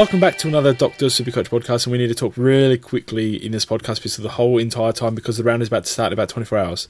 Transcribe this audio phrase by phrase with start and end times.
[0.00, 3.52] Welcome back to another Doctor Supercoach podcast, and we need to talk really quickly in
[3.52, 6.06] this podcast piece of the whole entire time because the round is about to start
[6.06, 6.88] in about 24 hours.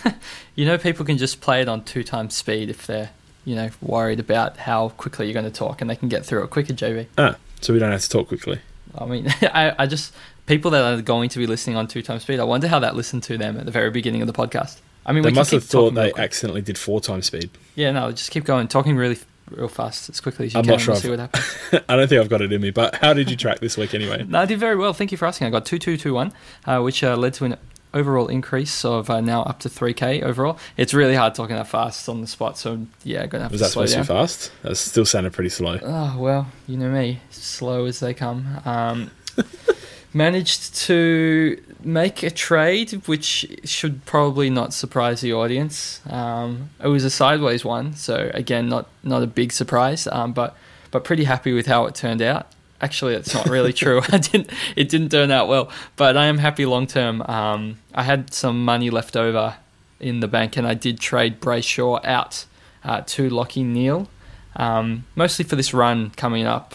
[0.54, 3.10] you know, people can just play it on two times speed if they're,
[3.44, 6.44] you know, worried about how quickly you're going to talk, and they can get through
[6.44, 7.08] it quicker, JB.
[7.18, 8.58] Ah, so we don't have to talk quickly.
[8.96, 10.14] I mean, I, I just
[10.46, 12.40] people that are going to be listening on two times speed.
[12.40, 14.80] I wonder how that listened to them at the very beginning of the podcast.
[15.04, 17.50] I mean, They we must have thought they accidentally did four times speed.
[17.74, 19.18] Yeah, no, just keep going, talking really
[19.50, 20.72] real fast as quickly as you I'm can.
[20.72, 21.44] not sure see what happens.
[21.88, 23.94] I don't think I've got it in me, but how did you track this week
[23.94, 24.24] anyway?
[24.26, 24.92] No, I did very well.
[24.92, 25.46] Thank you for asking.
[25.46, 26.32] I got two two two one,
[26.64, 27.56] uh, which uh, led to an
[27.94, 30.58] overall increase of uh, now up to three k overall.
[30.76, 33.54] It's really hard talking that fast on the spot, so yeah, gonna have to.
[33.54, 34.52] Was to that slow supposed to be fast?
[34.62, 35.78] That still sounded pretty slow.
[35.82, 38.46] Oh well, you know me, slow as they come.
[38.64, 39.10] Um,
[40.12, 46.00] managed to make a trade, which should probably not surprise the audience.
[46.10, 50.56] Um, it was a sideways one, so again, not not a big surprise, um, but
[50.90, 52.48] but pretty happy with how it turned out.
[52.80, 54.02] Actually, it's not really true.
[54.12, 54.50] I didn't.
[54.74, 57.22] It didn't turn out well, but I am happy long term.
[57.22, 59.56] Um, I had some money left over
[60.00, 62.44] in the bank, and I did trade Brayshaw out
[62.84, 64.08] uh, to Lachie Neale,
[64.56, 66.74] um, mostly for this run coming up,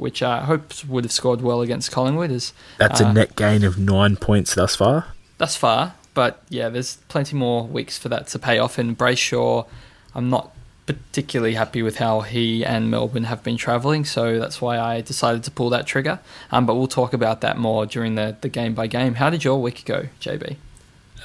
[0.00, 2.30] which I hope would have scored well against Collingwood.
[2.32, 5.06] As That's uh, a net gain of nine points thus far.
[5.38, 8.78] thus far, but yeah, there's plenty more weeks for that to pay off.
[8.78, 9.66] And Brayshaw,
[10.14, 10.54] I'm not
[10.86, 15.44] particularly happy with how he and Melbourne have been travelling, so that's why I decided
[15.44, 16.18] to pull that trigger.
[16.50, 19.14] Um, but we'll talk about that more during the, the game by game.
[19.14, 20.56] How did your week go, JB?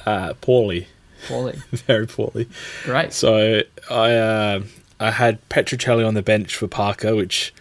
[0.04, 0.86] Uh, poorly,
[1.26, 1.54] Poorly.
[1.72, 2.48] very poorly.
[2.84, 3.12] Great.
[3.12, 4.62] So I uh,
[5.00, 7.52] I had Petruccelle on the bench for Parker, which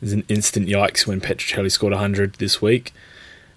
[0.00, 2.92] is an instant yikes when Petruccelle scored 100 this week.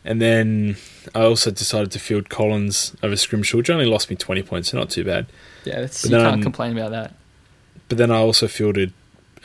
[0.03, 0.77] And then
[1.13, 4.79] I also decided to field Collins over Scrimshaw, which only lost me 20 points, so
[4.79, 5.27] not too bad.
[5.63, 7.13] Yeah, that's, But you then, can't um, complain about that.
[7.87, 8.93] But then I also fielded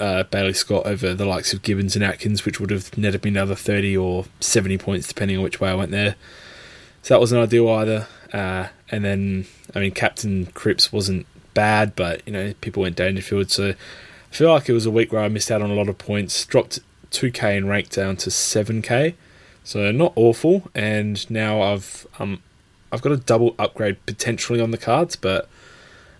[0.00, 3.30] uh, Bailey Scott over the likes of Gibbons and Atkins, which would have netted me
[3.30, 6.16] another 30 or 70 points, depending on which way I went there.
[7.02, 8.06] So that wasn't ideal either.
[8.32, 13.50] Uh, and then, I mean, Captain Cripps wasn't bad, but, you know, people went Dangerfield.
[13.50, 13.74] So
[14.30, 15.98] I feel like it was a week where I missed out on a lot of
[15.98, 19.14] points, dropped 2k and ranked down to 7k.
[19.64, 20.70] So not awful.
[20.74, 22.42] And now I've um,
[22.92, 25.48] I've got a double upgrade potentially on the cards, but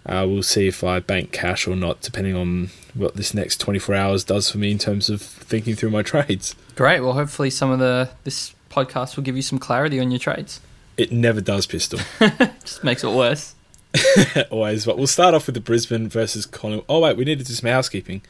[0.07, 3.95] uh, we'll see if I bank cash or not, depending on what this next 24
[3.95, 6.55] hours does for me in terms of thinking through my trades.
[6.77, 7.01] Great.
[7.01, 10.61] Well, hopefully some of the this podcast will give you some clarity on your trades.
[10.97, 12.01] It never does, Pistol.
[12.61, 13.55] Just makes it worse.
[14.51, 14.85] Always.
[14.85, 16.87] But we'll start off with the Brisbane versus Collingwood.
[16.89, 18.23] Oh, wait, we need to do some housekeeping.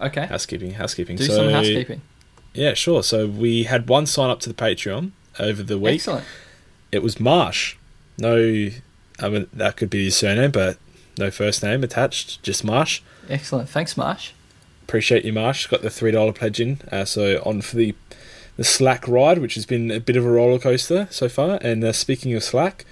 [0.00, 0.26] Okay.
[0.26, 1.16] Housekeeping, housekeeping.
[1.16, 2.02] Do so, some housekeeping.
[2.54, 3.02] Yeah, sure.
[3.02, 5.94] So we had one sign up to the Patreon over the week.
[5.94, 6.24] Excellent.
[6.90, 7.76] It was Marsh.
[8.18, 8.68] No,
[9.18, 10.76] I mean, that could be his surname, but
[11.18, 13.00] no first name attached, just Marsh.
[13.28, 13.68] Excellent.
[13.68, 14.32] Thanks, Marsh.
[14.82, 15.66] Appreciate you, Marsh.
[15.66, 16.80] Got the three dollar pledge in.
[16.90, 17.94] Uh, so on for the
[18.56, 21.58] the Slack ride, which has been a bit of a roller coaster so far.
[21.62, 22.84] And uh, speaking of Slack,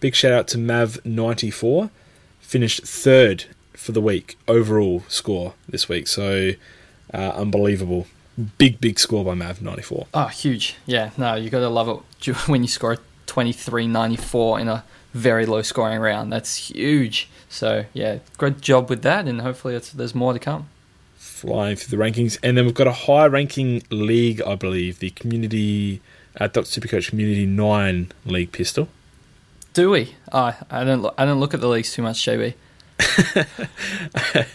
[0.00, 1.90] big shout out to Mav ninety four,
[2.40, 6.06] finished third for the week overall score this week.
[6.08, 6.52] So
[7.14, 8.06] uh, unbelievable,
[8.58, 10.06] big big score by Mav ninety four.
[10.14, 10.76] Oh, huge.
[10.86, 15.62] Yeah, no, you got to love it when you score 23.94 in a very low
[15.62, 16.32] scoring round.
[16.32, 17.28] That's huge.
[17.48, 20.68] So, yeah, great job with that, and hopefully it's, there's more to come.
[21.16, 22.38] flying through the rankings.
[22.42, 26.00] And then we've got a high ranking league, I believe, the Community
[26.40, 26.80] uh, Dr.
[26.80, 28.88] Supercoach Community 9 League Pistol.
[29.78, 30.16] Do we?
[30.32, 31.02] Oh, I don't.
[31.02, 32.54] Look, I don't look at the leagues too much, JB.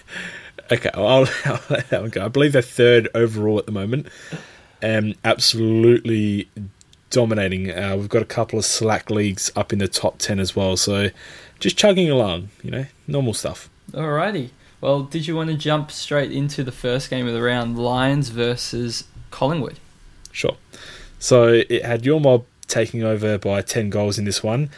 [0.71, 2.25] Okay, well, I'll, I'll let that one go.
[2.25, 4.07] I believe they're third overall at the moment.
[4.81, 6.49] Um, absolutely
[7.09, 7.71] dominating.
[7.71, 10.75] Uh, we've got a couple of slack leagues up in the top 10 as well.
[10.75, 11.09] So
[11.59, 13.69] just chugging along, you know, normal stuff.
[13.93, 14.49] Alrighty.
[14.81, 18.27] Well, did you want to jump straight into the first game of the round, Lions
[18.27, 19.79] versus Collingwood?
[20.33, 20.57] Sure.
[21.17, 24.69] So it had your mob taking over by 10 goals in this one.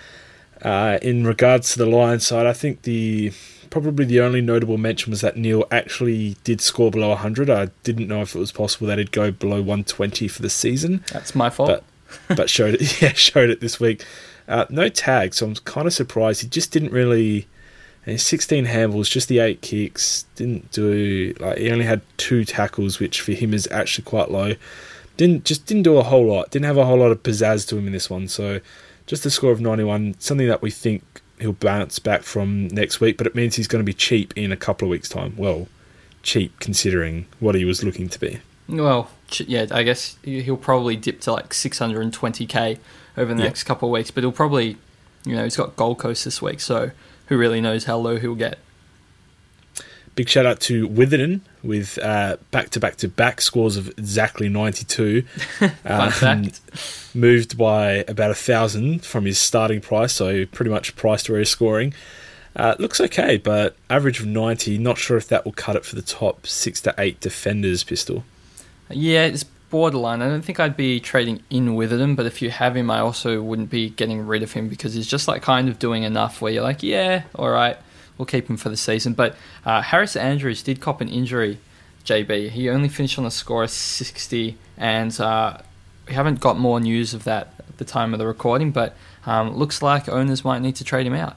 [0.65, 3.31] Uh, in regards to the Lions side, I think the
[3.69, 7.49] probably the only notable mention was that Neale actually did score below 100.
[7.49, 11.03] I didn't know if it was possible that he'd go below 120 for the season,
[11.11, 11.69] That's my fault.
[12.27, 13.01] but but showed it.
[13.01, 14.03] Yeah, showed it this week.
[14.47, 16.41] Uh, no tag, so I'm kind of surprised.
[16.41, 17.47] He just didn't really.
[18.05, 20.25] and 16 handballs, just the eight kicks.
[20.35, 24.53] Didn't do like he only had two tackles, which for him is actually quite low.
[25.17, 26.49] Didn't just didn't do a whole lot.
[26.51, 28.27] Didn't have a whole lot of pizzazz to him in this one.
[28.27, 28.61] So
[29.07, 31.03] just a score of 91, something that we think
[31.39, 33.17] he'll bounce back from next week.
[33.17, 35.33] But it means he's going to be cheap in a couple of weeks' time.
[35.37, 35.67] Well,
[36.23, 38.39] cheap considering what he was looking to be.
[38.67, 39.11] Well,
[39.45, 42.77] yeah, I guess he'll probably dip to like 620k
[43.17, 43.47] over the Yeah.
[43.47, 44.77] next couple of weeks, but he'll probably,
[45.25, 46.91] you know, he's got Gold Coast this week, so
[47.27, 48.57] who really knows how low he'll get.
[50.15, 51.99] Big shout out to Witherden with
[52.51, 55.23] back to back to back scores of exactly 92.
[55.85, 56.51] um,
[57.13, 61.49] moved by about a thousand from his starting price, so pretty much priced where he's
[61.49, 61.93] scoring.
[62.55, 64.77] Uh, looks okay, but average of 90.
[64.77, 68.23] Not sure if that will cut it for the top six to eight defenders, Pistol.
[68.89, 70.21] Yeah, it's borderline.
[70.21, 72.99] I don't think I'd be trading in with him, but if you have him, I
[72.99, 76.41] also wouldn't be getting rid of him because he's just like kind of doing enough
[76.41, 77.77] where you're like, yeah, all right,
[78.17, 79.13] we'll keep him for the season.
[79.13, 79.35] But
[79.65, 81.59] uh, Harris Andrews did cop an injury,
[82.05, 82.49] JB.
[82.49, 85.57] He only finished on a score of 60, and uh,
[86.07, 88.95] we haven't got more news of that at the time of the recording, but
[89.25, 91.35] um, looks like owners might need to trade him out.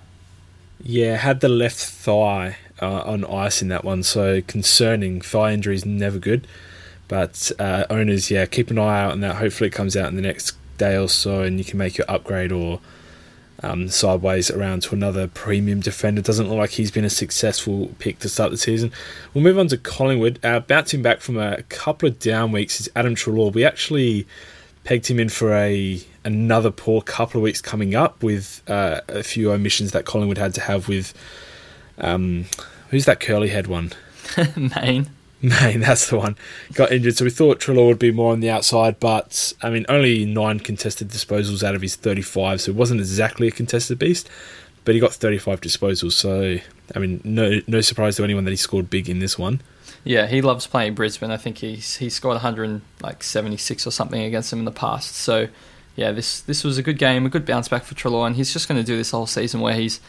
[0.81, 5.21] Yeah, had the left thigh uh, on ice in that one, so concerning.
[5.21, 6.47] Thigh injury is never good.
[7.09, 9.37] But uh, owners, yeah, keep an eye out on that.
[9.37, 12.09] Hopefully, it comes out in the next day or so, and you can make your
[12.09, 12.81] upgrade or
[13.63, 16.23] um, sideways around to another premium defender.
[16.23, 18.93] Doesn't look like he's been a successful pick to start the season.
[19.35, 20.39] We'll move on to Collingwood.
[20.45, 23.53] Uh, bouncing back from a couple of down weeks is Adam Treloar.
[23.53, 24.27] We actually
[24.85, 29.23] pegged him in for a another poor couple of weeks coming up with uh, a
[29.23, 31.15] few omissions that Collingwood had to have with
[31.99, 32.45] um,
[32.91, 33.93] who's that curly head one?
[34.57, 35.11] Mayne.
[35.43, 36.37] Mayne, that's the one.
[36.75, 39.87] Got injured, so we thought Treloar would be more on the outside, but I mean,
[39.89, 44.29] only nine contested disposals out of his 35, so it wasn't exactly a contested beast,
[44.85, 46.59] but he got 35 disposals, so
[46.95, 49.61] I mean, no no surprise to anyone that he scored big in this one.
[50.05, 51.31] Yeah, he loves playing Brisbane.
[51.31, 55.15] I think he's he scored 176 or something against them in the past.
[55.15, 55.49] So,
[55.97, 58.53] yeah, this this was a good game, a good bounce back for Treloar, and he's
[58.53, 60.01] just going to do this whole season where he's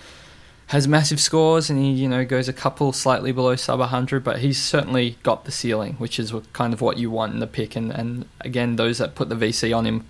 [0.70, 4.40] has massive scores and he you know goes a couple slightly below sub 100 but
[4.40, 7.76] he's certainly got the ceiling which is kind of what you want in the pick
[7.76, 10.06] and, and again those that put the VC on him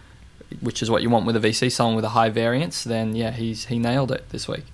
[0.60, 3.32] which is what you want with a VC someone with a high variance then yeah
[3.32, 4.66] he's he nailed it this week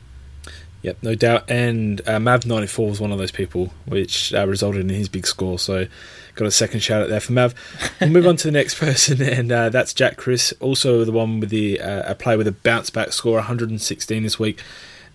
[0.82, 1.50] Yep, no doubt.
[1.50, 5.58] And uh, Mav94 was one of those people, which uh, resulted in his big score.
[5.58, 5.88] So,
[6.36, 7.56] got a second shout out there for Mav.
[8.00, 11.40] We'll move on to the next person, and uh, that's Jack Crisp, also the one
[11.40, 14.62] with the uh, a play with a bounce back score, 116 this week.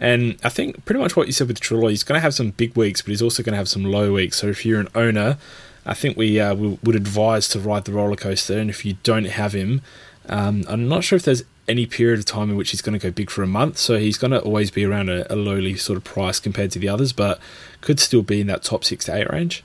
[0.00, 2.50] And I think pretty much what you said with Treloar, he's going to have some
[2.50, 4.38] big weeks, but he's also going to have some low weeks.
[4.38, 5.36] So if you're an owner,
[5.84, 8.58] I think we, uh, we would advise to ride the roller coaster.
[8.58, 9.82] And if you don't have him,
[10.26, 13.02] um, I'm not sure if there's any period of time in which he's going to
[13.06, 13.76] go big for a month.
[13.76, 16.78] So he's going to always be around a, a lowly sort of price compared to
[16.78, 17.38] the others, but
[17.82, 19.62] could still be in that top six to eight range.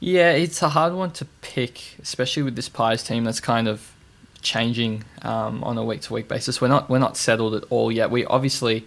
[0.00, 3.92] Yeah, it's a hard one to pick, especially with this Pies team that's kind of
[4.40, 6.60] changing um, on a week to week basis.
[6.60, 8.10] We're not we're not settled at all yet.
[8.10, 8.86] We obviously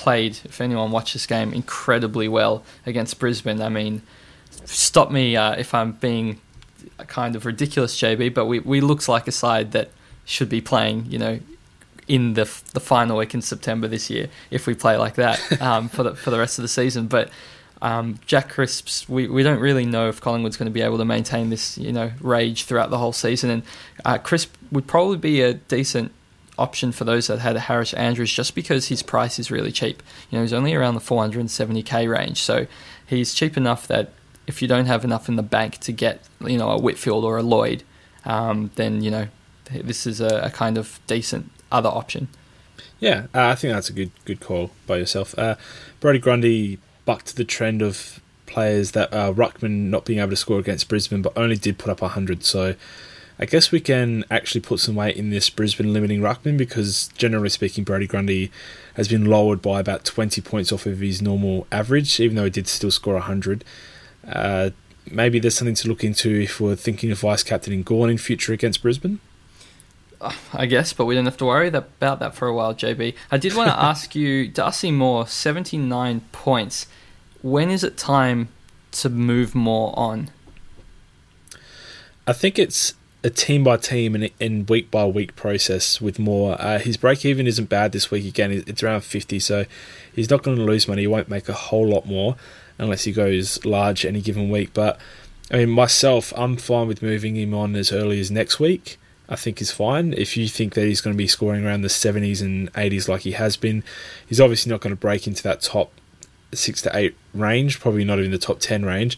[0.00, 3.60] played, if anyone watched this game, incredibly well against Brisbane.
[3.60, 4.00] I mean,
[4.64, 6.40] stop me uh, if I'm being
[7.06, 9.90] kind of ridiculous, JB, but we, we looks like a side that
[10.24, 11.38] should be playing, you know,
[12.08, 15.88] in the the final week in September this year if we play like that um,
[15.88, 17.06] for the for the rest of the season.
[17.06, 17.30] But
[17.82, 21.04] um, Jack Crisps, we, we don't really know if Collingwood's going to be able to
[21.04, 23.50] maintain this you know rage throughout the whole season.
[23.50, 23.62] And
[24.04, 26.12] uh, Crisp would probably be a decent
[26.60, 30.02] option for those that had a Harris Andrews just because his price is really cheap.
[30.30, 32.66] You know, he's only around the 470k range, so
[33.06, 34.12] he's cheap enough that
[34.46, 37.38] if you don't have enough in the bank to get, you know, a Whitfield or
[37.38, 37.82] a Lloyd,
[38.24, 39.28] um, then you know
[39.70, 42.28] this is a, a, kind of decent other option.
[42.98, 45.38] Yeah, uh, I think that's a good good call by yourself.
[45.38, 45.56] Uh,
[46.00, 50.58] Brodie Grundy bucked the trend of players that uh, Ruckman not being able to score
[50.58, 52.44] against Brisbane, but only did put up 100.
[52.44, 52.74] So
[53.40, 57.48] I guess we can actually put some weight in this Brisbane limiting ruckman because generally
[57.48, 58.52] speaking, Brodie Grundy
[58.94, 62.50] has been lowered by about 20 points off of his normal average, even though he
[62.50, 63.64] did still score 100.
[64.28, 64.70] Uh,
[65.10, 68.52] maybe there's something to look into if we're thinking of vice captaining Gawn in future
[68.52, 69.20] against Brisbane.
[70.52, 73.14] I guess, but we don't have to worry about that for a while, JB.
[73.30, 76.86] I did want to ask you, Darcy Moore, 79 points.
[77.40, 78.48] When is it time
[78.92, 80.28] to move Moore on?
[82.26, 82.92] I think it's
[83.22, 86.56] a team by team and, week by week process with Moore.
[86.58, 88.24] Uh, his break even isn't bad this week.
[88.24, 89.66] Again, it's around 50, so
[90.14, 91.02] he's not going to lose money.
[91.02, 92.36] He won't make a whole lot more
[92.78, 94.70] unless he goes large any given week.
[94.72, 94.98] But
[95.50, 98.96] I mean, myself, I'm fine with moving him on as early as next week.
[99.28, 100.12] I think is fine.
[100.14, 103.20] If you think that he's going to be scoring around the 70s and 80s like
[103.20, 103.84] he has been,
[104.26, 105.92] he's obviously not going to break into that top
[106.52, 109.16] six to eight range, probably not even the top 10 range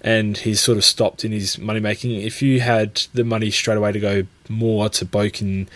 [0.00, 2.12] and he's sort of stopped in his money making.
[2.12, 5.68] If you had the money straight away to go Moore to Boak,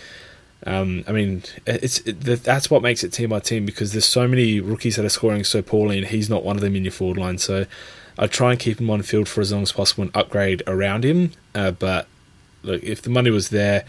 [0.66, 4.26] um, I mean, it's it, that's what makes it team by team because there's so
[4.26, 6.92] many rookies that are scoring so poorly, and he's not one of them in your
[6.92, 7.38] forward line.
[7.38, 7.66] So
[8.18, 11.04] I try and keep him on field for as long as possible and upgrade around
[11.04, 11.32] him.
[11.54, 12.06] Uh, but
[12.62, 13.84] look, if the money was there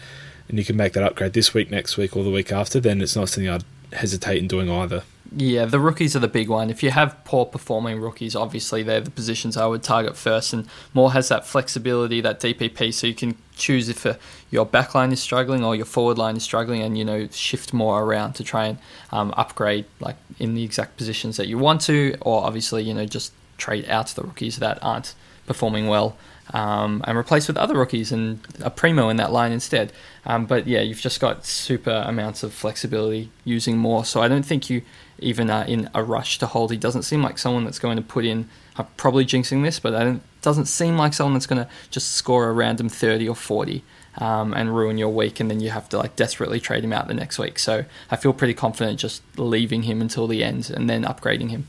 [0.48, 3.00] and you can make that upgrade this week, next week, or the week after, then
[3.00, 5.02] it's not something I'd hesitate in doing either.
[5.34, 6.70] Yeah, the rookies are the big one.
[6.70, 10.52] If you have poor performing rookies, obviously they're the positions I would target first.
[10.52, 14.14] And Moore has that flexibility, that DPP, so you can choose if uh,
[14.50, 17.72] your back line is struggling or your forward line is struggling, and you know shift
[17.72, 18.78] Moore around to try and
[19.10, 23.06] um, upgrade like in the exact positions that you want to, or obviously you know
[23.06, 25.14] just trade out the rookies that aren't
[25.46, 26.16] performing well
[26.52, 29.92] um, and replace with other rookies and a primo in that line instead.
[30.24, 34.04] Um, but yeah, you've just got super amounts of flexibility using Moore.
[34.04, 34.82] So I don't think you
[35.18, 36.70] even are in a rush to hold.
[36.70, 38.48] He doesn't seem like someone that's going to put in.
[38.76, 42.48] I'm probably jinxing this, but it doesn't seem like someone that's going to just score
[42.48, 43.82] a random 30 or 40
[44.18, 47.08] um, and ruin your week, and then you have to like desperately trade him out
[47.08, 47.58] the next week.
[47.58, 51.66] So I feel pretty confident just leaving him until the end and then upgrading him.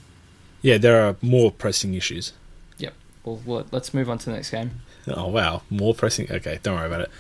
[0.62, 2.34] Yeah, there are more pressing issues.
[2.78, 2.94] Yep.
[3.24, 4.82] Well, let's move on to the next game.
[5.08, 6.30] Oh wow, more pressing.
[6.30, 7.12] Okay, don't worry about it.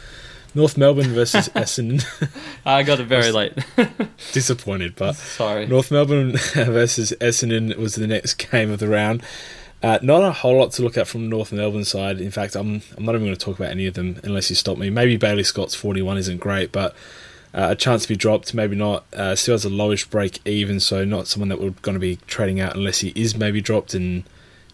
[0.57, 2.03] North Melbourne versus Essendon.
[2.65, 3.53] I got it very late.
[4.33, 5.67] disappointed, but sorry.
[5.67, 9.21] North Melbourne versus Essendon was the next game of the round.
[9.83, 12.19] Uh, not a whole lot to look at from the North Melbourne side.
[12.19, 14.55] In fact, I'm I'm not even going to talk about any of them unless you
[14.55, 14.89] stop me.
[14.89, 16.95] Maybe Bailey Scott's 41 isn't great, but
[17.53, 19.05] uh, a chance to be dropped, maybe not.
[19.13, 22.15] Uh, still has a lowish break even, so not someone that we're going to be
[22.25, 24.23] trading out unless he is maybe dropped and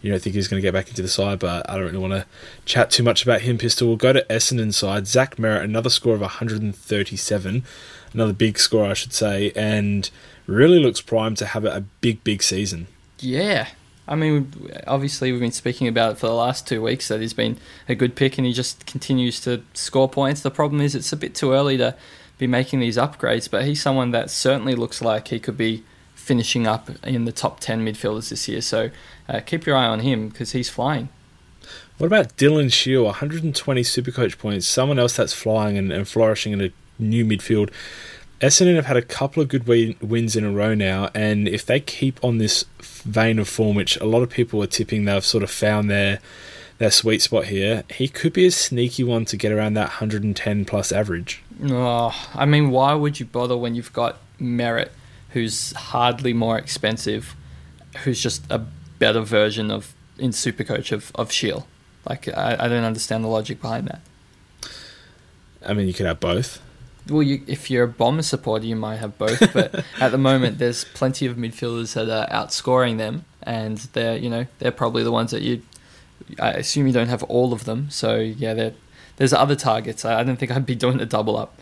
[0.04, 1.38] you don't think he's going to get back into the side.
[1.38, 2.26] But I don't really want to
[2.66, 3.56] chat too much about him.
[3.56, 3.88] Pistol.
[3.88, 5.06] We'll go to Essendon side.
[5.06, 7.64] Zach Merrett, another score of 137,
[8.12, 10.10] another big score, I should say, and
[10.46, 12.86] really looks primed to have a big, big season.
[13.18, 13.68] Yeah,
[14.06, 14.52] I mean,
[14.86, 17.56] obviously, we've been speaking about it for the last two weeks that he's been
[17.88, 20.42] a good pick and he just continues to score points.
[20.42, 21.96] The problem is, it's a bit too early to
[22.36, 25.82] be making these upgrades, but he's someone that certainly looks like he could be
[26.24, 28.60] finishing up in the top 10 midfielders this year.
[28.60, 28.90] So
[29.28, 31.10] uh, keep your eye on him because he's flying.
[31.98, 33.04] What about Dylan Shiel?
[33.04, 34.66] 120 Supercoach points.
[34.66, 37.70] Someone else that's flying and, and flourishing in a new midfield.
[38.40, 39.66] Essendon have had a couple of good
[40.02, 43.96] wins in a row now, and if they keep on this vein of form, which
[43.98, 46.18] a lot of people are tipping they've sort of found their
[46.78, 50.64] their sweet spot here, he could be a sneaky one to get around that 110
[50.64, 51.40] plus average.
[51.62, 54.90] Oh, I mean, why would you bother when you've got Merrett,
[55.34, 57.36] who's hardly more expensive,
[58.04, 58.64] who's just a
[58.98, 61.66] better version of in Supercoach of of Shiel?
[62.08, 64.00] Like, I, I don't understand the logic behind that.
[65.66, 66.60] I mean, you could have both.
[67.08, 69.52] Well, you, if you're a bomber supporter, you might have both.
[69.52, 74.30] But at the moment, there's plenty of midfielders that are outscoring them, and they're you
[74.30, 75.62] know they're probably the ones that you.
[76.38, 78.70] I assume you don't have all of them, so yeah,
[79.16, 80.04] there's other targets.
[80.04, 81.58] I, I don't think I'd be doing a double up.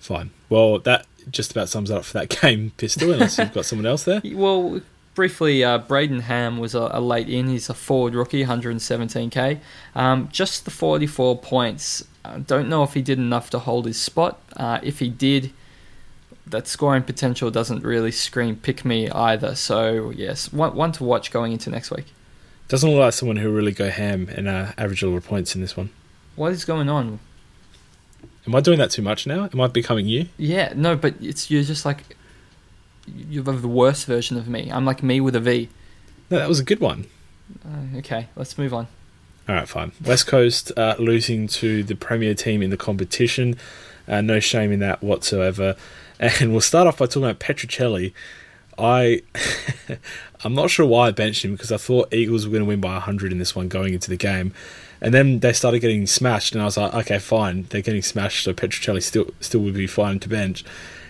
[0.00, 0.30] Fine.
[0.48, 3.12] Well, that just about sums it up for that game, Pistol.
[3.12, 4.22] Unless you've got someone else there.
[4.32, 4.80] Well,
[5.14, 7.48] briefly, uh, Brayden Ham was a, a, late in.
[7.48, 9.58] He's a forward rookie, 117k.
[9.94, 14.00] Um, just the 44 points I don't know if he did enough to hold his
[14.00, 14.40] spot.
[14.56, 15.52] Uh, if he did,
[16.46, 19.54] that scoring potential doesn't really scream pick me either.
[19.54, 22.06] So yes, one, one to watch going into next week.
[22.68, 25.54] Doesn't look like someone who'll really go ham and uh, average a lot of points
[25.54, 25.90] in this one.
[26.36, 27.18] What is going on?
[28.46, 29.48] Am I doing that too much now?
[29.52, 30.28] Am I becoming you?
[30.36, 32.16] Yeah, no, but it's you're just like
[33.06, 34.70] you're the worst version of me.
[34.72, 35.68] I'm like me with a V.
[36.30, 37.06] No, that was a good one.
[37.64, 38.86] Uh, okay, let's move on.
[39.48, 39.92] All right, fine.
[40.04, 43.56] West Coast uh, losing to the premier team in the competition.
[44.06, 45.76] Uh, no shame in that whatsoever.
[46.20, 48.12] And we'll start off by talking about Petruccelle.
[48.78, 49.22] I,
[50.44, 52.80] I'm not sure why I benched him because I thought Eagles were going to win
[52.80, 54.52] by 100 in this one going into the game,
[55.00, 58.44] and then they started getting smashed, and I was like, okay, fine, they're getting smashed,
[58.44, 60.64] so Petruccelle still still would be fine to bench.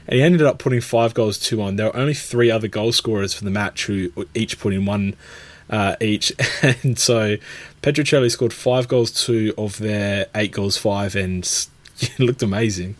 [0.06, 1.76] And he ended up putting five goals, two on.
[1.76, 5.14] There were only three other goal scorers for the match who each put in one
[5.68, 6.32] uh, each.
[6.82, 7.36] and so
[7.82, 11.44] Petruccelle scored five goals, two of their eight goals, five, and
[12.00, 12.96] it looked amazing.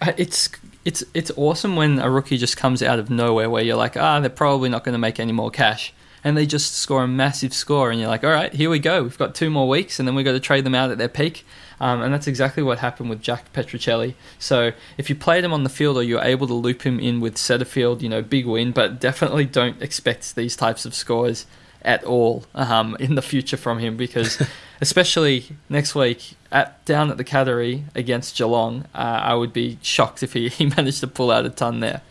[0.00, 0.48] Uh, it's
[0.84, 4.20] it's it's awesome when a rookie just comes out of nowhere where you're like, ah,
[4.20, 5.92] they're probably not going to make any more cash.
[6.24, 9.02] And they just score a massive score, and you're like, all right, here we go.
[9.02, 11.08] We've got two more weeks, and then we've got to trade them out at their
[11.08, 11.44] peak.
[11.82, 14.14] Um, and that's exactly what happened with Jack Petruccelle.
[14.38, 17.20] So if you played him on the field or you're able to loop him in
[17.20, 21.44] with Setterfield, you know, big win, but definitely don't expect these types of scores
[21.84, 24.40] at all um, in the future from him because,
[24.80, 30.22] especially next week at down at the Cattery against Geelong, uh, I would be shocked
[30.22, 32.02] if he, he managed to pull out a ton there.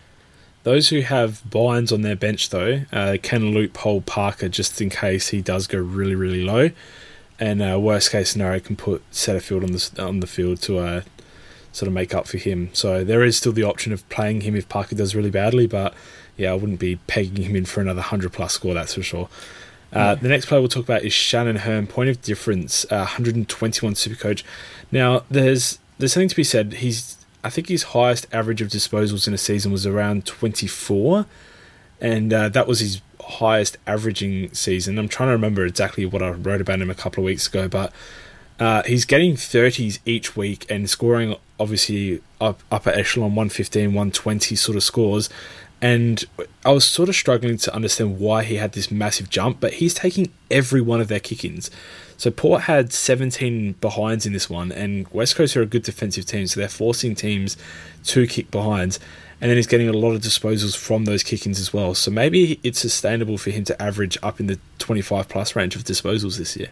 [0.63, 5.29] Those who have binds on their bench, though, uh, can loophole Parker just in case
[5.29, 6.69] he does go really, really low.
[7.39, 11.01] And uh, worst case scenario, can put Setterfield on the on the field to uh,
[11.71, 12.69] sort of make up for him.
[12.73, 15.95] So there is still the option of playing him if Parker does really badly, but
[16.37, 19.29] yeah, I wouldn't be pegging him in for another 100 plus score, that's for sure.
[19.93, 21.85] Uh, the next player we'll talk about is Shannon Hurn.
[21.85, 24.43] Point of difference, uh, 121 Supercoach.
[24.91, 26.73] Now, there's there's something to be said.
[26.75, 31.25] He's I think his highest average of disposals in a season was around 24,
[31.99, 34.97] and uh, that was his highest averaging season.
[34.97, 37.67] I'm trying to remember exactly what I wrote about him a couple of weeks ago,
[37.67, 37.91] but
[38.59, 44.75] uh, he's getting 30s each week and scoring obviously up, upper echelon 115, 120 sort
[44.75, 45.29] of scores.
[45.81, 46.23] And
[46.63, 49.95] I was sort of struggling to understand why he had this massive jump, but he's
[49.95, 51.71] taking every one of their kick ins.
[52.17, 56.25] So Port had 17 behinds in this one, and West Coast are a good defensive
[56.27, 57.57] team, so they're forcing teams
[58.05, 58.99] to kick behinds.
[59.41, 61.95] And then he's getting a lot of disposals from those kick ins as well.
[61.95, 65.83] So maybe it's sustainable for him to average up in the 25 plus range of
[65.83, 66.67] disposals this year.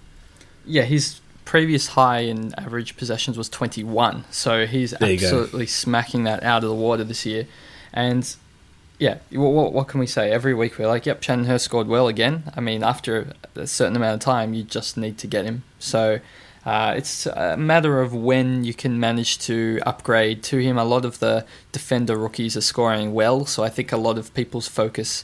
[0.68, 4.26] Yeah, his previous high in average possessions was 21.
[4.30, 7.48] So he's absolutely smacking that out of the water this year.
[7.92, 8.36] And
[9.00, 10.30] yeah, what, what, can we say?
[10.30, 12.52] Every week we're like, yep, Shannon Hurn scored well again.
[12.56, 15.64] I mean, after a certain amount of time, you just need to get him.
[15.80, 16.20] So
[16.66, 20.78] uh, it's a matter of when you can manage to upgrade to him.
[20.78, 24.34] A lot of the defender rookies are scoring well, so I think a lot of
[24.34, 25.24] people's focus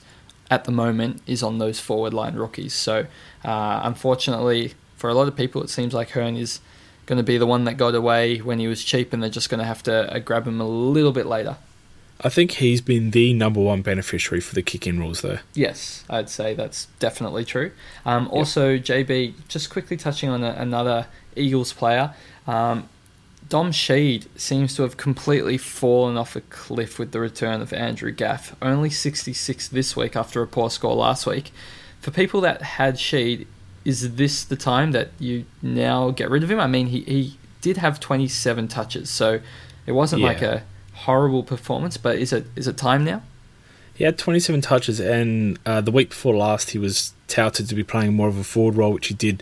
[0.50, 2.74] at the moment is on those forward line rookies.
[2.74, 3.08] So
[3.44, 6.62] uh, unfortunately, for a lot of people, it seems like Hurn is
[7.08, 9.50] going to be the one that got away when he was cheap, and they're just
[9.50, 11.58] going to have to uh, grab him a little bit later.
[12.22, 15.39] I think he's been the number one beneficiary for the kick-in rules, though.
[15.53, 17.72] Yes, I'd say that's definitely true.
[18.05, 18.86] Um, also, yep.
[18.86, 22.13] JB, just quickly touching on a, another Eagles player,
[22.48, 22.88] um,
[23.50, 28.12] Dom Sheed seems to have completely fallen off a cliff with the return of Andrew
[28.12, 28.55] Gaff.
[28.62, 31.51] Only 66 this week after a poor score last week.
[32.00, 33.45] For people that had Sheed,
[33.84, 36.60] is this the time that you now get rid of him?
[36.60, 39.41] I mean, he, he did have 27 touches, so
[39.86, 40.27] it wasn't yeah.
[40.27, 40.63] like a
[41.06, 43.22] horrible performance, but is it is it time now?
[43.94, 47.84] He had 27 touches, and uh, the week before last, he was touted to be
[47.84, 49.41] playing more of a forward role, which he did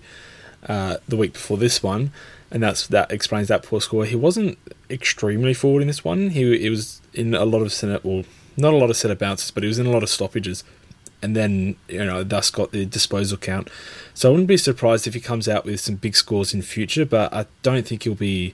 [0.67, 2.11] uh, the week before this one,
[2.51, 4.05] and that's that explains that poor score.
[4.05, 6.29] He wasn't extremely forward in this one.
[6.29, 8.23] He, he was in a lot of center, well,
[8.55, 10.63] not a lot of center bounces, but he was in a lot of stoppages
[11.23, 13.69] and then you know thus got the disposal count.
[14.13, 17.05] So I wouldn't be surprised if he comes out with some big scores in future,
[17.05, 18.53] but I don't think he'll be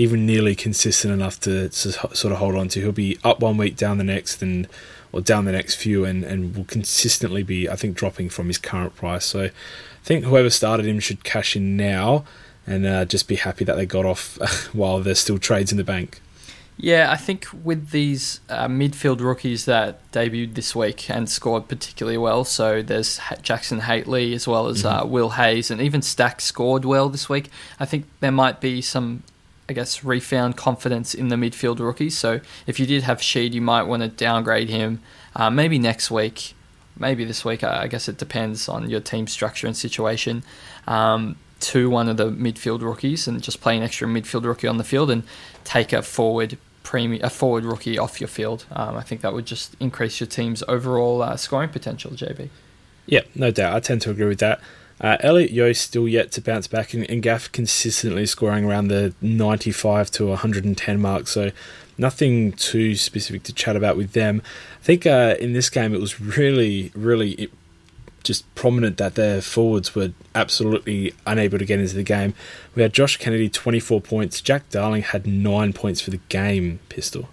[0.00, 2.80] even nearly consistent enough to, to sort of hold on to.
[2.80, 4.66] He'll be up one week, down the next, and
[5.12, 8.58] or down the next few, and and will consistently be I think dropping from his
[8.58, 9.24] current price.
[9.24, 9.50] So I
[10.02, 12.24] think whoever started him should cash in now
[12.66, 14.36] and uh, just be happy that they got off
[14.74, 16.20] while there's still trades in the bank.
[16.82, 22.16] Yeah, I think with these uh, midfield rookies that debuted this week and scored particularly
[22.16, 25.02] well, so there's Jackson Hately as well as mm-hmm.
[25.02, 27.50] uh, Will Hayes, and even Stack scored well this week.
[27.78, 29.24] I think there might be some,
[29.70, 32.18] I guess, refound confidence in the midfield rookies.
[32.18, 35.00] So if you did have Sheed, you might want to downgrade him.
[35.36, 36.54] Uh, maybe next week,
[36.98, 37.62] maybe this week.
[37.62, 40.42] I guess it depends on your team structure and situation.
[40.88, 44.78] Um, to one of the midfield rookies and just play an extra midfield rookie on
[44.78, 45.22] the field and
[45.62, 48.66] take a forward premium, a forward rookie off your field.
[48.72, 52.48] Um, I think that would just increase your team's overall uh, scoring potential, JB.
[53.06, 53.74] Yeah, no doubt.
[53.74, 54.60] I tend to agree with that.
[55.00, 59.14] Uh, Elliot Yeo still yet to bounce back, and, and Gaff consistently scoring around the
[59.22, 61.26] 95 to 110 mark.
[61.26, 61.50] So
[61.96, 64.42] nothing too specific to chat about with them.
[64.80, 67.50] I think uh, in this game it was really, really
[68.22, 72.34] just prominent that their forwards were absolutely unable to get into the game.
[72.74, 74.40] We had Josh Kennedy 24 points.
[74.40, 76.80] Jack Darling had nine points for the game.
[76.88, 77.28] Pistol.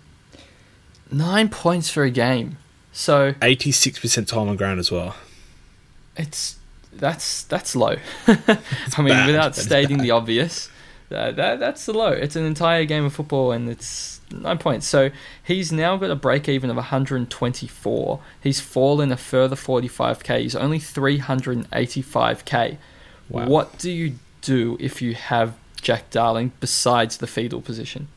[1.12, 2.58] Nine points for a game.
[2.92, 5.16] So 86% time on ground as well.
[6.16, 6.57] It's
[7.00, 7.98] that's that's low.
[8.28, 8.38] I
[8.98, 9.28] mean, bad.
[9.28, 10.70] without stating the obvious,
[11.12, 12.12] uh, that that's the low.
[12.12, 14.88] It's an entire game of football, and it's nine points.
[14.88, 15.12] So
[15.44, 18.20] he's now got a break even of 124.
[18.42, 20.42] He's fallen a further 45k.
[20.42, 22.78] He's only 385k.
[23.30, 23.48] Wow.
[23.48, 28.08] What do you do if you have Jack Darling besides the fetal position?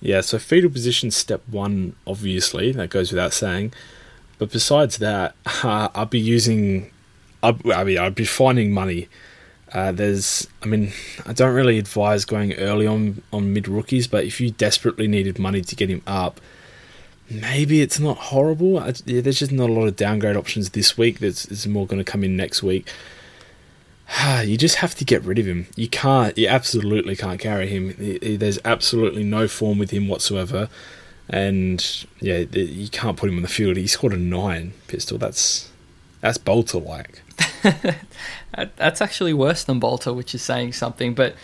[0.00, 3.72] Yeah, so fetal position step one, obviously that goes without saying.
[4.38, 6.90] But besides that, uh, I'll be using.
[7.42, 9.08] I mean, I'd be finding money
[9.72, 10.92] uh, there's, I mean,
[11.26, 15.38] I don't really advise going early on on mid rookies, but if you desperately needed
[15.38, 16.40] money to get him up,
[17.30, 18.78] maybe it's not horrible.
[18.78, 21.20] I, yeah, there's just not a lot of downgrade options this week.
[21.20, 22.88] There's, there's more going to come in next week.
[24.44, 25.68] you just have to get rid of him.
[25.76, 26.36] You can't.
[26.36, 27.94] You absolutely can't carry him.
[28.20, 30.68] There's absolutely no form with him whatsoever,
[31.28, 33.76] and yeah, you can't put him on the field.
[33.76, 35.16] He scored a nine pistol.
[35.16, 35.69] That's
[36.20, 37.22] that's Bolter like.
[38.76, 41.14] That's actually worse than Bolter, which is saying something.
[41.14, 41.34] But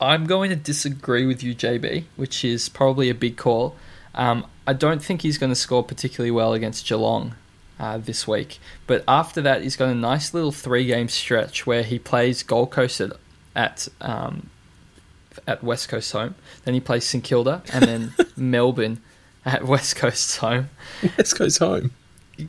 [0.00, 3.76] I'm going to disagree with you, JB, which is probably a big call.
[4.14, 7.34] Um, I don't think he's going to score particularly well against Geelong
[7.78, 8.58] uh, this week.
[8.86, 12.70] But after that, he's got a nice little three game stretch where he plays Gold
[12.70, 13.12] Coast at,
[13.54, 14.50] at, um,
[15.46, 16.34] at West Coast home.
[16.64, 19.00] Then he plays St Kilda and then Melbourne
[19.44, 20.70] at West Coast home.
[21.18, 21.90] West Coast home.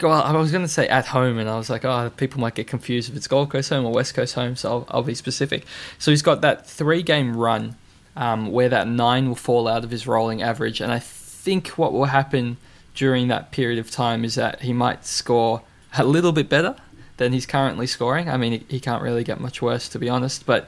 [0.01, 2.55] Well, I was going to say at home, and I was like, oh, people might
[2.55, 5.15] get confused if it's Gold Coast home or West Coast home, so I'll, I'll be
[5.15, 5.65] specific.
[5.99, 7.75] So he's got that three game run
[8.15, 11.93] um, where that nine will fall out of his rolling average, and I think what
[11.93, 12.57] will happen
[12.95, 15.61] during that period of time is that he might score
[15.97, 16.75] a little bit better
[17.17, 18.29] than he's currently scoring.
[18.29, 20.67] I mean, he, can't really get much worse, to be honest, but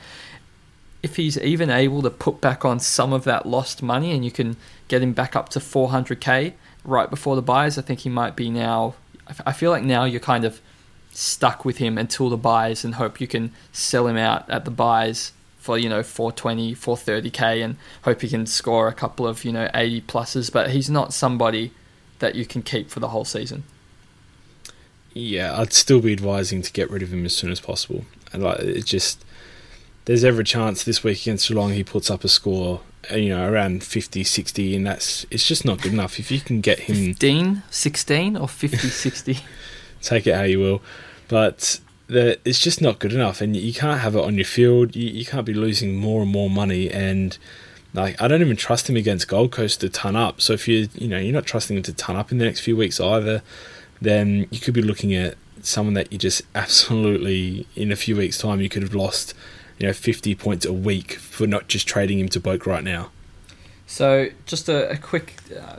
[1.04, 4.32] if he's even able to put back on some of that lost money and you
[4.32, 6.54] can get him back up to 400k
[6.84, 8.96] right before the buys, I think he might be now
[9.46, 10.62] I feel like now you're kind of
[11.12, 14.72] stuck with him until the buys and hope you can sell him out at the
[14.72, 19.52] buys for you know 420 430k and hope he can score a couple of you
[19.52, 21.72] know 80 pluses but he's not somebody
[22.20, 23.64] that you can keep for the whole season.
[25.14, 28.06] Yeah i'd still be advising to get rid of him as soon as possible.
[28.32, 29.26] And like it just
[30.06, 33.50] there's every chance this week against Geelong he puts up a score Uh, you know
[33.50, 36.20] around 50 60 and that's it's just not good enough.
[36.20, 39.40] If you can get him 15 16 or 50 60
[40.02, 40.82] take it how you will.
[41.28, 44.96] But the, it's just not good enough and you can't have it on your field.
[44.96, 47.38] You, you can't be losing more and more money and
[47.94, 50.42] like I don't even trust him against Gold Coast to ton up.
[50.42, 52.62] So if you you know you're not trusting him to ton up in the next
[52.62, 53.42] few weeks either
[54.02, 58.38] then you could be looking at someone that you just absolutely in a few weeks
[58.38, 59.34] time you could have lost
[59.78, 63.12] you know 50 points a week for not just trading him to Boak right now.
[63.86, 65.78] So just a, a quick uh,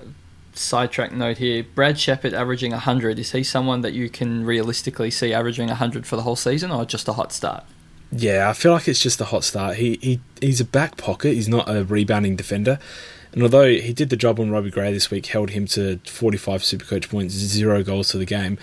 [0.53, 3.19] sidetrack note here: Brad Sheppard averaging 100.
[3.19, 6.85] Is he someone that you can realistically see averaging 100 for the whole season, or
[6.85, 7.65] just a hot start?
[8.11, 9.77] Yeah, I feel like it's just a hot start.
[9.77, 11.35] He he he's a back pocket.
[11.35, 12.79] He's not a rebounding defender.
[13.33, 16.63] And although he did the job on Robbie Gray this week, held him to 45
[16.63, 18.59] Supercoach points, zero goals to the game.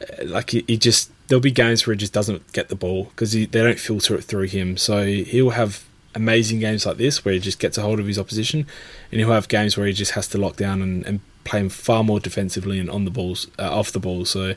[0.00, 3.04] Uh, like he, he just there'll be games where he just doesn't get the ball
[3.04, 4.76] because they don't filter it through him.
[4.76, 5.84] So he'll have
[6.14, 8.66] amazing games like this where he just gets a hold of his opposition,
[9.10, 11.68] and he'll have games where he just has to lock down and, and play him
[11.68, 14.24] far more defensively and on the balls, uh, off the ball.
[14.24, 14.54] So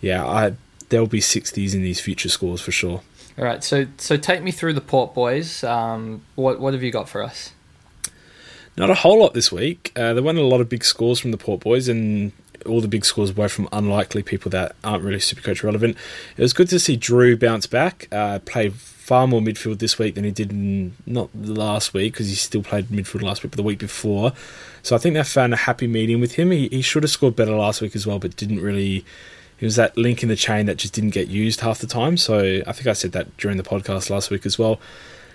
[0.00, 0.54] yeah, I
[0.88, 3.02] there'll be sixties in these future scores for sure.
[3.36, 5.64] All right, so so take me through the Port boys.
[5.64, 7.52] Um, what what have you got for us?
[8.76, 9.92] Not a whole lot this week.
[9.94, 12.32] Uh, there weren't a lot of big scores from the Port boys, and
[12.66, 15.96] all the big scores were from unlikely people that aren't really Supercoach relevant.
[16.36, 18.70] It was good to see Drew bounce back, uh, play
[19.04, 22.62] far more midfield this week than he did in, not last week because he still
[22.62, 24.32] played midfield last week, but the week before.
[24.82, 26.50] So I think they found a happy medium with him.
[26.50, 29.04] He, he should have scored better last week as well, but didn't really.
[29.60, 32.16] It was that link in the chain that just didn't get used half the time.
[32.16, 34.80] So I think I said that during the podcast last week as well.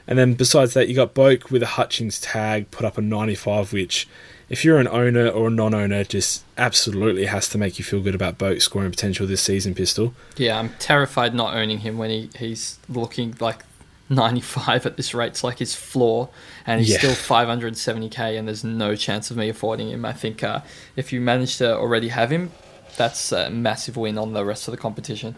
[0.08, 3.72] And then besides that, you got Boak with a Hutchings tag, put up a 95,
[3.72, 4.08] which
[4.50, 8.16] if you're an owner or a non-owner, just absolutely has to make you feel good
[8.16, 9.76] about Boak scoring potential this season.
[9.76, 10.14] Pistol.
[10.38, 13.64] Yeah, I'm terrified not owning him when he, he's looking like
[14.10, 15.28] 95 at this rate.
[15.28, 16.30] It's like his floor,
[16.66, 16.98] and he's yeah.
[16.98, 20.04] still 570k, and there's no chance of me affording him.
[20.04, 20.62] I think uh,
[20.96, 22.52] if you manage to already have him,
[22.98, 25.36] that's a massive win on the rest of the competition.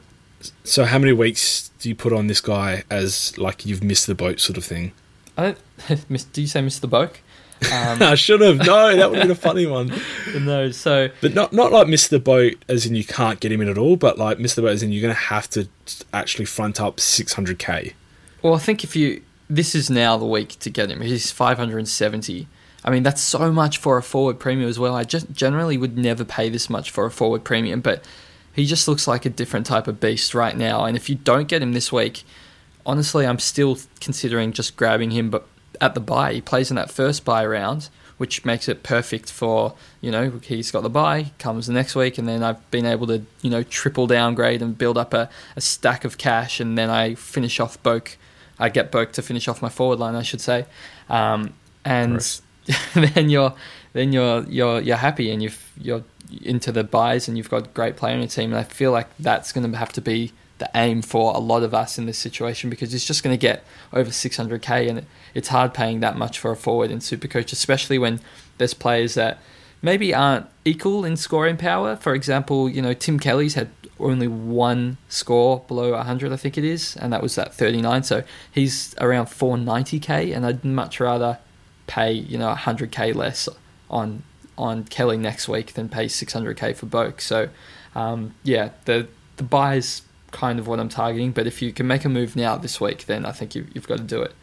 [0.63, 4.15] So, how many weeks do you put on this guy as like you've missed the
[4.15, 4.93] boat sort of thing?
[5.37, 5.55] I
[5.87, 6.31] don't.
[6.33, 6.89] do you say Mr.
[6.89, 7.17] Boak?
[7.63, 8.57] Um, I should have.
[8.59, 9.91] No, that would have been a funny one.
[10.39, 12.23] no, so but not not like Mr.
[12.23, 14.57] Boat, as in you can't get him in at all, but like Mr.
[14.57, 15.67] Boat, as in you're going to have to
[16.13, 17.93] actually front up 600k.
[18.41, 19.21] Well, I think if you
[19.51, 21.01] this is now the week to get him.
[21.01, 22.47] He's 570.
[22.83, 24.95] I mean, that's so much for a forward premium as well.
[24.95, 28.03] I just generally would never pay this much for a forward premium, but
[28.53, 30.85] he just looks like a different type of beast right now.
[30.85, 32.23] And if you don't get him this week,
[32.85, 35.47] honestly, I'm still considering just grabbing him, but
[35.81, 36.33] at the buy.
[36.33, 40.71] He plays in that first buy round, which makes it perfect for, you know, he's
[40.71, 43.63] got the buy, comes the next week, and then I've been able to, you know,
[43.63, 47.81] triple downgrade and build up a, a stack of cash, and then I finish off
[47.81, 48.15] Boak.
[48.59, 50.67] I get Boak to finish off my forward line, I should say.
[51.09, 52.21] Um, and
[52.93, 53.55] then you're
[53.93, 56.03] then you're you're you're happy and you've you're
[56.41, 59.07] into the buys and you've got great player in your team and I feel like
[59.17, 60.31] that's going to have to be
[60.61, 63.41] the aim for a lot of us in this situation because it's just going to
[63.41, 67.97] get over 600k and it's hard paying that much for a forward in Supercoach, especially
[67.97, 68.19] when
[68.59, 69.39] there's players that
[69.81, 71.95] maybe aren't equal in scoring power.
[71.95, 76.63] For example, you know Tim Kelly's had only one score below 100, I think it
[76.63, 78.03] is, and that was at 39.
[78.03, 81.39] So he's around 490k, and I'd much rather
[81.87, 83.49] pay you know 100k less
[83.89, 84.21] on
[84.59, 87.19] on Kelly next week than pay 600k for Boak.
[87.19, 87.49] So
[87.95, 91.31] um, yeah, the the buys kind of what I'm targeting.
[91.31, 93.87] But if you can make a move now this week, then I think you, have
[93.87, 94.33] got to do it.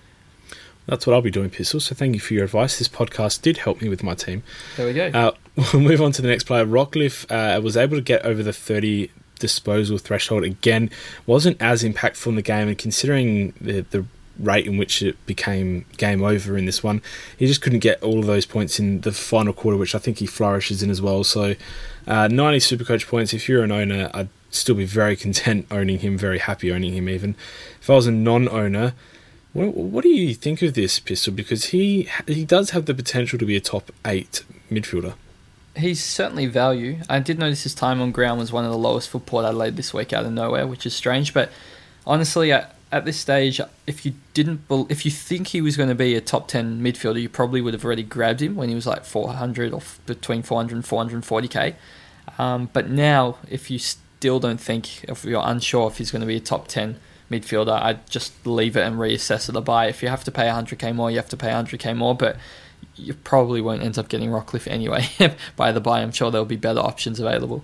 [0.87, 1.81] That's what I'll be doing, Pistol.
[1.81, 2.79] So thank you for your advice.
[2.79, 4.43] This podcast did help me with my team.
[4.77, 5.09] There we go.
[5.09, 5.33] Uh,
[5.73, 6.65] we'll move on to the next player.
[6.65, 10.91] Rockliff uh, was able to get over the 30 disposal threshold again.
[11.27, 14.07] Wasn't as impactful in the game, and considering the, the
[14.39, 17.03] rate in which it became game over in this one.
[17.37, 20.19] He just couldn't get all of those points in the final quarter, which I think
[20.19, 21.25] he flourishes in as well.
[21.25, 21.55] So,
[22.07, 23.35] uh, 90 Supercoach points.
[23.35, 27.09] If you're an owner, I'd still be very content owning him, very happy owning him
[27.09, 27.35] even.
[27.81, 28.95] If I was a non-owner,
[29.53, 31.33] what, what do you think of this pistol?
[31.33, 35.15] Because he he does have the potential to be a top eight midfielder.
[35.77, 36.99] He's certainly value.
[37.09, 39.77] I did notice his time on ground was one of the lowest for Port Adelaide
[39.77, 41.33] this week out of nowhere, which is strange.
[41.33, 41.51] But
[42.05, 45.95] honestly, at, at this stage, if you didn't, if you think he was going to
[45.95, 48.87] be a top ten midfielder, you probably would have already grabbed him when he was
[48.87, 51.75] like 400 or between 400 and 440k.
[52.39, 53.79] Um, but now, if you
[54.19, 56.99] still don't think, if you're unsure if he's going to be a top 10
[57.31, 59.87] midfielder, I'd just leave it and reassess at the buy.
[59.87, 62.37] If you have to pay 100k more, you have to pay 100k more, but
[62.97, 65.09] you probably won't end up getting Rockliff anyway
[65.57, 66.01] by the buy.
[66.03, 67.63] I'm sure there'll be better options available.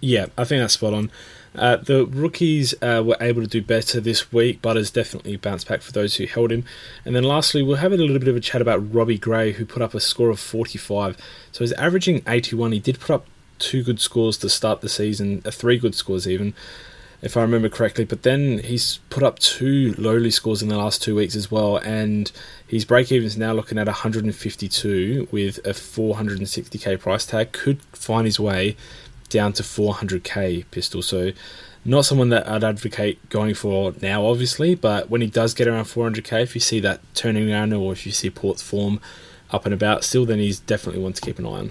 [0.00, 1.10] Yeah, I think that's spot on.
[1.54, 4.62] Uh, the rookies uh, were able to do better this week.
[4.62, 6.64] but Butters definitely bounced back for those who held him.
[7.04, 9.66] And then lastly, we'll have a little bit of a chat about Robbie Gray, who
[9.66, 11.18] put up a score of 45.
[11.52, 12.72] So he's averaging 81.
[12.72, 13.26] He did put up
[13.58, 16.54] two good scores to start the season, uh, three good scores even
[17.22, 18.04] if I remember correctly.
[18.04, 21.76] But then he's put up two lowly scores in the last two weeks as well,
[21.78, 22.30] and
[22.66, 27.52] his break even is now looking at 152 with a 460k price tag.
[27.52, 28.76] Could find his way
[29.28, 31.00] down to 400k pistol.
[31.00, 31.32] So
[31.84, 35.84] not someone that I'd advocate going for now, obviously, but when he does get around
[35.84, 39.00] 400k, if you see that turning around or if you see Port's form
[39.50, 41.70] up and about still, then he's definitely one to keep an eye on.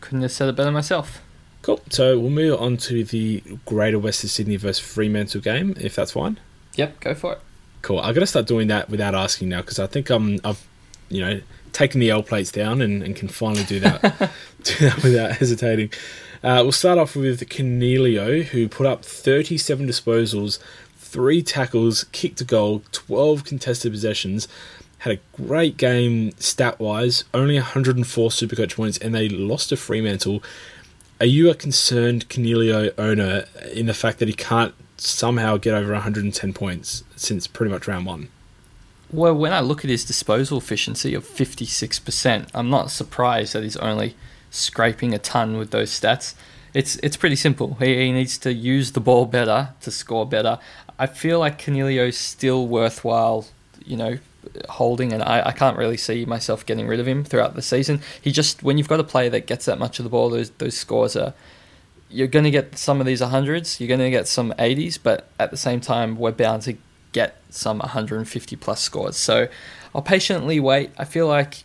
[0.00, 1.20] Couldn't have said it better myself.
[1.62, 1.80] Cool.
[1.90, 6.38] So we'll move on to the Greater Western Sydney versus Fremantle game, if that's fine.
[6.76, 7.40] Yep, go for it.
[7.82, 8.00] Cool.
[8.00, 10.66] I'm gonna start doing that without asking now because I think I'm I've
[11.08, 11.40] you know
[11.72, 14.02] taken the L plates down and, and can finally do that
[14.62, 15.90] do that without hesitating.
[16.42, 20.60] Uh, we'll start off with Coniglio, who put up 37 disposals,
[20.96, 24.46] three tackles, kicked a goal, 12 contested possessions.
[24.98, 30.42] Had a great game stat wise, only 104 Supercoach points, and they lost to Fremantle
[31.20, 35.92] are you a concerned Coniglio owner in the fact that he can't somehow get over
[35.92, 38.28] 110 points since pretty much round one?
[39.10, 43.76] Well, when I look at his disposal efficiency of 56%, I'm not surprised that he's
[43.78, 44.14] only
[44.50, 46.34] scraping a ton with those stats.
[46.72, 47.74] It's it's pretty simple.
[47.80, 50.58] He, he needs to use the ball better to score better.
[50.98, 53.46] I feel like is still worthwhile,
[53.84, 54.18] you know,
[54.68, 58.00] holding, and I, I can't really see myself getting rid of him throughout the season.
[58.20, 60.50] He just when you've got a player that gets that much of the ball, those
[60.50, 61.34] those scores are
[62.10, 65.28] you're going to get some of these 100s, you're going to get some 80s, but
[65.38, 66.76] at the same time, we're bound to
[67.12, 69.16] get some 150 plus scores.
[69.16, 69.48] So
[69.94, 70.90] I'll patiently wait.
[70.98, 71.64] I feel like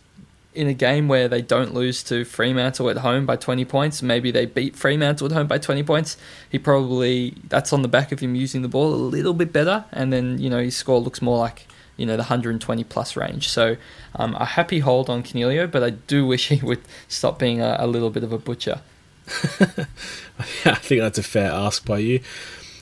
[0.54, 4.30] in a game where they don't lose to Fremantle at home by 20 points, maybe
[4.30, 6.16] they beat Fremantle at home by 20 points,
[6.48, 9.84] he probably, that's on the back of him using the ball a little bit better,
[9.90, 11.66] and then, you know, his score looks more like
[11.96, 13.48] you know the 120 plus range.
[13.48, 13.76] So
[14.16, 17.76] um, a happy hold on Coniglio, but I do wish he would stop being a,
[17.78, 18.80] a little bit of a butcher.
[19.26, 22.20] I think that's a fair ask by you.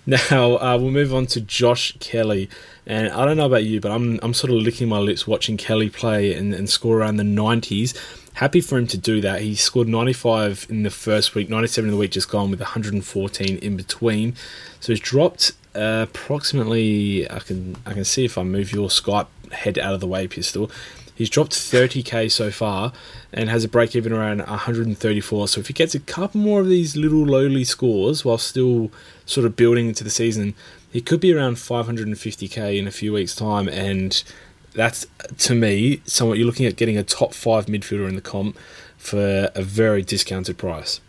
[0.05, 2.51] Now uh, we'll move on to Josh Kelly,
[2.87, 5.57] and I don't know about you, but I'm I'm sort of licking my lips watching
[5.57, 7.97] Kelly play and, and score around the 90s.
[8.35, 9.43] Happy for him to do that.
[9.43, 13.59] He scored 95 in the first week, 97 in the week just gone, with 114
[13.59, 14.35] in between.
[14.81, 17.31] So he's dropped approximately.
[17.31, 20.27] I can I can see if I move your Skype head out of the way,
[20.27, 20.71] pistol.
[21.15, 22.93] He's dropped 30k so far
[23.33, 25.49] and has a break even around 134.
[25.49, 28.91] So if he gets a couple more of these little lowly scores while still
[29.27, 30.55] sort of building into the season,
[30.91, 33.69] he could be around 550k in a few weeks' time.
[33.69, 34.23] And
[34.75, 35.07] that's
[35.39, 38.59] to me somewhat you're looking at getting a top five midfielder in the comp
[38.97, 41.01] for a very discounted price.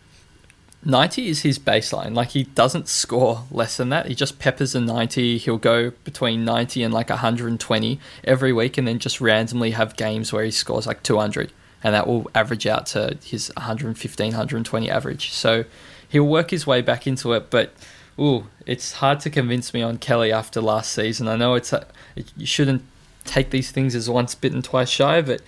[0.86, 2.16] 90 is his baseline.
[2.16, 4.08] Like he doesn't score less than that.
[4.08, 5.38] He just peppers a 90.
[5.38, 10.34] He'll go between 90 and like 120 every week and then just randomly have games
[10.34, 11.52] where he scores like 200
[11.84, 15.32] and that will average out to his 115 120 average.
[15.32, 15.66] So
[16.08, 17.74] he'll work his way back into it, but
[18.20, 21.28] ooh, it's hard to convince me on Kelly after last season.
[21.28, 22.84] I know it's a, it, you shouldn't
[23.26, 25.42] take these things as once bitten twice shy, but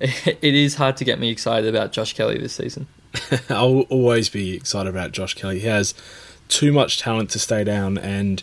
[0.00, 2.86] it, it is hard to get me excited about Josh Kelly this season.
[3.48, 5.60] I'll always be excited about Josh Kelly.
[5.60, 5.94] He has
[6.48, 8.42] too much talent to stay down, and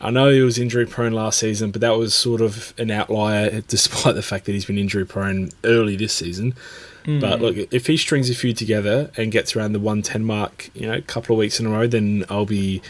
[0.00, 3.60] I know he was injury prone last season, but that was sort of an outlier,
[3.68, 6.54] despite the fact that he's been injury prone early this season.
[7.04, 7.20] Mm.
[7.20, 10.86] But look, if he strings a few together and gets around the 110 mark, you
[10.86, 12.80] know, a couple of weeks in a row, then I'll be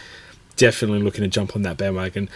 [0.57, 2.29] definitely looking to jump on that bandwagon.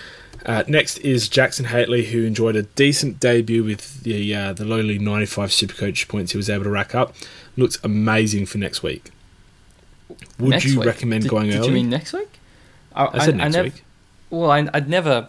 [0.47, 4.99] Uh, next is Jackson Hately, who enjoyed a decent debut with the uh, the lowly
[4.99, 7.15] 95 Supercoach points he was able to rack up.
[7.57, 9.11] Looks amazing for next week.
[10.39, 10.87] Would next you week?
[10.87, 11.67] recommend did, going did early?
[11.67, 12.39] Did you mean next week?
[12.95, 13.85] I, I said I, next I week.
[14.31, 15.29] Well, I, would never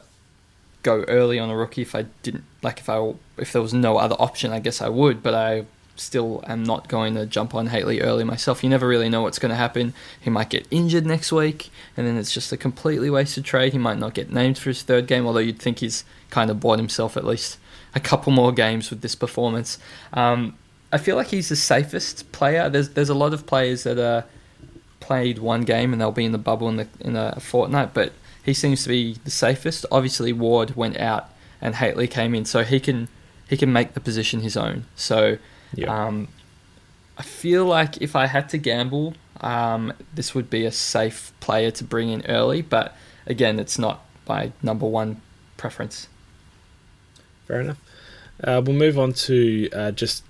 [0.84, 3.98] go early on a rookie if I didn't like if I if there was no
[3.98, 4.52] other option.
[4.52, 5.66] I guess I would, but I
[6.00, 8.64] still am not going to jump on Hately early myself.
[8.64, 9.94] You never really know what's going to happen.
[10.20, 13.74] He might get injured next week, and then it's just a completely wasted trade.
[13.74, 16.60] He might not get named for his third game, although you'd think he's kind of
[16.60, 17.58] bought himself at least
[17.96, 19.78] a couple more games with this performance.
[20.14, 20.56] Um,
[20.92, 22.70] I feel like he's the safest player.
[22.70, 24.26] There's there's a lot of players that are
[25.00, 28.14] played one game and they'll be in the bubble in the in a fortnight, but
[28.44, 29.86] he seems to be the safest.
[29.92, 31.30] Obviously, Ward went out
[31.62, 33.08] and Hately came in, so he can
[33.48, 34.86] he can make the position his own.
[34.96, 35.38] So
[35.88, 36.28] um,
[37.18, 41.72] I feel like if I had to gamble, um, this would be a safe player
[41.72, 45.22] to bring in early, but again, it's not my number one
[45.58, 46.08] preference.
[47.48, 47.80] Fair enough.
[48.44, 50.24] Uh, we'll move on to uh, just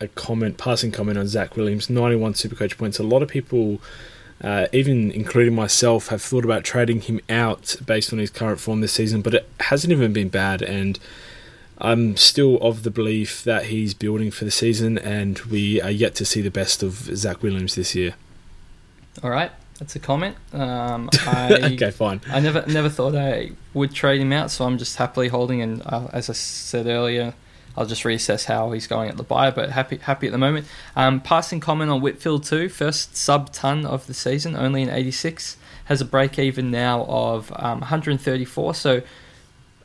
[0.00, 2.98] a comment, passing comment on Zach Williams, 91 Supercoach points.
[2.98, 3.80] A lot of people,
[4.42, 8.80] uh, even including myself, have thought about trading him out based on his current form
[8.80, 10.62] this season, but it hasn't even been bad.
[10.62, 10.98] And
[11.78, 16.14] I'm still of the belief that he's building for the season, and we are yet
[16.16, 18.14] to see the best of Zach Williams this year.
[19.22, 20.36] All right, that's a comment.
[20.52, 22.20] Um, I, okay, fine.
[22.28, 25.62] I never never thought I would trade him out, so I'm just happily holding.
[25.62, 27.34] And uh, as I said earlier,
[27.76, 30.66] I'll just reassess how he's going at the buy, but happy happy at the moment.
[30.94, 32.68] Um, passing comment on Whitfield too.
[32.68, 35.56] First sub ton of the season, only in 86.
[35.86, 38.74] Has a break even now of um, 134.
[38.74, 39.02] So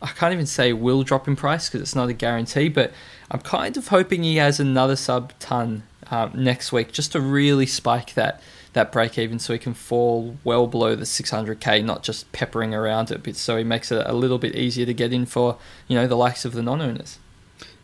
[0.02, 2.94] I can't even say will drop in price because it's not a guarantee, but
[3.30, 7.66] I'm kind of hoping he has another sub ton um, next week just to really
[7.66, 8.42] spike that
[8.74, 13.10] that break even so he can fall well below the 600k, not just peppering around
[13.10, 15.58] it, but so he makes it a little bit easier to get in for
[15.88, 17.18] you know the likes of the non-owners.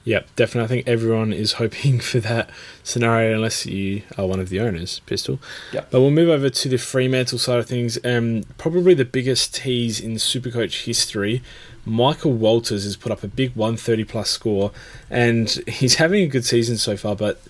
[0.05, 0.63] Yep, definitely.
[0.63, 2.49] I think everyone is hoping for that
[2.83, 5.39] scenario, unless you are one of the owners, Pistol.
[5.73, 5.89] Yep.
[5.89, 7.97] But we'll move over to the Fremantle side of things.
[8.05, 11.41] Um, probably the biggest tease in Supercoach history.
[11.85, 14.71] Michael Walters has put up a big 130 plus score,
[15.09, 17.15] and he's having a good season so far.
[17.15, 17.41] But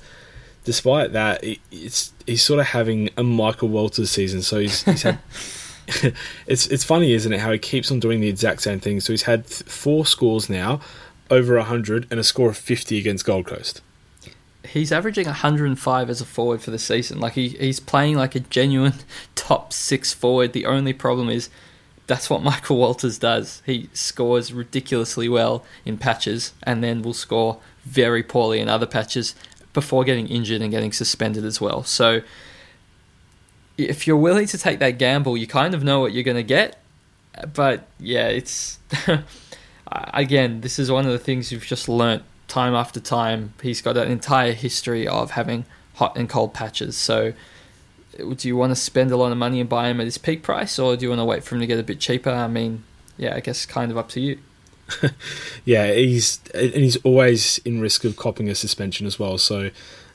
[0.64, 4.42] despite that, it's he's sort of having a Michael Walters season.
[4.42, 5.20] So he's, he's had.
[6.48, 7.40] it's it's funny, isn't it?
[7.40, 9.00] How he keeps on doing the exact same thing.
[9.00, 10.82] So he's had four scores now
[11.30, 13.82] over 100 and a score of 50 against Gold Coast.
[14.64, 17.20] He's averaging 105 as a forward for the season.
[17.20, 18.94] Like he, he's playing like a genuine
[19.36, 20.54] top six forward.
[20.54, 21.50] The only problem is
[22.08, 23.62] that's what Michael Walters does.
[23.66, 29.36] He scores ridiculously well in patches and then will score very poorly in other patches
[29.74, 31.84] before getting injured and getting suspended as well.
[31.84, 32.22] So
[33.78, 36.44] if you're willing to take that gamble, you kind of know what you're going to
[36.44, 36.82] get.
[37.54, 38.80] But yeah, it's
[39.92, 43.54] again, this is one of the things you've just learnt time after time.
[43.62, 45.66] He's got an entire history of having
[45.96, 46.96] hot and cold patches.
[46.96, 47.34] So,
[48.18, 50.44] do you want to spend a lot of money and buy him at his peak
[50.44, 52.30] price, or do you want to wait for him to get a bit cheaper?
[52.30, 52.84] I mean,
[53.18, 54.40] yeah, I guess kind of up to you.
[55.66, 59.38] yeah, he's and he's always in risk of copping a suspension as well.
[59.38, 59.72] So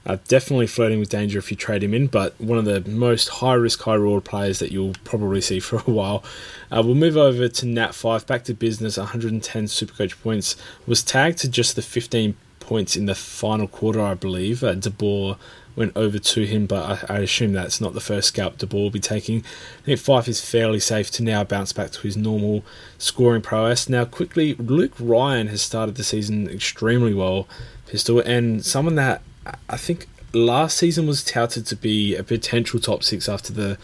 [0.06, 3.28] uh, definitely flirting with danger if you trade him in, but one of the most
[3.28, 6.24] high risk, high reward players that you'll probably see for a while.
[6.70, 10.56] Uh, we'll move over to Nat Fyfe, back to business, 110 Supercoach points.
[10.86, 14.62] Was tagged to just the 15 points in the final quarter, I believe.
[14.62, 15.36] Uh, De Boer
[15.76, 18.82] went over to him, but I, I, assume that's not the first scalp De Boer
[18.82, 19.44] will be taking.
[19.82, 22.64] I think Fyfe is fairly safe to now bounce back to his normal
[22.98, 23.88] scoring prowess.
[23.88, 27.48] Now, quickly, Luke Ryan has started the season extremely well,
[27.86, 29.22] Pistol, and someone that
[29.68, 33.78] I think last season was touted to be a potential top six after the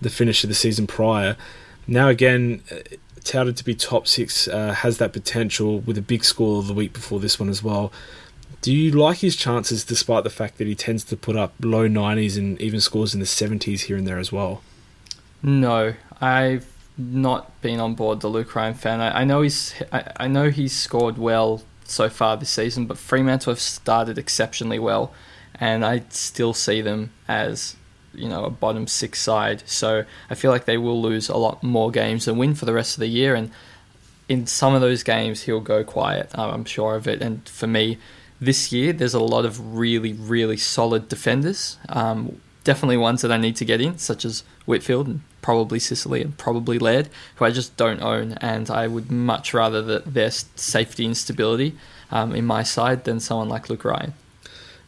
[0.00, 1.36] the finish of the season prior.
[1.86, 2.76] Now again, uh,
[3.24, 6.74] touted to be top six, uh, has that potential with a big score of the
[6.74, 7.92] week before this one as well.
[8.62, 11.88] Do you like his chances despite the fact that he tends to put up low
[11.88, 14.62] 90s and even scores in the 70s here and there as well?
[15.42, 19.00] No, I've not been on board the Luke Ryan fan.
[19.00, 22.98] I, I know he's I, I know he's scored well so far this season, but
[22.98, 25.12] Fremantle have started exceptionally well,
[25.58, 27.74] and I still see them as
[28.14, 29.64] you know a bottom six side.
[29.66, 32.72] So I feel like they will lose a lot more games than win for the
[32.72, 33.50] rest of the year, and
[34.28, 36.30] in some of those games he'll go quiet.
[36.34, 37.20] I'm sure of it.
[37.20, 37.98] And for me,
[38.42, 41.78] this year there's a lot of really really solid defenders.
[41.88, 46.22] Um, definitely ones that I need to get in, such as Whitfield and probably Sicily
[46.22, 50.30] and probably Laird, who I just don't own, and I would much rather that their
[50.30, 51.76] safety and stability
[52.10, 54.14] um, in my side than someone like Luke Ryan.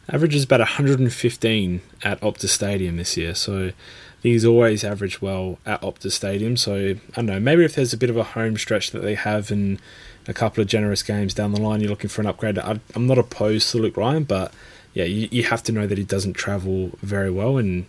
[0.09, 3.71] Average is about 115 at Optus Stadium this year, so
[4.21, 6.55] he's always averaged well at Optus Stadium.
[6.57, 9.15] So I don't know, maybe if there's a bit of a home stretch that they
[9.15, 9.79] have and
[10.27, 12.57] a couple of generous games down the line, you're looking for an upgrade.
[12.57, 14.53] I'm not opposed to Luke Ryan, but
[14.93, 17.85] yeah, you, you have to know that he doesn't travel very well and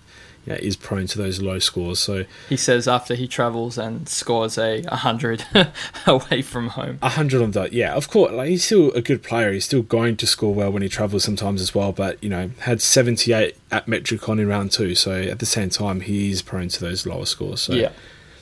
[0.46, 1.98] yeah, is prone to those low scores.
[1.98, 5.44] So he says after he travels and scores a hundred
[6.06, 8.32] away from home, a hundred on that, yeah, of course.
[8.32, 9.52] Like he's still a good player.
[9.52, 11.92] He's still going to score well when he travels sometimes as well.
[11.92, 14.94] But you know, had seventy eight at Metricon in round two.
[14.94, 17.62] So at the same time, he's prone to those lower scores.
[17.62, 17.90] So yeah.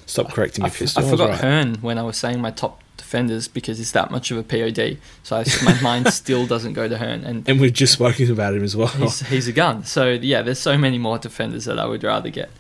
[0.07, 1.41] Stop correcting me, I, I, I forgot right.
[1.41, 2.84] Hurn when I was saying my top
[3.15, 4.99] defenders because he's that much of a POD.
[5.23, 7.25] So I, my mind still doesn't go to Hurn.
[7.25, 8.89] And and we've just spoken about him as well.
[8.89, 9.85] He's, he's, a gun.
[9.85, 12.51] So yeah, there's so many more defenders that I would rather get.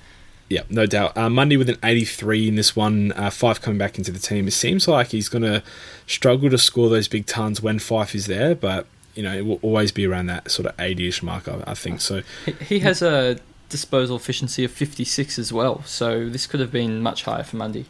[0.49, 1.17] Yeah, no doubt.
[1.17, 4.47] Uh, Mundy with an 83 in this one, uh, Fyfe coming back into the team.
[4.47, 5.63] It seems like he's going to
[6.07, 9.59] struggle to score those big tons when Fyfe is there, but you know it will
[9.63, 11.49] always be around that sort of 80ish mark.
[11.49, 12.23] I, I think so.
[12.45, 13.39] He, he has a
[13.71, 17.87] disposal efficiency of 56 as well, so this could have been much higher for Mundy.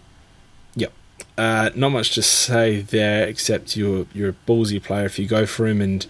[0.77, 0.93] Yep.
[1.37, 5.47] Uh, not much to say there, except you're you're a ballsy player if you go
[5.47, 6.07] for him, and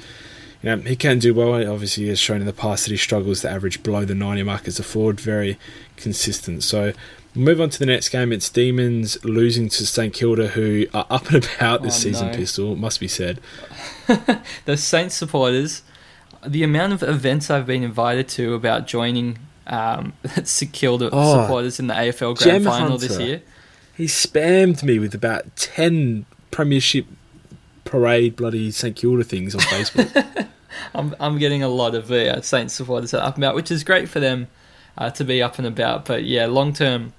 [0.62, 1.54] you know he can do well.
[1.54, 4.42] Obviously, he has shown in the past that he struggles to average below the 90
[4.42, 5.58] mark as a forward, very
[5.96, 6.62] consistent.
[6.62, 6.92] So
[7.34, 8.32] move on to the next game.
[8.32, 12.30] It's Demons losing to St Kilda, who are up and about this oh, season.
[12.30, 12.36] No.
[12.36, 13.40] Pistol must be said.
[14.66, 15.82] the Saints supporters,
[16.46, 20.12] the amount of events I've been invited to about joining um,
[20.44, 23.08] St Kilda oh, supporters in the AFL Grand Gem Final Hunter.
[23.08, 23.42] this year.
[23.96, 27.06] He spammed me with about 10 Premiership
[27.84, 30.48] Parade bloody St Kilda things on Facebook.
[30.94, 34.08] I'm, I'm getting a lot of uh, Saints supporters up and about, which is great
[34.08, 34.48] for them
[34.98, 36.04] uh, to be up and about.
[36.04, 37.12] But yeah, long term,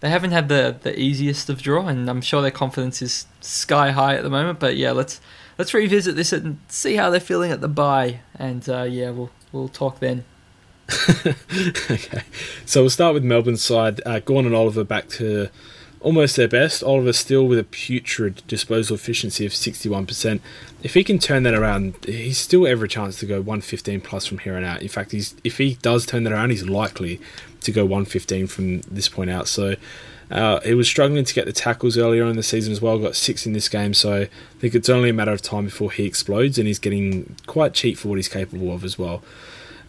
[0.00, 3.90] they haven't had the, the easiest of draw, and I'm sure their confidence is sky
[3.90, 4.58] high at the moment.
[4.58, 5.20] But yeah, let's
[5.58, 9.30] let's revisit this and see how they're feeling at the bye, and uh, yeah, we'll
[9.52, 10.24] we'll talk then.
[11.90, 12.22] okay,
[12.64, 14.00] so we'll start with Melbourne's side.
[14.06, 15.48] Uh, Gawn and Oliver back to
[16.06, 16.84] almost their best.
[16.84, 20.38] Oliver still with a putrid disposal efficiency of 61%.
[20.84, 24.38] If he can turn that around, he's still every chance to go 115 plus from
[24.38, 24.82] here on out.
[24.82, 27.20] In fact, he's if he does turn that around, he's likely
[27.62, 29.48] to go 115 from this point out.
[29.48, 29.74] So
[30.30, 33.00] uh, he was struggling to get the tackles earlier in the season as well.
[33.00, 34.28] Got six in this game, so I
[34.60, 37.98] think it's only a matter of time before he explodes, and he's getting quite cheap
[37.98, 39.24] for what he's capable of as well.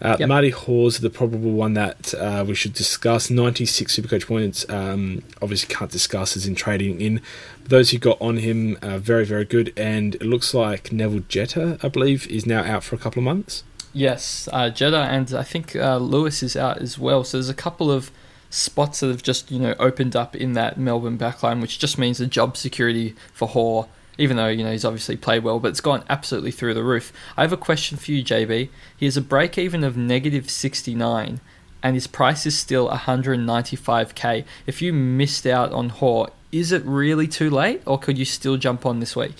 [0.01, 0.29] Uh, yep.
[0.29, 3.29] Marty Hore, the probable one that uh, we should discuss.
[3.29, 4.67] 96 Supercoach points.
[4.69, 7.21] Um, obviously, can't discuss as in trading in.
[7.63, 9.73] But those who got on him, uh, very, very good.
[9.75, 13.25] And it looks like Neville Jetta, I believe, is now out for a couple of
[13.25, 13.63] months.
[13.93, 17.23] Yes, uh, Jetta, and I think uh, Lewis is out as well.
[17.23, 18.11] So there's a couple of
[18.49, 22.19] spots that have just you know opened up in that Melbourne backline, which just means
[22.19, 23.87] the job security for Hore
[24.17, 27.13] even though you know he's obviously played well, but it's gone absolutely through the roof.
[27.35, 28.69] I have a question for you, JB.
[28.95, 31.39] He has a break even of negative 69,
[31.83, 34.45] and his price is still 195k.
[34.65, 38.57] If you missed out on Hore, is it really too late, or could you still
[38.57, 39.35] jump on this week?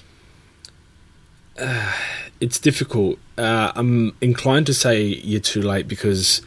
[1.60, 1.94] Uh,
[2.40, 3.18] it's difficult.
[3.38, 6.42] Uh, I'm inclined to say you're too late because,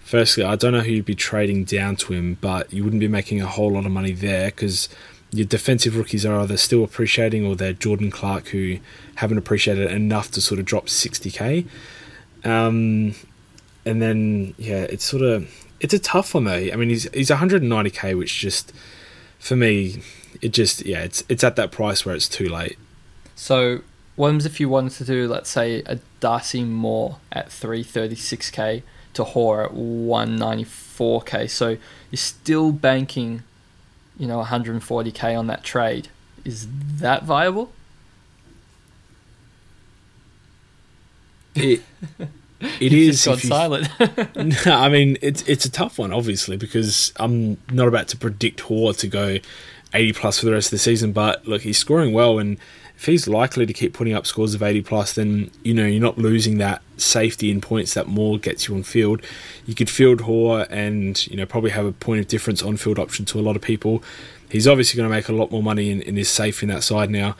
[0.00, 3.08] firstly, I don't know who you'd be trading down to him, but you wouldn't be
[3.08, 4.88] making a whole lot of money there because
[5.32, 8.78] your defensive rookies are either still appreciating or they're Jordan Clark who
[9.16, 11.66] haven't appreciated enough to sort of drop 60k.
[12.44, 13.14] Um,
[13.84, 15.50] and then yeah, it's sort of
[15.80, 16.52] it's a tough one though.
[16.52, 18.72] I mean, he's he's 190k, which just
[19.38, 20.02] for me,
[20.42, 22.78] it just yeah, it's it's at that price where it's too late.
[23.34, 23.80] So,
[24.16, 28.82] what if you wanted to do, let's say, a Darcy Moore at 336k
[29.14, 31.50] to Hore at 194k?
[31.50, 31.76] So
[32.10, 33.42] you're still banking
[34.18, 36.08] you know 140k on that trade.
[36.44, 36.68] Is
[37.00, 37.72] that viable?
[41.54, 41.82] It
[42.60, 43.24] it is.
[43.24, 43.88] Gone silent.
[44.36, 48.60] no, I mean it's it's a tough one, obviously, because I'm not about to predict
[48.60, 49.38] Hore to go
[49.94, 51.12] 80 plus for the rest of the season.
[51.12, 52.58] But look, he's scoring well, and
[52.96, 56.00] if he's likely to keep putting up scores of 80 plus, then you know you're
[56.00, 59.20] not losing that safety in points that Moore gets you on field.
[59.66, 62.98] You could field Hore and you know probably have a point of difference on field
[62.98, 64.02] option to a lot of people.
[64.50, 66.84] He's obviously going to make a lot more money and, and is safe in that
[66.84, 67.36] side now.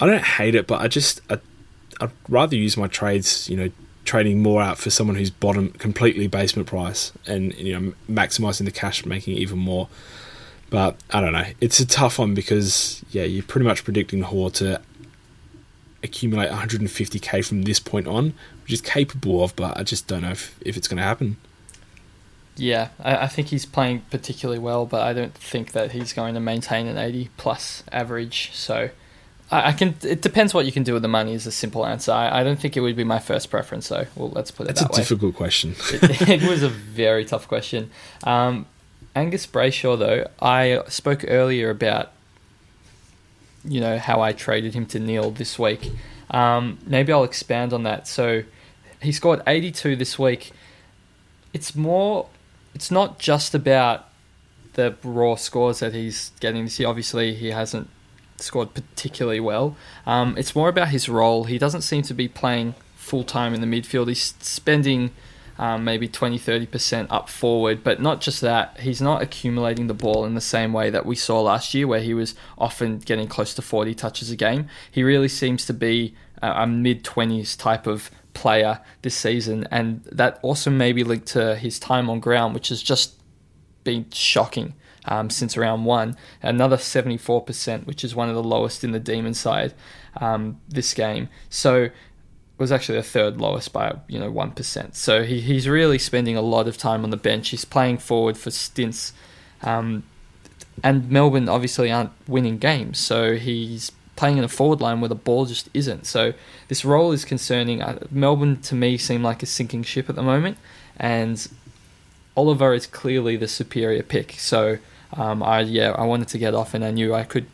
[0.00, 1.38] I don't hate it, but I just I,
[2.00, 3.70] I'd rather use my trades, you know,
[4.04, 8.70] trading Moore out for someone who's bottom completely basement price and you know maximizing the
[8.70, 9.88] cash, making even more.
[10.74, 11.46] But I don't know.
[11.60, 14.80] It's a tough one because yeah, you're pretty much predicting Hore to
[16.02, 20.32] accumulate 150k from this point on, which is capable of, but I just don't know
[20.32, 21.36] if, if it's going to happen.
[22.56, 26.34] Yeah, I, I, think he's playing particularly well, but I don't think that he's going
[26.34, 28.50] to maintain an 80 plus average.
[28.52, 28.90] So
[29.52, 29.94] I, I can.
[30.02, 31.34] It depends what you can do with the money.
[31.34, 32.10] Is a simple answer.
[32.10, 33.88] I, I don't think it would be my first preference.
[33.88, 34.06] though.
[34.16, 34.96] well, let's put it That's that way.
[34.96, 35.76] A difficult question.
[35.92, 37.92] it, it, was a very tough question.
[38.24, 38.66] Um,
[39.14, 42.12] Angus Brayshaw, though, I spoke earlier about,
[43.64, 45.92] you know, how I traded him to Neale this week.
[46.30, 48.08] Um, maybe I'll expand on that.
[48.08, 48.42] So
[49.00, 50.52] he scored 82 this week.
[51.52, 52.26] It's more
[52.74, 54.08] it's not just about
[54.74, 56.88] the raw scores that he's getting this year.
[56.88, 57.88] Obviously, he hasn't
[58.38, 59.76] scored particularly well.
[60.06, 61.44] Um, it's more about his role.
[61.44, 64.08] He doesn't seem to be playing full time in the midfield.
[64.08, 65.12] He's spending
[65.58, 70.24] um, maybe 20 30% up forward, but not just that, he's not accumulating the ball
[70.24, 73.54] in the same way that we saw last year, where he was often getting close
[73.54, 74.68] to 40 touches a game.
[74.90, 80.38] He really seems to be a mid 20s type of player this season, and that
[80.42, 83.14] also may be linked to his time on ground, which has just
[83.84, 84.74] been shocking
[85.06, 86.16] um, since round one.
[86.42, 89.74] Another 74%, which is one of the lowest in the Demon side
[90.16, 91.28] um, this game.
[91.48, 91.90] So
[92.58, 94.96] was actually the third lowest by you know one percent.
[94.96, 97.50] So he, he's really spending a lot of time on the bench.
[97.50, 99.12] He's playing forward for stints,
[99.62, 100.04] um,
[100.82, 102.98] and Melbourne obviously aren't winning games.
[102.98, 106.06] So he's playing in a forward line where the ball just isn't.
[106.06, 106.34] So
[106.68, 107.82] this role is concerning.
[107.82, 110.56] Uh, Melbourne to me seem like a sinking ship at the moment,
[110.96, 111.46] and
[112.36, 114.32] Oliver is clearly the superior pick.
[114.38, 114.78] So
[115.12, 117.46] um, I yeah I wanted to get off and I knew I could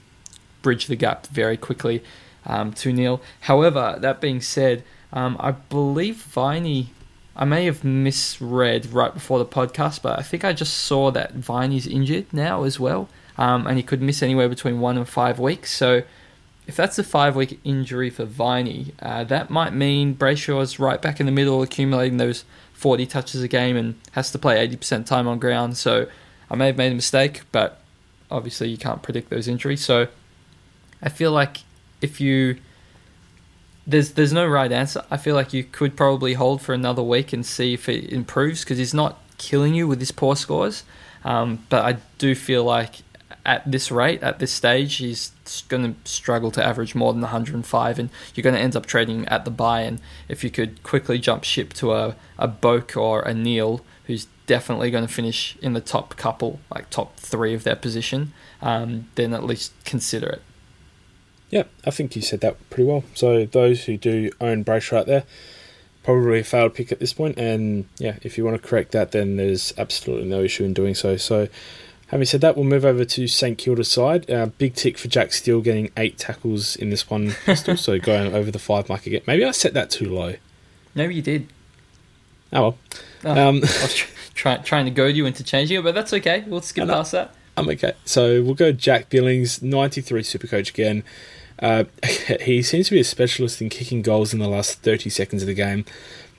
[0.63, 2.03] bridge the gap very quickly
[2.47, 3.20] um, to Neale.
[3.43, 6.91] However, that being said, um, I believe Viney.
[7.36, 11.32] I may have misread right before the podcast, but I think I just saw that
[11.32, 15.38] Viney's injured now as well, um, and he could miss anywhere between one and five
[15.38, 15.70] weeks.
[15.74, 16.03] So,
[16.66, 21.26] if that's a five-week injury for Viney, uh, that might mean Brayshaw's right back in
[21.26, 25.38] the middle, accumulating those 40 touches a game, and has to play 80% time on
[25.38, 25.76] ground.
[25.78, 26.07] So,
[26.51, 27.80] I may have made a mistake, but
[28.30, 29.84] obviously you can't predict those injuries.
[29.84, 30.09] So
[31.03, 31.59] I feel like
[32.01, 32.57] if you
[33.87, 35.05] there's there's no right answer.
[35.11, 38.61] I feel like you could probably hold for another week and see if it improves
[38.61, 40.85] because he's not killing you with his poor scores.
[41.25, 43.03] Um, but I do feel like
[43.45, 45.33] at this rate, at this stage, he's
[45.69, 49.27] going to struggle to average more than 105, and you're going to end up trading
[49.29, 49.81] at the buy.
[49.83, 54.27] And if you could quickly jump ship to a, a Boak or a Neale, who's
[54.47, 59.09] definitely going to finish in the top couple, like top three of their position, um,
[59.15, 60.43] then at least consider it.
[61.51, 63.05] Yeah, I think you said that pretty well.
[63.15, 65.25] So those who do own Brayshaw out there,
[66.03, 67.39] probably a failed pick at this point.
[67.39, 70.95] and yeah, if you want to correct that, then there's absolutely no issue in doing
[70.95, 71.17] so.
[71.17, 71.49] So.
[72.09, 74.29] Having said that, we'll move over to St Kilda's side.
[74.29, 78.35] Uh, big tick for Jack Steele getting eight tackles in this one pistol, so going
[78.35, 79.21] over the five mark again.
[79.29, 80.35] Maybe I set that too low.
[80.93, 81.47] Maybe you did.
[82.53, 82.79] Oh well.
[83.25, 83.61] Oh, um,
[84.35, 86.43] try, trying to goad you into changing it, but that's okay.
[86.49, 87.33] We'll skip past that.
[87.57, 87.93] I'm okay.
[88.05, 91.05] So we'll go Jack Billings, 93 Supercoach again.
[91.61, 91.85] Uh,
[92.41, 95.47] he seems to be a specialist in kicking goals in the last 30 seconds of
[95.47, 95.85] the game,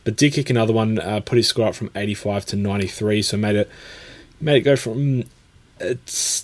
[0.04, 3.38] but did kick another one, uh, put his score up from 85 to 93, so
[3.38, 3.70] made it
[4.40, 5.24] made it go from
[5.80, 5.98] a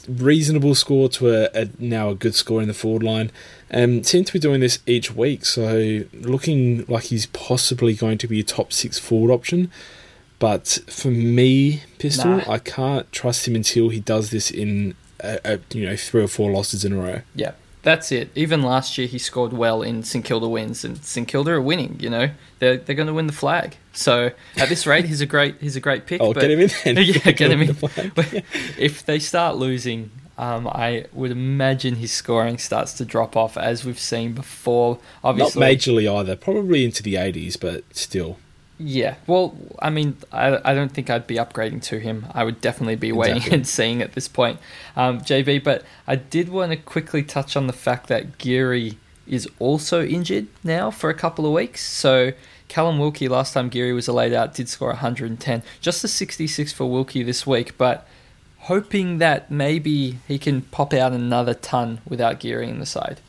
[0.07, 3.32] reasonable score to a, a now a good score in the forward line.
[3.71, 8.28] Um, seems to be doing this each week, so looking like he's possibly going to
[8.28, 9.71] be a top six forward option.
[10.39, 12.51] But for me, Pistol, nah.
[12.51, 16.28] I can't trust him until he does this in a, a, you know three or
[16.28, 17.21] four losses in a row.
[17.36, 17.53] Yeah,
[17.88, 18.29] that's it.
[18.35, 21.97] Even last year, he scored well in St Kilda wins, and St Kilda are winning.
[22.01, 22.29] You know,
[22.59, 23.77] they're they're going to win the flag.
[23.93, 26.19] So at this rate, he's a great he's a great pick.
[26.19, 26.97] Oh, but, get him in then.
[27.05, 27.67] yeah, get him in.
[27.67, 28.43] The
[28.77, 33.85] if they start losing, um, I would imagine his scoring starts to drop off, as
[33.85, 34.99] we've seen before.
[35.23, 36.35] Obviously, not majorly either.
[36.35, 38.38] Probably into the eighties, but still.
[38.80, 42.28] Yeah, well, I mean, I, I don't think I'd be upgrading to him.
[42.32, 43.55] I would definitely be waiting exactly.
[43.57, 44.59] and seeing at this point,
[44.95, 45.63] um, JB.
[45.63, 50.47] But I did want to quickly touch on the fact that Geary is also injured
[50.63, 51.82] now for a couple of weeks.
[51.82, 52.34] So
[52.67, 55.63] Callum Wilkie, last time Geary was laid out, did score 110.
[55.82, 58.07] Just a 66 for Wilkie this week, but
[58.59, 63.21] hoping that maybe he can pop out another ton without Geary in the side.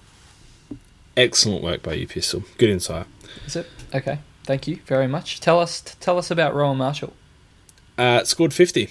[1.17, 2.45] Excellent work by you, Pistol.
[2.59, 3.07] Good insight.
[3.47, 3.67] Is it?
[3.95, 4.19] Okay.
[4.49, 5.41] Thank you very much.
[5.41, 7.13] Tell us tell us about Rowan Marshall.
[7.99, 8.89] Uh, scored fifty.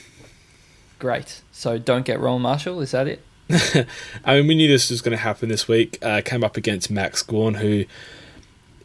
[1.00, 1.42] Great.
[1.52, 2.80] So don't get Rowan Marshall.
[2.80, 3.24] Is that it?
[4.24, 5.98] I mean, we knew this was going to happen this week.
[6.04, 7.86] Uh, came up against Max Gawn, who,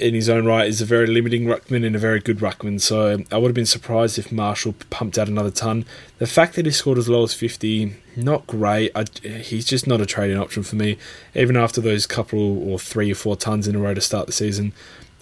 [0.00, 2.80] in his own right, is a very limiting ruckman and a very good ruckman.
[2.80, 5.84] So I would have been surprised if Marshall pumped out another ton.
[6.20, 8.92] The fact that he scored as low as fifty, not great.
[8.94, 10.96] I, he's just not a trading option for me.
[11.34, 14.32] Even after those couple or three or four tons in a row to start the
[14.32, 14.72] season,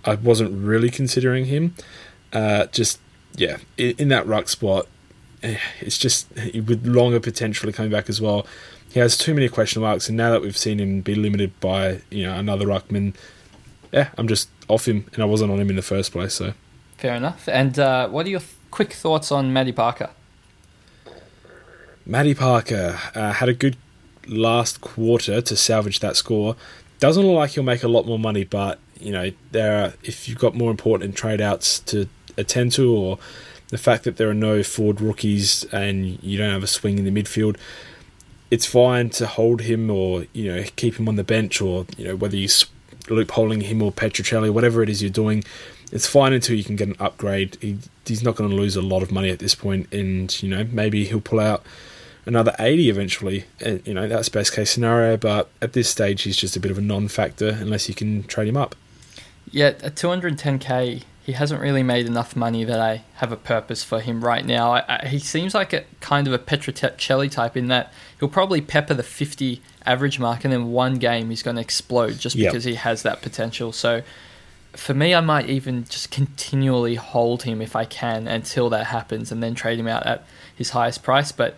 [0.05, 1.75] I wasn't really considering him.
[2.33, 3.01] Uh, just
[3.37, 4.87] yeah, in, in, that ruck spot,
[5.43, 8.47] eh, it's just with Longer potentially coming back as well.
[8.93, 12.01] He has too many question marks, and now that we've seen him be limited by
[12.11, 13.15] you know another ruckman,
[13.93, 16.35] yeah, I'm just off him, and I wasn't on him in the first place.
[16.35, 16.55] So
[16.97, 17.49] fair enough.
[17.49, 20.11] And uh, what are your th- quick thoughts on Matty Parker?
[22.07, 23.77] Matty Parker uh, had a good
[24.27, 26.57] last quarter to salvage that score.
[27.01, 30.29] Doesn't look like he'll make a lot more money, but you know, there are, if
[30.29, 33.19] you've got more important trade outs to attend to or
[33.69, 37.05] the fact that there are no forward rookies and you don't have a swing in
[37.05, 37.57] the midfield,
[38.51, 42.05] it's fine to hold him or you know keep him on the bench or you
[42.05, 42.49] know whether you
[43.05, 45.45] loopholing him or Petruccelle, whatever it is you're doing.
[45.93, 47.57] It's fine until you can get an upgrade.
[47.61, 50.49] He, he's not going to lose a lot of money at this point, and you
[50.49, 51.65] know maybe he'll pull out
[52.31, 53.45] another 80 eventually.
[53.61, 56.71] And, you know that's best case scenario, but at this stage he's just a bit
[56.71, 58.75] of a non-factor unless you can trade him up.
[59.51, 64.01] Yeah, at 210k, he hasn't really made enough money that I have a purpose for
[64.01, 64.73] him right now.
[64.73, 68.61] I, I, he seems like a kind of a Petruccelle type in that he'll probably
[68.61, 72.51] pepper the 50 average mark, and then one game he's going to explode just Yep.
[72.53, 73.73] because he has that potential.
[73.73, 74.03] So
[74.73, 79.33] for me, I might even just continually hold him if I can until that happens,
[79.33, 80.25] and then trade him out at
[80.55, 81.33] his highest price.
[81.33, 81.57] But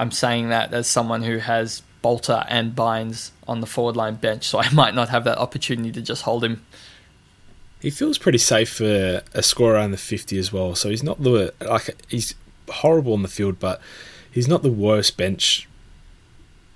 [0.00, 4.48] I'm saying that as someone who has Balta and Bynes on the forward line bench,
[4.48, 6.64] so I might not have that opportunity to just hold him.
[7.82, 10.74] He feels pretty safe for a score around the 50 as well.
[10.74, 12.34] So he's not the like he's
[12.68, 13.80] horrible on the field, but
[14.30, 15.68] he's not the worst bench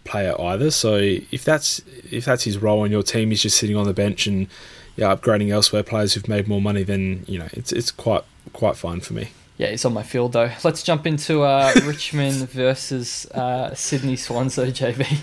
[0.04, 0.70] player either.
[0.70, 3.94] So if that's if that's his role on your team, he's just sitting on the
[3.94, 4.48] bench and
[4.96, 6.82] yeah, upgrading elsewhere players who've made more money.
[6.82, 9.30] Then you know it's it's quite quite fine for me.
[9.56, 10.50] Yeah, he's on my field though.
[10.64, 15.20] Let's jump into uh, Richmond versus uh, Sydney Swans though, JB.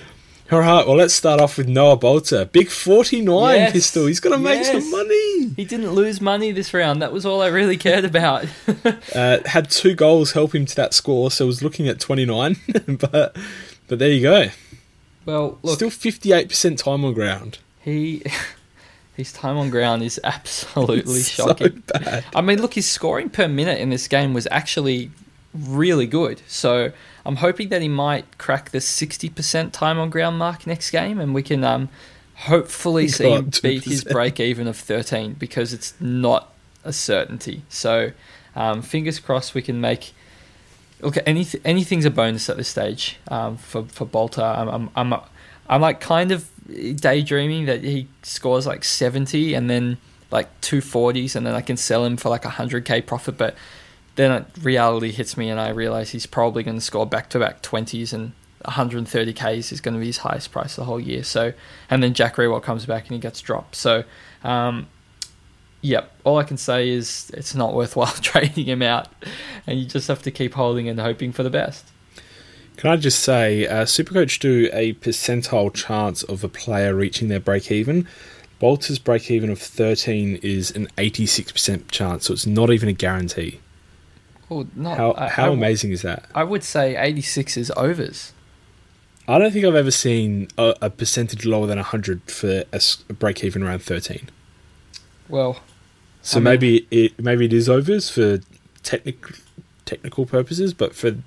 [0.52, 4.06] All right, well let's start off with Noah Balta, big 49 Yes, pistol.
[4.08, 4.72] He's going to make yes.
[4.84, 5.48] some money.
[5.56, 7.02] He didn't lose money this round.
[7.02, 8.46] That was all I really cared about.
[9.16, 12.56] Uh, had two goals help him to that score, so was looking at 29.
[13.00, 13.36] but
[13.88, 14.46] but there you go.
[15.26, 17.60] well, look, Still 58% time on ground.
[17.82, 18.24] he
[19.22, 21.84] his time on ground is absolutely So shocking.
[21.88, 22.26] bad.
[22.36, 25.12] I mean, look, his scoring per minute in this game was actually
[25.54, 26.42] really good.
[26.48, 26.92] So
[27.26, 31.34] I'm hoping that he might crack the 60% time on ground mark next game, and
[31.34, 31.90] we can um,
[32.36, 36.52] hopefully see him beat his break even of 13 because it's not
[36.84, 37.64] a certainty.
[37.70, 38.12] So
[38.56, 40.14] um, fingers crossed we can make.
[41.02, 44.44] Look, anyth- anything's a bonus at this stage um, for for Balta.
[44.44, 45.20] I'm, I'm I'm
[45.68, 49.98] I'm like kind of daydreaming that he scores like 70 and then
[50.32, 53.38] like two forties, and then I can sell him for like a hundred k profit.
[53.38, 53.56] But
[54.16, 57.62] then reality hits me, and I realize he's probably going to score back to back
[57.62, 58.32] twenties, and
[58.66, 61.24] 130 k's is going to be his highest price the whole year.
[61.24, 61.54] So,
[61.90, 63.76] and then Jack Riewoldt comes back and he gets dropped.
[63.76, 64.04] So,
[64.44, 64.88] um,
[65.82, 66.12] yep.
[66.24, 69.10] All I can say is it's not worthwhile trading him out,
[69.68, 71.91] and you just have to keep holding and hoping for the best.
[72.82, 77.40] Can I just say, uh, Supercoach do a percentile chance of a player reaching their
[77.40, 78.08] break even.
[78.60, 83.60] Balta's break even of 13 is an 86% chance, so it's not even a guarantee.
[84.50, 86.26] Oh, not, How, I, how I, amazing is that?
[86.34, 88.34] I would say 86 is overs.
[89.28, 93.44] I don't think I've ever seen a, a percentage lower than 100 for a break
[93.44, 94.28] even around 13.
[95.30, 95.62] Well,
[96.24, 98.40] So I mean- maybe it maybe it is overs for
[98.82, 99.36] technical
[99.86, 101.18] technical purposes, but for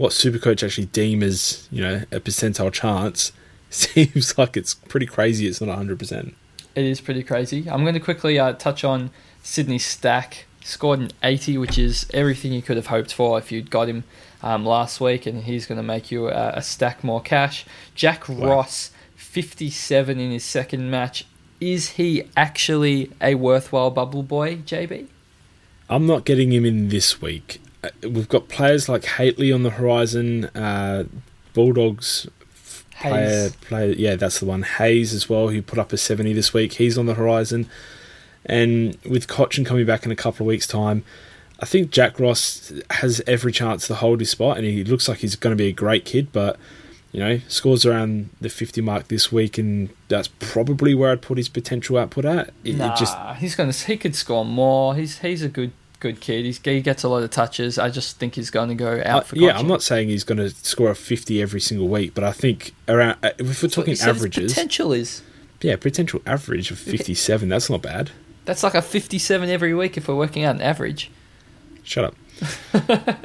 [0.00, 3.32] what Supercoach actually deem as you know a percentile chance,
[3.70, 5.46] seems like it's pretty crazy.
[5.46, 5.98] It's not 100.
[5.98, 6.34] percent
[6.74, 7.68] It is pretty crazy.
[7.68, 9.10] I'm going to quickly uh, touch on
[9.42, 10.46] Sydney Stack.
[10.62, 14.04] Scored an 80, which is everything you could have hoped for if you'd got him
[14.42, 17.66] um, last week, and he's going to make you a, a stack more cash.
[17.94, 18.48] Jack Wow.
[18.48, 21.26] Ross, 57 in his second match.
[21.60, 25.08] Is he actually a worthwhile bubble boy, JB?
[25.90, 27.60] I'm not getting him in this week.
[27.82, 31.04] Uh, We've got players like Haitley on the horizon, uh,
[31.54, 32.28] Bulldogs
[33.00, 33.56] player, Hayes.
[33.56, 34.62] player, yeah, that's the one.
[34.62, 36.74] Hayes as well, who put up a 70 this week.
[36.74, 37.68] He's on the horizon.
[38.46, 41.04] And with Cotchin coming back in a couple of weeks' time,
[41.60, 45.18] I think Jack Ross has every chance to hold his spot, and he looks like
[45.18, 46.32] he's going to be a great kid.
[46.32, 46.58] But
[47.12, 51.36] you know, scores around the 50 mark this week, and that's probably where I'd put
[51.36, 52.48] his potential output at.
[52.64, 53.86] It, it Nah, just he's going to.
[53.86, 54.94] He could score more.
[54.94, 56.44] He's he's a good good kid.
[56.44, 57.78] He's, he gets a lot of touches.
[57.78, 59.36] I just think he's going to go out Uh, for.
[59.36, 62.32] yeah, I'm not saying he's going to score a 50 every single week, but I
[62.32, 65.22] think around uh, if we're That's talking averages, potential is.
[65.60, 67.48] yeah, potential average of 57.
[67.48, 68.10] That's not bad.
[68.46, 71.10] That's like a 57 every week if we're working out an average.
[71.84, 72.14] Shut up.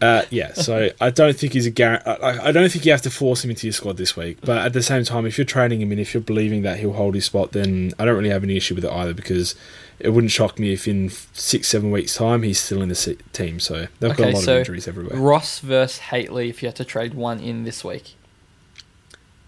[0.00, 2.10] uh, yeah, so I don't think he's a guarantee.
[2.10, 4.38] I, I don't think you have to force him into your squad this week.
[4.40, 6.94] But at the same time, if you're training him and if you're believing that he'll
[6.94, 9.54] hold his spot, then I don't really have any issue with it either because
[10.02, 13.60] it wouldn't shock me if in six, seven weeks' time he's still in the team.
[13.60, 15.18] So they've got Okay, a lot so of injuries everywhere.
[15.18, 18.16] Ross versus Haitley if you had to trade one in this week.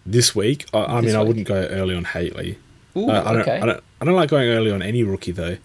[0.07, 2.57] This week, I, I This mean, I wouldn't go early on Haitley.
[2.97, 3.61] Ooh, Uh, I, don't, okay.
[3.61, 3.85] I don't.
[4.01, 5.57] I don't like going early on any rookie though.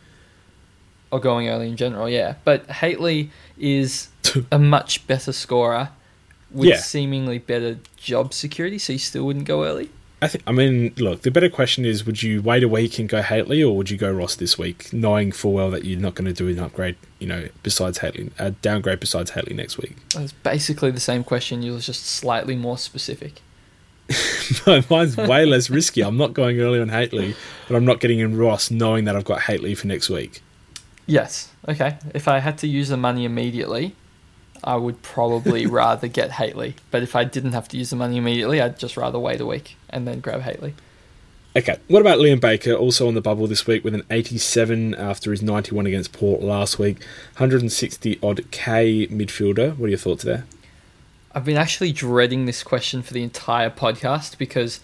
[1.11, 2.35] or going early in general, yeah.
[2.45, 4.07] But Haitley is
[4.51, 5.89] a much better scorer
[6.51, 6.77] with Yeah.
[6.77, 9.89] seemingly better job security, so you still wouldn't go early.
[10.21, 10.43] I think.
[10.47, 11.21] I mean, look.
[11.21, 13.97] The better question is: Would you wait a week and go Hately, or would you
[13.97, 16.97] go Ross this week, knowing full well that you're not going to do an upgrade?
[17.19, 19.95] You know, besides Hately, a downgrade besides Hately next week.
[20.15, 21.61] It's basically the same question.
[21.61, 23.41] You was just slightly more specific.
[24.89, 26.01] Mine's way less risky.
[26.01, 27.35] I'm not going early on Hately,
[27.67, 30.41] but I'm not getting in Ross, knowing that I've got Hately for next week.
[31.05, 31.51] Yes.
[31.67, 31.97] Okay.
[32.13, 33.95] If I had to use the money immediately,
[34.63, 36.75] I would probably rather get Hately.
[36.91, 39.45] But if I didn't have to use the money immediately, I'd just rather wait a
[39.45, 40.73] week and then grab Hately.
[41.55, 45.31] Okay, what about Liam Baker, also on the bubble this week with an 87 after
[45.31, 46.99] his 91 against Port last week,
[47.37, 49.75] 160 odd K midfielder.
[49.75, 50.45] What are your thoughts there?
[51.33, 54.79] I've been actually dreading this question for the entire podcast because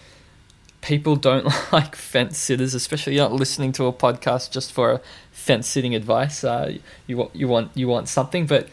[0.81, 5.01] people don't like fence sitters, especially you're not listening to a podcast just for
[5.31, 6.43] fence sitting advice.
[6.43, 8.69] Uh, you want you want you want something, but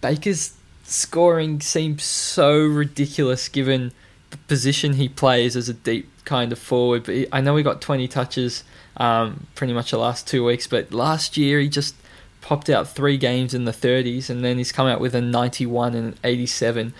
[0.00, 3.92] Baker's scoring seems so ridiculous given
[4.30, 7.04] the position he plays as a deep kind of forward.
[7.04, 8.64] But he, I know he got 20 touches
[8.96, 11.94] um, pretty much the last two weeks, but last year he just
[12.40, 15.94] popped out three games in the 30s and then he's come out with a 91
[15.94, 16.94] and an 87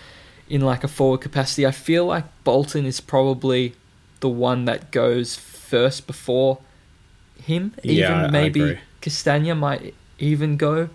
[0.49, 1.65] in like a forward capacity.
[1.65, 3.73] I feel like Bolton is probably
[4.19, 6.59] the one that goes first before
[7.41, 7.73] him.
[7.83, 8.79] Yeah, even I maybe.
[9.01, 10.89] Castagna might even go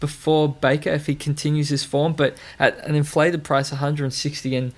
[0.00, 4.72] before Baker if he continues his form, but at an inflated price 160 and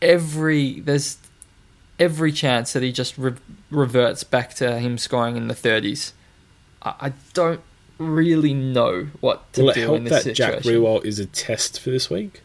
[0.00, 1.18] every there's
[1.98, 3.34] every chance that he just re-
[3.70, 6.12] reverts back to him scoring in the 30s.
[6.82, 7.60] I, I don't
[7.98, 10.82] really know what to Will it do help in this that Jack situation.
[10.82, 12.40] Riewoldt is a test for this week?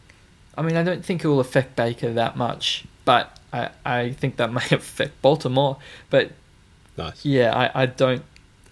[0.56, 4.36] I mean, I don't think it will affect Baker that much, but I, I think
[4.36, 5.78] that may affect Balta more.
[6.10, 6.32] But
[6.96, 7.24] Nice.
[7.24, 8.22] yeah, I, I don't.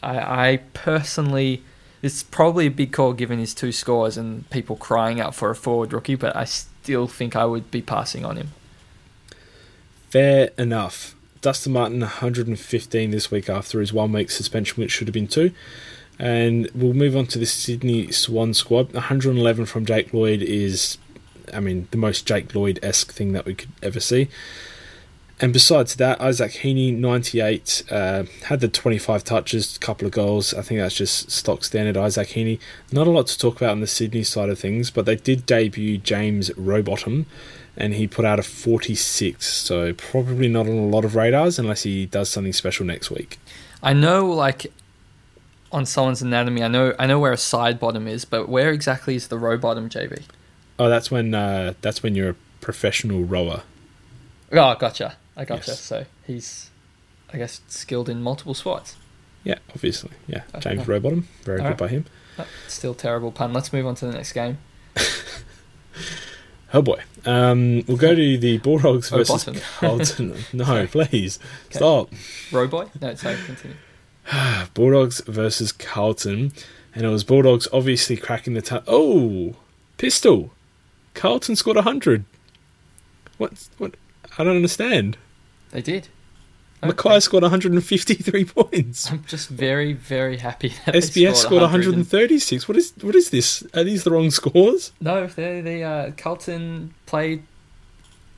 [0.02, 1.62] I, I personally,
[2.06, 5.56] it's probably a big call given his two scores and people crying out for a
[5.56, 8.52] forward rookie, but I still think I would be passing on him.
[10.10, 11.14] Fair enough.
[11.42, 15.52] Dustin Martin, 115 this week after his one week suspension, which should have been two.
[16.18, 18.94] And we'll move on to the Sydney Swan squad.
[18.94, 20.96] 111 from Jake Lloyd is,
[21.52, 24.28] I mean, the most Jake Lloyd esque thing that we could ever see.
[25.38, 30.54] And besides that, Isaac Heaney, 98, uh, had the 25 touches, couple of goals.
[30.54, 32.58] I think that's just stock standard Isaac Heaney.
[32.90, 35.44] Not a lot to talk about on the Sydney side of things, but they did
[35.44, 37.26] debut James Rowbottom,
[37.76, 39.46] and he put out a 46.
[39.46, 43.38] So probably not on a lot of radars unless he does something special next week.
[43.82, 44.72] I know, like,
[45.70, 49.16] on someone's anatomy, I know I know where a side bottom is, but where exactly
[49.16, 50.22] is the row bottom, JB?
[50.78, 53.64] Oh, that's when uh, that's when you're a professional rower.
[54.50, 55.16] Oh, gotcha.
[55.36, 55.70] I gotcha.
[55.72, 55.80] Yes.
[55.80, 56.70] So he's,
[57.32, 58.96] I guess, skilled in multiple spots.
[59.44, 60.10] Yeah, obviously.
[60.26, 60.74] Yeah, Okay.
[60.74, 62.06] James Rowbottom, very All good by him.
[62.38, 63.52] Oh, still terrible pun.
[63.52, 64.58] Let's move on to the next game.
[66.74, 67.00] Oh boy.
[67.24, 69.62] Um, we'll go to the Bulldogs Oh, versus.
[69.78, 70.34] Carlton.
[70.52, 71.76] no, please Okay.
[71.78, 72.10] stop.
[72.50, 72.88] Rowboy?
[73.00, 73.76] No, sorry, continue.
[74.74, 76.52] Bulldogs versus Carlton,
[76.94, 78.84] and it was Bulldogs obviously cracking the top.
[78.88, 79.54] Oh,
[79.96, 80.50] pistol!
[81.14, 82.24] Carlton scored hundred.
[83.38, 83.68] What?
[83.78, 83.94] What?
[84.36, 85.16] I don't understand.
[85.70, 86.08] They did.
[86.82, 89.10] McKay scored 153 points.
[89.10, 92.68] I'm just very, very happy that they SBS scored 100 and- 136.
[92.68, 92.92] What is?
[93.00, 93.64] What is this?
[93.74, 94.92] Are these the wrong scores?
[95.00, 97.42] No, they they uh, Carlton played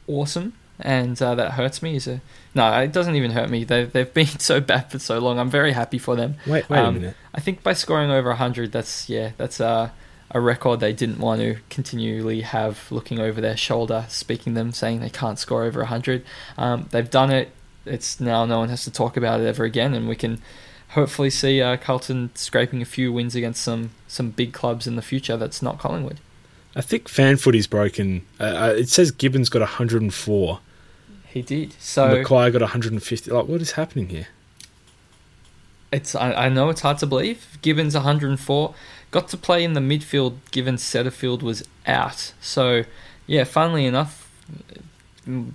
[0.07, 1.97] awesome, and uh, that hurts me.
[1.97, 2.20] Is a
[2.55, 3.64] no, it doesn't even hurt me.
[3.64, 5.39] They they've been so bad for so long.
[5.39, 6.37] I'm very happy for them.
[6.47, 7.16] Wait, wait Um, a minute.
[7.35, 9.91] I think by scoring over 100, that's yeah, that's uh,
[10.31, 15.01] a record they didn't want to continually have looking over their shoulder, speaking them, saying
[15.01, 16.24] they can't score over 100.
[16.57, 17.51] Um, they've done it.
[17.87, 20.41] It's now no one has to talk about it ever again, and we can
[20.91, 25.03] hopefully see uh, Carlton scraping a few wins against some some big clubs in the
[25.03, 25.37] future.
[25.37, 26.20] That's not Collingwood.
[26.76, 28.26] I think fan footy's broken.
[28.39, 30.61] Uh, uh, it says Gibbons got 104.
[31.26, 31.74] He did.
[31.79, 33.31] So McKay got 150.
[33.31, 34.29] Like, what is happening here?
[35.93, 37.59] It's I, I know it's hard to believe.
[37.62, 38.74] Gibbons 104
[39.11, 42.32] got to play in the midfield given Setterfield was out.
[42.41, 42.84] So
[43.26, 44.28] yeah, funnily enough,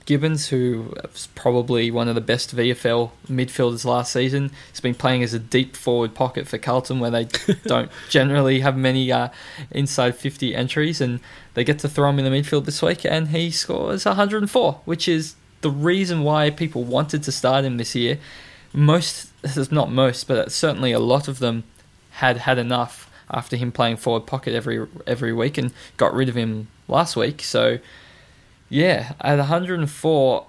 [0.05, 5.23] Gibbons, who was probably one of the best VFL midfielders last season, has been playing
[5.23, 7.25] as a deep forward pocket for Carlton, where they
[7.65, 9.29] don't generally have many uh,
[9.71, 11.19] inside 50 entries, and
[11.55, 15.07] they get to throw him in the midfield this week, and he scores 104, which
[15.07, 18.19] is the reason why people wanted to start him this year.
[18.73, 21.63] Most, this is not most, but certainly a lot of them
[22.11, 26.35] had had enough after him playing forward pocket every every week and got rid of
[26.35, 27.41] him last week.
[27.41, 27.79] So
[28.69, 30.45] yeah, at 104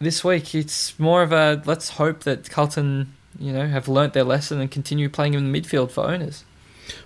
[0.00, 4.24] this week, it's more of a let's hope that Carlton, you know, have learnt their
[4.24, 6.44] lesson and continue playing in the midfield for owners.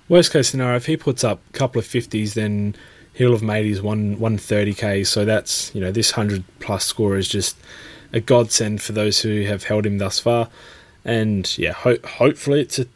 [0.09, 2.74] Worst case scenario, if he puts up a couple of 50s, then
[3.14, 5.07] he'll have made his one 130k.
[5.07, 7.57] So that's, you know, this 100 plus score is just
[8.12, 10.48] a godsend for those who have held him thus far.
[11.04, 12.86] And yeah, ho- hopefully it's a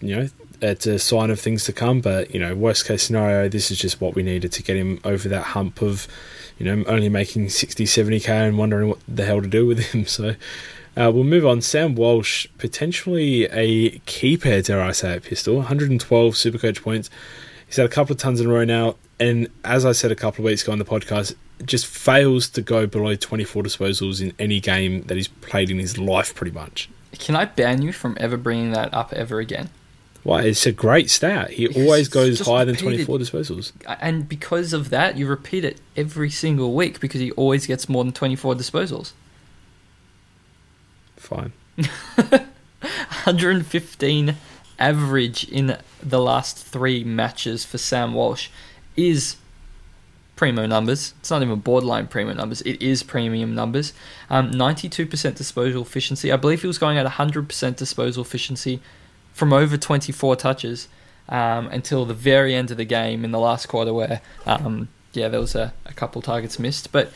[0.00, 0.28] you know
[0.60, 2.00] it's a sign of things to come.
[2.00, 5.00] But you know, worst case scenario, this is just what we needed to get him
[5.04, 6.06] over that hump of
[6.58, 9.78] you know only making 60, 70 k and wondering what the hell to do with
[9.78, 10.06] him.
[10.14, 10.34] So.
[10.96, 11.60] Uh, we'll move on.
[11.60, 15.56] Sam Walsh, potentially a keeper, dare I say it, pistol.
[15.56, 17.10] 112 Supercoach points.
[17.74, 18.94] He's had a couple of tons in a row now.
[19.18, 22.62] And as I said a couple of weeks ago on the podcast, just fails to
[22.62, 26.88] go below 24 disposals in any game that he's played in his life, pretty much.
[27.18, 29.70] Can I ban you from ever bringing that up ever again?
[30.22, 30.42] Why?
[30.42, 31.50] It's a great stat.
[31.50, 33.72] He Because always goes higher than 24 disposals.
[34.00, 38.04] And because of that, you repeat it every single week because he always gets more
[38.04, 39.14] than 24 disposals.
[41.16, 41.52] Fine.
[43.24, 44.36] 115
[44.84, 48.50] average in the last three matches for Sam Walsh
[48.96, 49.36] is
[50.36, 51.14] primo numbers.
[51.20, 52.60] It's not even borderline primo numbers.
[52.62, 53.94] It is premium numbers.
[54.28, 56.30] Um, 92% disposal efficiency.
[56.30, 58.80] I believe he was going at 100% disposal efficiency
[59.32, 60.88] from over 24 touches
[61.30, 65.28] um, until the very end of the game in the last quarter where, um, yeah,
[65.28, 66.92] there was a, a couple targets missed.
[66.92, 67.10] But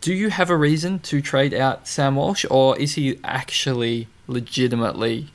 [0.00, 5.30] do you have a reason to trade out Sam Walsh, or is he actually legitimately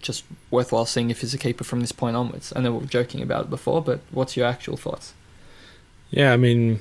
[0.00, 2.52] just worthwhile seeing if he's a keeper from this point onwards?
[2.54, 5.12] I know we were joking about it before, but what's your actual thoughts?
[6.10, 6.80] Yeah, I mean,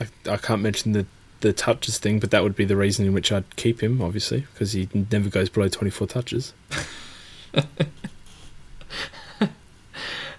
[0.00, 1.06] I, I can't mention the,
[1.40, 4.46] the touches thing, but that would be the reason in which I'd keep him, obviously,
[4.52, 6.52] because he never goes below 24 touches.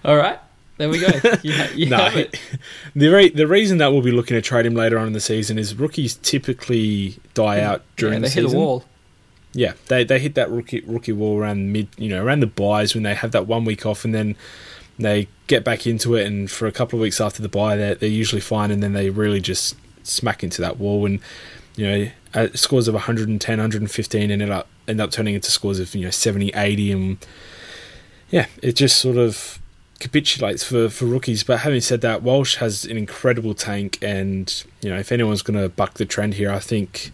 [0.04, 0.38] All right,
[0.76, 1.06] there we go.
[1.42, 2.38] You, ha- you No, have it.
[2.94, 5.20] the re- the reason that we'll be looking to trade him later on in the
[5.20, 8.58] season is rookies typically die out during yeah, they the hit season.
[8.58, 8.84] a wall.
[9.54, 12.94] Yeah, they they hit that rookie rookie wall around mid, you know, around the buys
[12.94, 14.36] when they have that one week off, and then
[14.98, 17.94] they get back into it, and for a couple of weeks after the buy, they're
[17.94, 21.20] they're usually fine, and then they really just smack into that wall, and
[21.76, 25.78] you know, uh, scores of 110, 115, and end up end up turning into scores
[25.78, 27.26] of you know 70, 80, and
[28.30, 29.58] yeah, it just sort of
[30.00, 31.44] capitulates for, for rookies.
[31.44, 35.60] But having said that, Walsh has an incredible tank, and you know if anyone's going
[35.60, 37.10] to buck the trend here, I think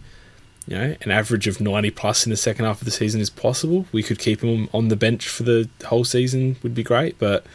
[0.67, 3.29] you know an average of ninety plus in the second half of the season is
[3.29, 3.85] possible.
[3.91, 7.17] We could keep him on the bench for the whole season, would be great.
[7.19, 7.45] But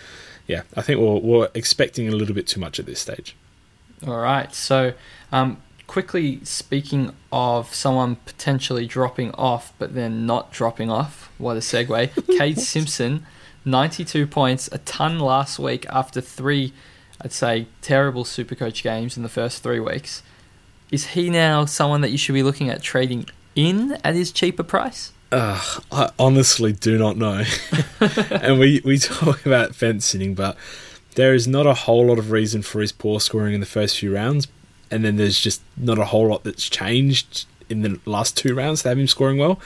[0.46, 3.36] yeah, I think we're we're expecting a little bit too much at this stage.
[4.06, 4.54] All right.
[4.54, 4.92] So,
[5.32, 11.30] um, quickly speaking of someone potentially dropping off, but then not dropping off.
[11.38, 12.10] What a segue.
[12.38, 13.26] Kade Simpson,
[13.64, 16.72] 92 points, a ton last week after three,
[17.20, 20.22] I'd say, terrible Supercoach games in the first three weeks.
[20.90, 24.62] Is he now someone that you should be looking at trading in at his cheaper
[24.62, 25.12] price?
[25.32, 25.60] Uh,
[25.90, 27.42] I honestly do not know.
[28.30, 30.56] and we, we talk about fence sitting, but
[31.16, 33.98] there is not a whole lot of reason for his poor scoring in the first
[33.98, 34.46] few rounds.
[34.90, 38.82] And then there's just not a whole lot that's changed in the last two rounds
[38.82, 39.60] to have him scoring well.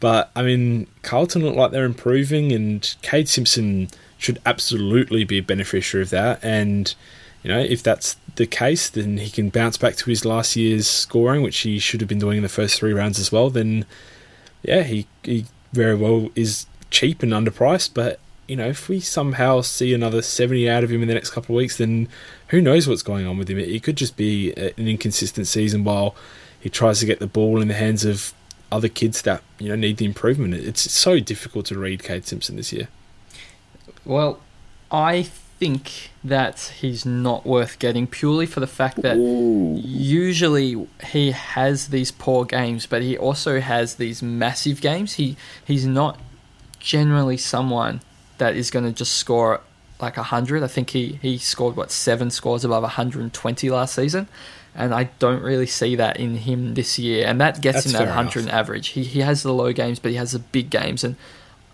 [0.00, 5.42] But, I mean, Carlton look like they're improving, and Kade Simpson should absolutely be a
[5.42, 6.42] beneficiary of that.
[6.42, 6.94] And,
[7.42, 10.88] you know, if that's the case, then he can bounce back to his last year's
[10.88, 13.50] scoring, which he should have been doing in the first three rounds as well.
[13.50, 13.86] Then
[14.62, 19.60] yeah, he, he very well is cheap and underpriced, but you know, if we somehow
[19.60, 22.08] see another 70 out of him in the next couple of weeks, then
[22.48, 23.58] who knows what's going on with him?
[23.58, 26.16] It could just be an inconsistent season while
[26.58, 28.32] he tries to get the ball in the hands of
[28.72, 30.54] other kids that you know need the improvement.
[30.54, 32.88] It's so difficult to read Kade Simpson this year.
[34.04, 34.40] Well,
[34.90, 35.28] I
[35.58, 42.10] think that he's not worth getting purely for the fact that usually he has these
[42.10, 45.14] poor games, but he also has these massive games.
[45.14, 46.18] He he's not
[46.78, 48.00] generally someone
[48.38, 49.60] that is going to just score
[50.00, 50.62] like 100.
[50.62, 54.28] I think he, he scored, what, seven scores above 120 last season.
[54.74, 57.26] And I don't really see that in him this year.
[57.26, 58.54] And that gets That's him that 100 enough.
[58.54, 58.88] average.
[58.88, 61.02] He, he has the low games, but he has the big games.
[61.02, 61.16] And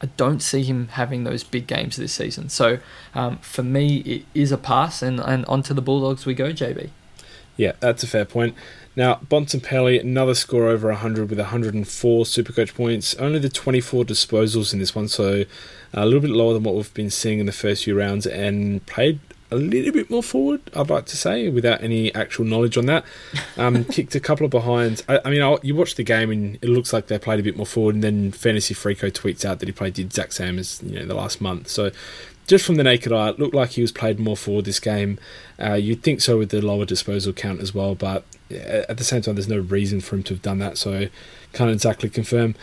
[0.02, 2.48] I don't see him having those big games this season.
[2.48, 2.78] So
[3.14, 5.02] um, for me, it is a pass.
[5.02, 6.90] And, and onto the Bulldogs we go, JB.
[7.56, 8.54] Yeah, that's a fair point.
[8.96, 13.14] Now, Bontempelli, another score over 100 with 104 Supercoach points.
[13.14, 15.44] Only the 24 disposals in this one, so
[15.92, 18.84] a little bit lower than what we've been seeing in the first few rounds, and
[18.86, 19.18] played
[19.54, 23.04] a little bit more forward, I'd like to say, without any actual knowledge on that.
[23.56, 25.02] Um, kicked a couple of behinds.
[25.08, 27.42] I, I mean, I, you watch the game, and it looks like they played a
[27.42, 30.58] bit more forward, and then Fantasy Freako tweets out that he played the exact same
[30.58, 31.68] as you know the last month.
[31.68, 31.90] So
[32.46, 35.18] just from the naked eye, it looked like he was played more forward this game.
[35.60, 39.22] Uh, you'd think so with the lower disposal count as well, but at the same
[39.22, 41.08] time, there's no reason for him to have done that, so
[41.52, 42.54] can't exactly confirm.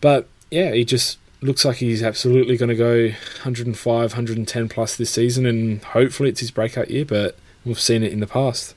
[0.00, 5.10] But yeah, he just looks like he's absolutely going to go 105, 110 plus this
[5.10, 8.74] season, and hopefully it's his breakout year, but we've seen it in the past.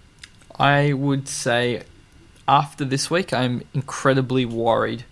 [0.57, 1.83] I would say
[2.47, 5.05] after this week, I'm incredibly worried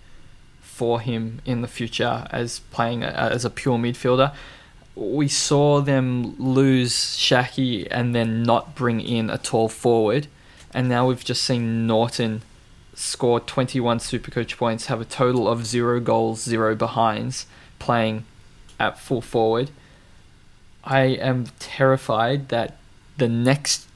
[0.61, 4.33] for him in the future as playing as a pure midfielder.
[4.95, 10.27] We saw them lose Shaki and then not bring in a tall forward,
[10.73, 12.41] and now we've just seen Norton
[12.95, 17.45] score 21 Supercoach points, have a total of zero goals, zero behinds,
[17.79, 18.25] playing
[18.79, 19.71] at full forward.
[20.83, 22.77] I am terrified that
[23.17, 23.87] the next,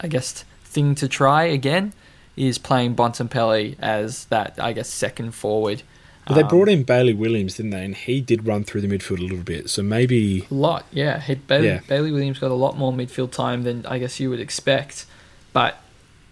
[0.00, 1.92] I guess, thing to try again
[2.36, 5.82] is playing Bontempelli as that, I guess, second forward.
[6.26, 7.84] But they um, brought in Bailey Williams, didn't they?
[7.84, 9.70] And he did run through the midfield a little bit.
[9.70, 11.20] So maybe A lot, yeah.
[11.20, 11.80] He, Bailey, Yeah.
[11.88, 15.06] Bailey Williams got a lot more midfield time than I guess you would expect,
[15.52, 15.80] but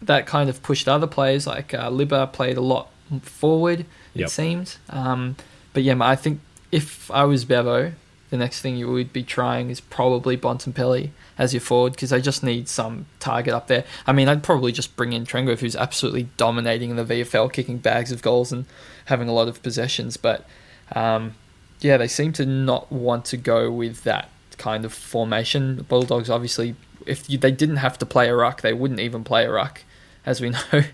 [0.06, 2.88] that kind of pushed other players like uh, Libba played a lot
[3.22, 3.80] forward.
[3.80, 3.86] It
[4.20, 4.28] Yep.
[4.30, 5.36] seemed, um,
[5.72, 6.40] but yeah, I think
[6.70, 7.92] if I was Bevo,
[8.30, 12.20] the next thing you would be trying is probably Bontempelli as your forward because they
[12.20, 13.84] just need some target up there.
[14.06, 17.78] I mean, I'd probably just bring in Trengove, who's absolutely dominating in the VFL, kicking
[17.78, 18.66] bags of goals and
[19.06, 20.46] having a lot of possessions, but.
[20.94, 21.34] Um,
[21.80, 25.76] yeah, they seem to not want to go with that kind of formation.
[25.76, 26.76] The Bulldogs, obviously,
[27.06, 29.82] if you, they didn't have to play a ruck, they wouldn't even play a ruck.
[30.26, 30.84] As we know,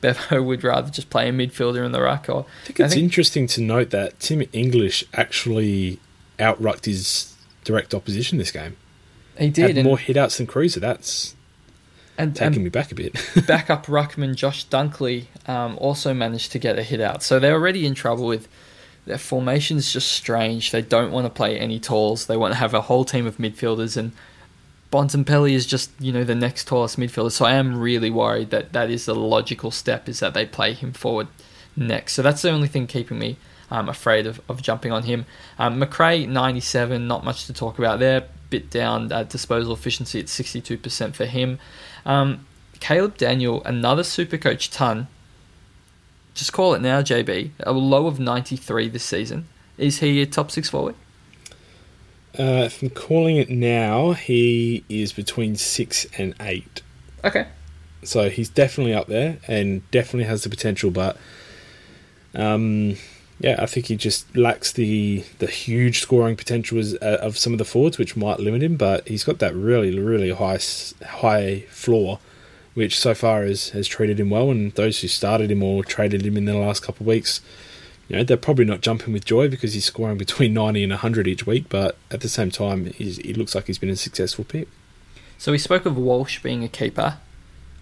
[0.00, 2.28] Bevo would rather just play a midfielder in the ruck.
[2.28, 6.00] Or I think it's interesting to note that Tim English actually
[6.40, 7.34] outrucked his
[7.64, 8.76] direct opposition this game.
[9.36, 10.80] he Had did, and, more hitouts than Cruiser.
[10.80, 11.34] That's
[12.16, 13.12] and, taking and me back a bit.
[13.46, 17.22] backup ruckman Josh Dunkley um, also managed to get a hit out.
[17.22, 18.48] So they're already in trouble with
[19.06, 20.70] their formation's just strange.
[20.70, 22.26] They don't want to play any talls.
[22.26, 24.12] They want to have a whole team of midfielders, and
[24.90, 27.30] Bontempelli is just you know the next tallest midfielder.
[27.30, 30.72] So I am really worried that that is the logical step is that they play
[30.72, 31.28] him forward
[31.76, 32.14] next.
[32.14, 33.36] So that's the only thing keeping me
[33.70, 35.26] um, afraid of, of jumping on him.
[35.58, 38.24] Um, Macrae 97, not much to talk about there.
[38.50, 41.58] Bit down uh, disposal efficiency at 62% for him.
[42.04, 42.46] Um,
[42.80, 45.06] Caleb Daniel, another super coach ton.
[46.34, 47.50] Just call it now, JB.
[47.60, 49.46] A low of 93 this season.
[49.78, 50.96] Is he a top six forward?
[52.38, 56.82] Uh, if I'm calling it now, he is between six and eight.
[57.24, 57.46] Okay.
[58.02, 61.16] So he's definitely up there and definitely has the potential, but
[62.34, 62.96] um,
[63.40, 67.52] yeah, I think he just lacks the the huge scoring potential as, uh, of some
[67.52, 68.76] of the forwards, which might limit him.
[68.76, 70.60] But he's got that really, really high
[71.06, 72.18] high floor,
[72.74, 74.50] which so far has has treated him well.
[74.50, 77.40] And those who started him or traded him in the last couple of weeks,
[78.10, 81.28] you know, they're probably not jumping with joy because he's scoring between ninety and hundred
[81.28, 81.66] each week.
[81.68, 84.68] But at the same time, he's, he looks like he's been a successful pick.
[85.38, 87.18] So we spoke of Walsh being a keeper.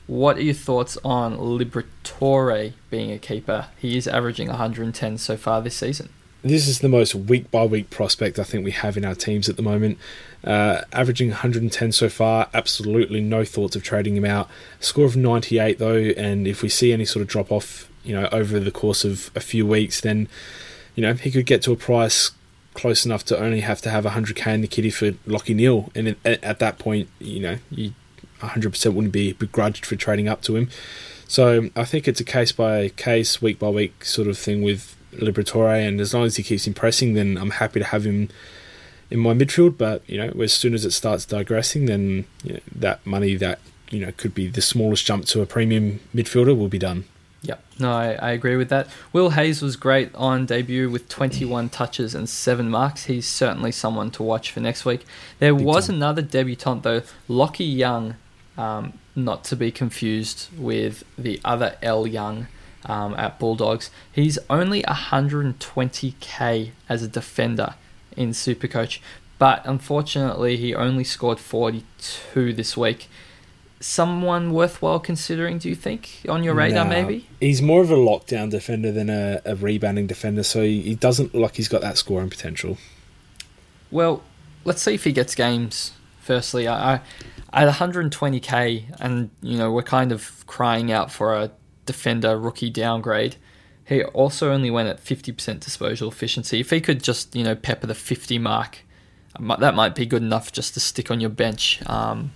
[0.07, 3.69] What are your thoughts on Liberatore being a keeper?
[3.79, 6.11] He is averaging 110 so far this season.
[6.43, 9.49] this is the most week by week prospect I think we have in our teams
[9.49, 9.99] at the moment.
[10.45, 14.49] Uh, averaging 110 so far, absolutely no thoughts of trading him out.
[14.79, 18.29] Score of 98 though, and if we see any sort of drop off, you know,
[18.33, 20.29] over the course of a few weeks, then
[20.97, 22.31] you know he could get to a price
[22.73, 26.17] close enough to only have to have 100k in the kitty for Lachie Neale, and
[26.25, 27.93] at, at that point, you know, you
[28.41, 30.71] 100% wouldn't be begrudged for trading up to him.
[31.27, 34.97] So I think it's a case by case, week by week sort of thing with
[35.13, 38.31] Liberatore, and as long as he keeps impressing, then I'm happy to have him
[39.11, 39.77] in my midfield.
[39.77, 43.59] But you know, as soon as it starts digressing, then you know, that money that
[43.91, 47.05] you know could be the smallest jump to a premium midfielder will be done.
[47.43, 47.63] Yep.
[47.79, 48.89] No, I, I agree with that.
[49.13, 53.05] Will Hayes was great on debut with 21 touches and 7 marks.
[53.05, 55.05] He's certainly someone to watch for next week.
[55.39, 55.97] There Big was time.
[55.97, 58.17] another debutant, though, Lachie Young,
[58.57, 62.49] um, not to be confused with the other L Young
[62.87, 63.91] um, at Bulldogs.
[64.11, 67.75] He's only 120k as a defender
[68.17, 68.99] in Supercoach,
[69.39, 73.09] but unfortunately, he only scored 42 this week.
[73.81, 77.29] Someone worthwhile considering, do you think, on your radar, Nah, maybe?
[77.41, 81.33] he's more of a lockdown defender than a, a rebounding defender, so he, he doesn't
[81.33, 82.77] look like he's got that scoring potential.
[83.91, 84.23] Well,
[84.65, 85.93] let's see if he gets games.
[86.21, 87.01] Firstly, I,
[87.53, 91.51] I at 120k, and you know we're kind of crying out for a
[91.87, 93.37] defender rookie downgrade.
[93.85, 96.61] He also only went at 50% disposal efficiency.
[96.61, 98.81] If he could just you know pepper the 50 mark,
[99.41, 101.81] that might be good enough just to stick on your bench.
[101.87, 102.33] Um,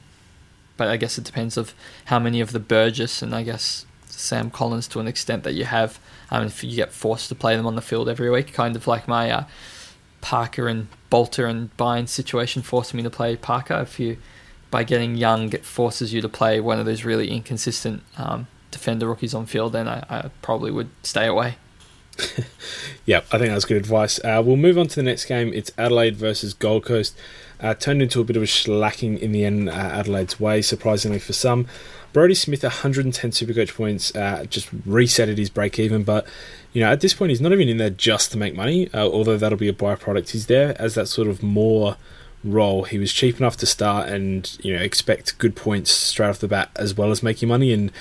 [0.82, 1.76] but I guess it depends of
[2.06, 5.64] how many of the Burgess and I guess Sam Collins to an extent that you
[5.64, 6.00] have.
[6.28, 8.88] Um, if you get forced to play them on the field every week, kind of
[8.88, 9.44] like my uh,
[10.22, 13.78] Parker and Balta and Bynes situation forced me to play Parker.
[13.80, 14.16] If you,
[14.72, 19.06] by getting young, it forces you to play one of those really inconsistent um, defender
[19.06, 21.58] rookies on field, then I, I probably would stay away.
[23.06, 24.18] yeah, I think that's good advice.
[24.24, 25.52] Uh, we'll move on to the next game.
[25.54, 27.16] It's Adelaide versus Gold Coast.
[27.62, 31.18] Uh, turned into a bit of a slacking in the end, uh, Adelaide's way, surprisingly
[31.18, 31.66] for some.
[32.12, 36.02] Brodie Smith, 110 Supercoach points, uh, just resetted his break even.
[36.02, 36.26] But
[36.72, 38.92] you know, at this point, he's not even in there just to make money.
[38.92, 40.30] Uh, although that'll be a byproduct.
[40.30, 41.96] He's there as that sort of more
[42.44, 42.84] role.
[42.84, 46.48] He was cheap enough to start and you know expect good points straight off the
[46.48, 47.72] bat as well as making money.
[47.72, 47.92] And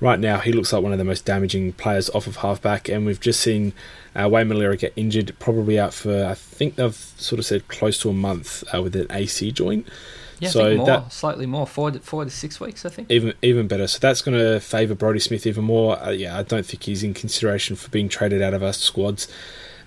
[0.00, 2.88] right now, he looks like one of the most damaging players off of halfback.
[2.88, 3.72] And we've just seen
[4.14, 7.98] uh, Wayne Milera get injured, probably out for I think they've sort of said close
[8.00, 9.86] to a month uh, with an AC joint.
[10.40, 13.10] Yeah, so more, that, slightly more, four to, four to six weeks, I think.
[13.10, 13.86] Even even better.
[13.86, 16.02] So that's going to favour Brodie Smith even more.
[16.02, 19.28] Uh, yeah, I don't think he's in consideration for being traded out of our squads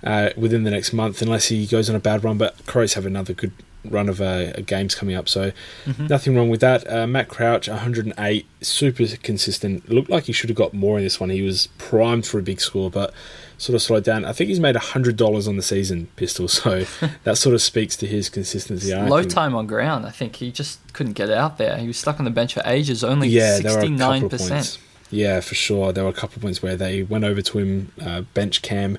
[0.04, 2.38] uh, within the next month, unless he goes on a bad run.
[2.38, 3.52] But Crows have another good
[3.86, 5.52] run of uh, games coming up, so
[5.86, 6.08] mm-hmm.
[6.08, 6.90] nothing wrong with that.
[6.92, 9.90] Uh, Matt Crouch, 108, super consistent.
[9.90, 11.30] Looked like he should have got more in this one.
[11.30, 13.14] He was primed for a big score, but
[13.58, 14.26] sort of slowed down.
[14.26, 16.86] I think he's made $100 on the season, Pistol, so
[17.24, 18.94] that sort of speaks to his consistency.
[18.94, 19.34] Low think.
[19.34, 20.06] time on ground.
[20.06, 21.78] I think he just couldn't get out there.
[21.78, 24.80] He was stuck on the bench for ages, only yeah, 69%.
[25.10, 25.94] Yeah, for sure.
[25.94, 28.98] There were a couple of points where they went over to him, uh, bench cam,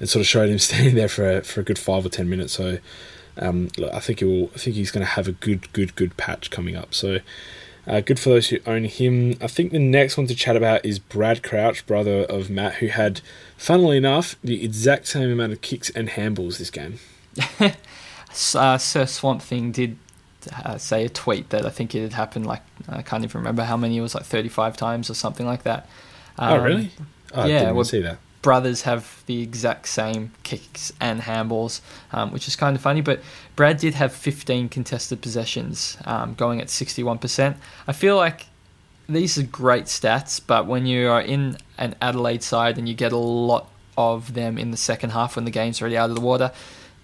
[0.00, 2.28] and sort of showed him standing there for a, for a good five or ten
[2.28, 2.52] minutes.
[2.54, 2.78] So
[3.38, 4.50] um, I think he will.
[4.54, 6.94] I think he's going to have a good, good, good patch coming up.
[6.94, 7.18] So
[7.86, 9.36] uh, good for those who own him.
[9.40, 12.86] I think the next one to chat about is Brad Crouch, brother of Matt, who
[12.86, 13.20] had,
[13.56, 16.98] funnily enough, the exact same amount of kicks and handballs this game.
[18.54, 19.98] uh, Sir Swamp Thing did
[20.64, 23.64] uh, say a tweet that I think it had happened like I can't even remember
[23.64, 25.88] how many it was like 35 times or something like that.
[26.38, 26.90] Um, oh really?
[27.32, 31.80] Oh, yeah, I didn't well, see that brothers have the exact same kicks and handballs,
[32.12, 33.00] um, which is kind of funny.
[33.00, 33.20] But
[33.56, 37.56] Brad did have 15 contested possessions, um, going at 61%.
[37.88, 38.48] I feel like
[39.08, 43.12] these are great stats, but when you are in an Adelaide side and you get
[43.12, 46.20] a lot of them in the second half when the game's already out of the
[46.20, 46.52] water,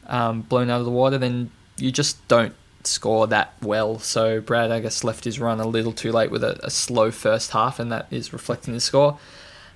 [0.08, 3.98] um, blown out of the water, then you just don't score that well.
[3.98, 7.10] So Brad, I guess, left his run a little too late with a, a slow
[7.10, 9.18] first half, and that is reflecting the score.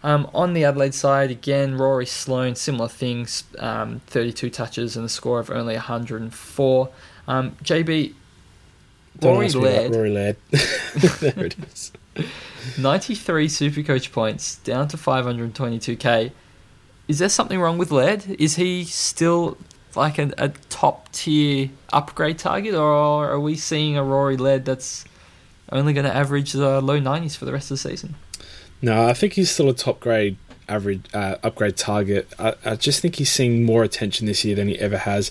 [0.04, 5.08] Um, on the Adelaide side, again, Rory Sloane, similar things, um, 32 touches and a
[5.08, 6.90] score of only 104.
[7.26, 8.12] Um, JB,
[9.22, 9.94] Rory Laird.
[9.94, 10.36] Rory Laird.
[10.50, 11.90] there it is.
[12.78, 16.32] 93 Supercoach points, down to 522k.
[17.08, 18.26] Is there something wrong with Laird?
[18.38, 19.56] Is he still
[19.96, 25.06] like a, a top tier upgrade target, or are we seeing a Rory Laird that's
[25.72, 28.16] only going to average the low 90s for the rest of the season?
[28.84, 30.36] No, I think he's still a top grade
[30.68, 32.30] average uh, upgrade target.
[32.38, 35.30] I, I just think he's seeing more attention this year than he ever has.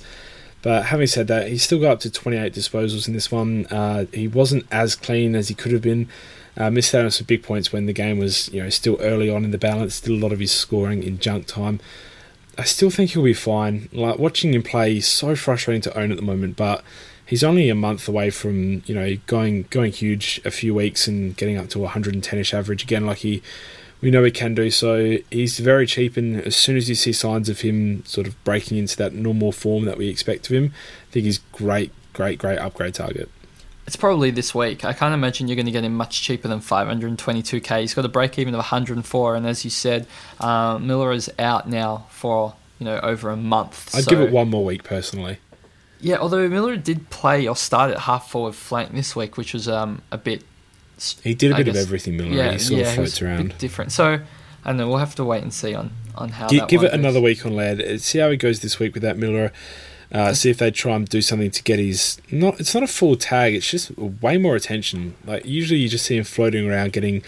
[0.63, 3.67] But having said that, he still got up to 28 disposals in this one.
[3.67, 6.09] Uh, he wasn't as clean as he could have been.
[6.57, 9.29] Uh, missed out on some big points when the game was, you know, still early
[9.29, 9.93] on in the balance.
[9.93, 11.79] Still a lot of his scoring in junk time.
[12.57, 13.87] I still think he'll be fine.
[13.93, 16.55] Like watching him play, he's so frustrating to own at the moment.
[16.57, 16.83] But
[17.25, 21.35] he's only a month away from you know going going huge a few weeks and
[21.37, 23.41] getting up to 110ish average again like he
[24.01, 27.13] we know he can do so he's very cheap and as soon as you see
[27.13, 30.73] signs of him sort of breaking into that normal form that we expect of him
[31.09, 33.29] I think he's great great great upgrade target
[33.85, 34.85] it's probably this week.
[34.85, 37.81] I can't imagine you're going to get him much cheaper than 522k.
[37.81, 40.07] He's got a break even of 104, and as you said,
[40.39, 43.93] uh, Miller is out now for you know over a month.
[43.93, 44.09] I'd so.
[44.09, 45.37] give it one more week personally.
[46.03, 49.69] Yeah, although Miller did play or start at half forward flank this week, which was
[49.69, 50.43] um, a bit.
[51.23, 52.29] He did a I bit guess, of everything, Miller.
[52.29, 53.57] Yeah, he sort yeah, of floats around.
[53.57, 53.93] different.
[53.93, 54.19] So,
[54.65, 54.89] I don't know.
[54.89, 56.47] We'll have to wait and see on, on how.
[56.47, 56.99] G- give it goes.
[56.99, 57.81] another week on Laird.
[57.81, 59.53] Uh, see how he goes this week with that Miller.
[60.11, 62.59] Uh, see if they try and do something to get his not.
[62.59, 63.55] It's not a full tag.
[63.55, 65.15] It's just way more attention.
[65.25, 67.23] Like usually, you just see him floating around, getting,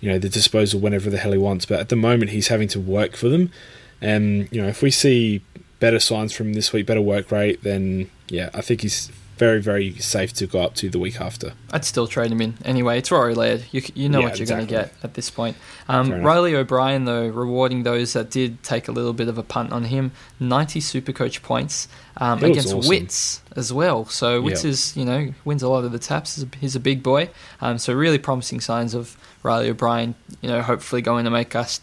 [0.00, 1.64] you know, the disposal whenever the hell he wants.
[1.64, 3.52] But at the moment, he's having to work for them.
[4.00, 5.42] And you know, if we see
[5.78, 9.94] better signs from this week, better work rate, then yeah, I think he's very, very
[9.96, 11.52] safe to go up to the week after.
[11.70, 12.98] I'd still trade him in anyway.
[12.98, 13.64] It's Rory Laird.
[13.70, 14.66] You, you know yeah, what you're exactly.
[14.66, 15.56] going to get at this point.
[15.88, 19.72] Um, Riley O'Brien, though, rewarding those that did take a little bit of a punt
[19.72, 20.12] on him.
[20.40, 21.86] 90 super coach points
[22.16, 22.88] um, against awesome.
[22.88, 24.06] Witts as well.
[24.06, 24.70] So Witts yep.
[24.70, 26.36] is, you know, wins a lot of the taps.
[26.36, 27.28] He's a, he's a big boy.
[27.60, 31.80] Um, so really promising signs of Riley O'Brien, you know, hopefully going to make us,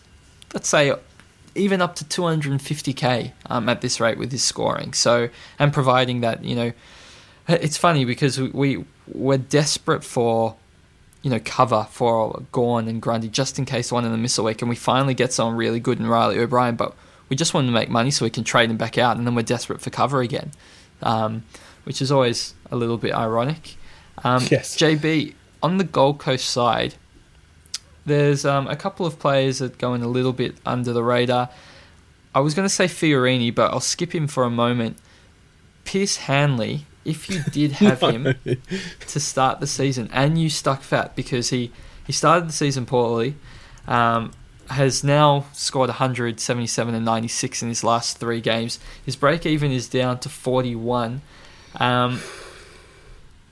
[0.54, 0.94] let's say,
[1.56, 4.94] even up to 250k um, at this rate with his scoring.
[4.94, 6.74] So and providing that you know,
[7.48, 10.56] it's funny because we we're desperate for
[11.22, 14.44] you know cover for Gawn and Grundy just in case one of them miss a
[14.44, 16.96] week, and we finally get someone really good in Riley O'Brien, but
[17.30, 19.36] we just want to make money so we can trade him back out, and then
[19.36, 20.52] we're desperate for cover again,
[21.02, 21.44] um,
[21.84, 23.76] which is always a little bit ironic.
[24.24, 24.76] Um, yes.
[24.78, 26.96] JB on the Gold Coast side
[28.06, 31.50] there's um, a couple of players that going a little bit under the radar.
[32.36, 34.98] I was going to say Fiorini, but I'll skip him for a moment.
[35.86, 38.10] Pearce Hanley, if you did have no.
[38.10, 38.36] him
[39.08, 41.72] to start the season and you stuck fat because he,
[42.06, 43.36] he started the season poorly,
[43.88, 44.32] um,
[44.70, 48.80] has now scored 177 and 96 in his last three games.
[49.06, 51.22] His break even is down to 41.
[51.80, 52.22] Um,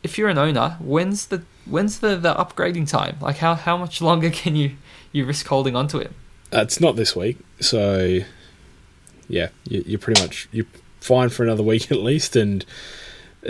[0.03, 3.17] if you're an owner, when's the when's the, the upgrading time?
[3.21, 4.71] Like how, how much longer can you,
[5.11, 6.11] you risk holding onto it?
[6.53, 8.19] Uh, it's not this week, so
[9.29, 10.65] yeah, you, you're pretty much you're
[10.99, 12.65] fine for another week at least, and.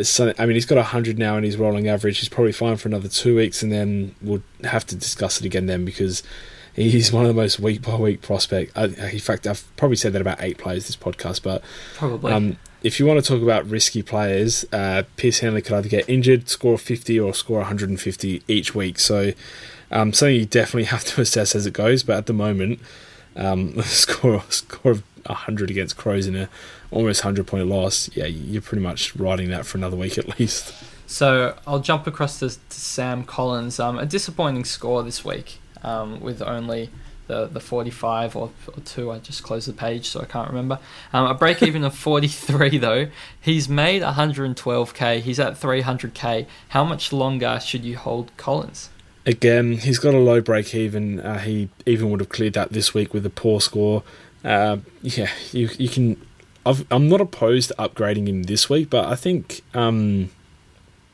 [0.04, 2.20] So, I mean, he's got 100 now in his rolling average.
[2.20, 5.66] He's probably fine for another two weeks, and then we'll have to discuss it again
[5.66, 6.24] then because
[6.74, 8.72] he's one of the most week by week prospect.
[8.78, 11.62] I, in fact, I've probably said that about eight players this podcast, but
[11.96, 12.32] probably.
[12.32, 16.10] Um, if you want to talk about risky players, uh, Pearce Hanley could either get
[16.10, 19.00] injured, score 50, or score 150 each week.
[19.00, 19.34] So,
[19.92, 22.04] um, something you definitely have to assess as it goes.
[22.04, 22.80] But at the moment,
[23.36, 26.50] um, score score of 100 against Crows in a
[26.92, 30.74] almost 100 point loss, yeah, you're pretty much riding that for another week at least.
[31.08, 33.80] So I'll jump across to, to Sam Collins.
[33.80, 36.90] Um, a disappointing score this week um, with only
[37.32, 39.10] the, the 45 or, or 2.
[39.10, 40.80] I just closed the page, so I can't remember.
[41.14, 43.08] Um, a break even of 43, though.
[43.40, 45.22] He's made 112k.
[45.22, 46.46] He's at 300k.
[46.70, 48.90] How much longer should you hold Collins?
[49.26, 51.22] Again, he's got a low break even.
[51.22, 54.04] Uh, he even would have cleared that this week with a poor score.
[54.44, 56.20] Uh, yeah, you you can.
[56.66, 60.32] i am not opposed to upgrading him this week, but I think um,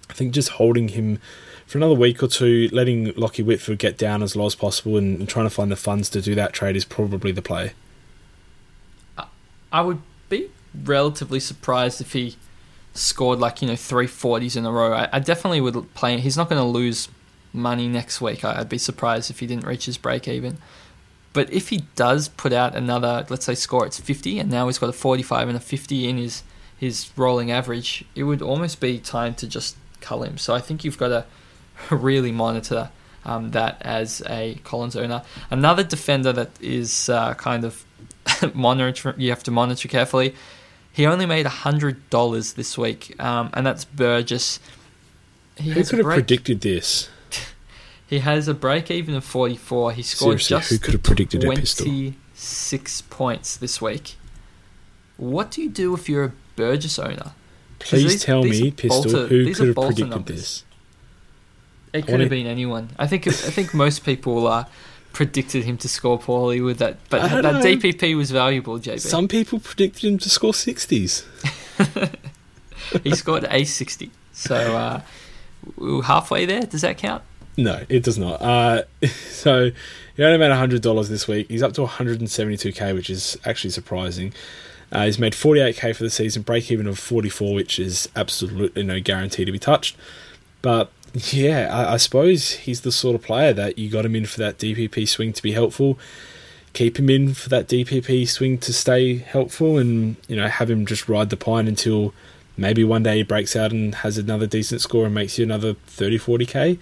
[0.10, 1.20] I think just holding him
[1.68, 5.20] for another week or two, letting Lachie Whitfield get down as low as possible and,
[5.20, 7.74] and trying to find the funds to do that trade is probably the play.
[9.72, 12.38] I would be relatively surprised if he
[12.94, 14.94] scored like you know three forties in a row.
[14.94, 16.18] I, I definitely would play.
[16.20, 17.10] He's not going to lose
[17.52, 18.46] money next week.
[18.46, 20.58] I, would be surprised if he didn't reach his break even.
[21.34, 24.78] But if he does put out another, let's say, score it's fifty, and now he's
[24.78, 26.44] got a forty-five and a fifty in his
[26.78, 30.38] his rolling average, it would almost be time to just cull him.
[30.38, 31.26] So I think you've got to
[31.90, 32.90] really monitor
[33.26, 35.24] um, that as a Collins owner.
[35.52, 37.86] Another defender that is uh, kind of
[38.54, 40.34] monitor you have to monitor carefully.
[40.92, 44.60] He only made hundred dollars this week, um, and that's Burgess.
[45.58, 47.10] He who could have predicted this?
[48.08, 49.92] he has a break even of forty four.
[49.92, 54.16] He scored Seriously, just who could have predicted twenty six points this week.
[55.18, 57.34] What do you do if you're a Burgess owner?
[57.80, 60.36] Please these, tell these me, Pistol, bolter, who could have predicted numbers.
[60.36, 60.64] this?
[62.00, 62.90] It could have been anyone.
[62.98, 63.28] I think.
[63.28, 64.66] I think most people uh,
[65.14, 67.62] predicted him to score poorly with that, but that know.
[67.62, 68.80] DPP was valuable.
[68.80, 69.00] JB.
[69.00, 71.26] Some people predicted him to score sixties.
[73.04, 75.02] he scored a sixty, so uh,
[75.76, 76.62] we halfway there.
[76.62, 77.24] Does that count?
[77.58, 78.42] No, it does not.
[78.42, 78.84] Uh,
[79.32, 79.72] so
[80.16, 81.48] he only made hundred dollars this week.
[81.50, 84.34] He's up to 172k, which is actually surprising.
[84.92, 89.02] Uh, he's made 48k for the season, break even of 44, which is absolutely no
[89.02, 89.98] guarantee to be touched.
[90.62, 94.26] But yeah, I, I, suppose he's the sort of player that you got him in
[94.26, 95.98] for that DPP swing to be helpful.
[96.74, 100.86] Keep him in for that DPP swing to stay helpful, and you know have him
[100.86, 102.14] just ride the pine until
[102.58, 105.74] maybe one day he breaks out and has another decent score and makes you another
[105.74, 106.80] 30, 40k.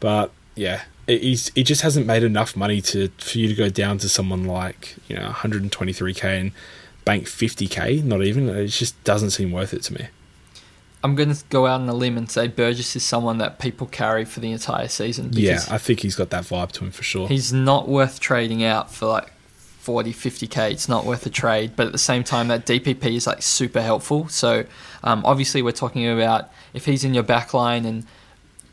[0.00, 3.98] But yeah, it, he just hasn't made enough money to for you to go down
[3.98, 6.52] to someone like you know 123k and
[7.04, 8.04] bank 50k.
[8.04, 10.08] Not even it just doesn't seem worth it to me.
[11.04, 13.86] I'm going to go out on a limb and say Burgess is someone that people
[13.86, 15.28] carry for the entire season.
[15.32, 17.28] Yeah, I think he's got that vibe to him for sure.
[17.28, 19.30] He's not worth trading out for like
[19.80, 20.70] 40, 50k.
[20.70, 21.72] It's not worth a trade.
[21.76, 24.28] But at the same time, that DPP is like super helpful.
[24.28, 24.64] So
[25.02, 28.06] um, obviously, we're talking about if he's in your back line and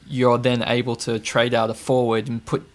[0.08, 2.66] you're then able to trade out a forward and put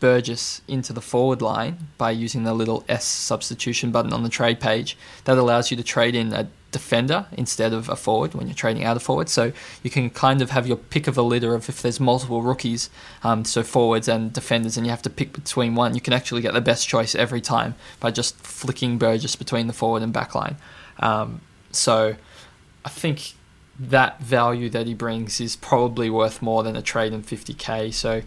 [0.00, 4.60] Burgess into the forward line by using the little S substitution button on the trade
[4.60, 4.98] page.
[5.24, 8.84] That allows you to trade in a defender instead of a forward when you're trading
[8.84, 9.28] out a forward.
[9.28, 12.42] So you can kind of have your pick of a litter of if there's multiple
[12.42, 12.90] rookies,
[13.22, 15.94] um, so forwards and defenders, and you have to pick between one.
[15.94, 19.72] You can actually get the best choice every time by just flicking Burgess between the
[19.72, 20.56] forward and back line.
[21.00, 21.40] Um,
[21.72, 22.16] so
[22.84, 23.34] I think
[23.78, 27.94] that value that he brings is probably worth more than a trade in 50k.
[27.94, 28.22] So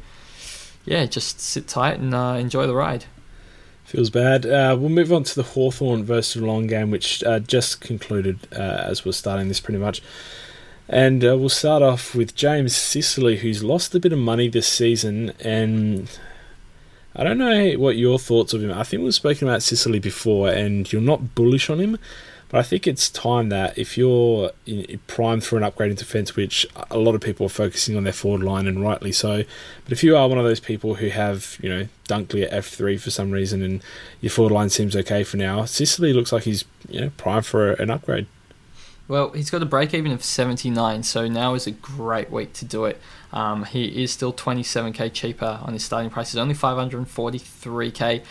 [0.86, 3.06] yeah, just sit tight and uh, enjoy the ride.
[3.92, 4.46] Feels bad.
[4.46, 8.86] Uh, we'll move on to the Hawthorn versus Long game, which uh, just concluded uh,
[8.86, 10.02] as we're starting this pretty much.
[10.88, 14.66] And uh, we'll start off with James Sicily, who's lost a bit of money this
[14.66, 15.34] season.
[15.42, 16.10] And
[17.18, 18.72] I don't know what your thoughts of him.
[18.72, 22.00] I think we've spoken about Sicily before, and you're not bullish on him.
[22.52, 24.52] But I think it's time that if you're
[25.08, 28.12] primed for an upgrade in defence, which a lot of people are focusing on their
[28.12, 29.46] forward line and rightly so,
[29.86, 33.00] but if you are one of those people who have, you know, Dunkley at F3
[33.00, 33.82] for some reason and
[34.20, 37.72] your forward line seems okay for now, Sicily looks like he's, you know, primed for
[37.72, 38.28] an upgrade.
[39.08, 42.66] Well, he's got a break even of 79, so now is a great week to
[42.66, 43.00] do it.
[43.32, 46.32] Um, he is still 27k cheaper on his starting price.
[46.32, 48.24] He's only 543k.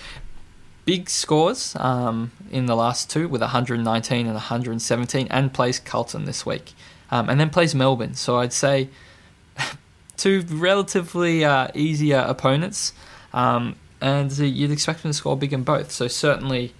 [0.84, 6.44] Big scores um, in the last two with 119 and 117, and plays Carlton this
[6.44, 6.72] week.
[7.10, 8.14] Um, and then plays Melbourne.
[8.14, 8.88] So I'd say
[10.16, 12.92] two relatively uh, easier opponents.
[13.32, 15.90] Um, and you'd expect him to score big in both.
[15.90, 16.72] So certainly,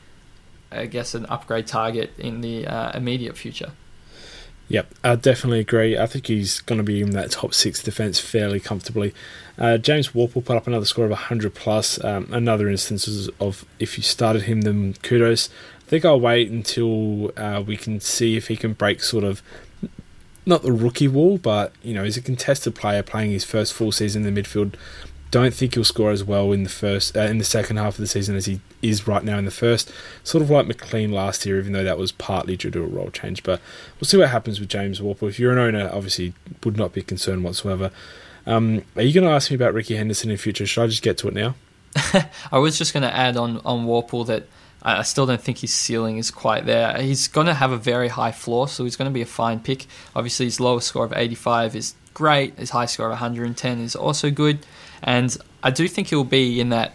[0.70, 3.72] I guess, an upgrade target in the uh, immediate future.
[4.70, 5.98] Yep, I definitely agree.
[5.98, 9.12] I think he's going to be in that top six defence fairly comfortably.
[9.58, 12.02] Uh, James Worpel put up another score of 100 plus.
[12.04, 15.50] Um, another instance of if you started him, then kudos.
[15.80, 19.42] I think I'll wait until uh, we can see if he can break sort of
[20.46, 23.90] not the rookie wall, but you know, he's a contested player playing his first full
[23.90, 24.74] season in the midfield
[25.30, 28.00] don't think he'll score as well in the first uh, in the second half of
[28.00, 29.92] the season as he is right now in the first.
[30.24, 33.10] Sort of like McLean last year, even though that was partly due to a role
[33.10, 33.42] change.
[33.42, 33.60] But
[34.00, 35.28] we'll see what happens with James Worpel.
[35.28, 36.32] If you're an owner, obviously
[36.64, 37.90] would not be concerned whatsoever.
[38.46, 40.66] Um, are you going to ask me about Ricky Henderson in future?
[40.66, 41.54] Should I just get to it now?
[42.52, 44.44] I was just going to add on on Worpel that
[44.82, 46.96] I still don't think his ceiling is quite there.
[47.00, 49.60] He's going to have a very high floor, so he's going to be a fine
[49.60, 49.86] pick.
[50.16, 52.58] Obviously, his lowest score of 85 is great.
[52.58, 54.60] His high score of 110 is also good.
[55.02, 56.94] And I do think he'll be in that.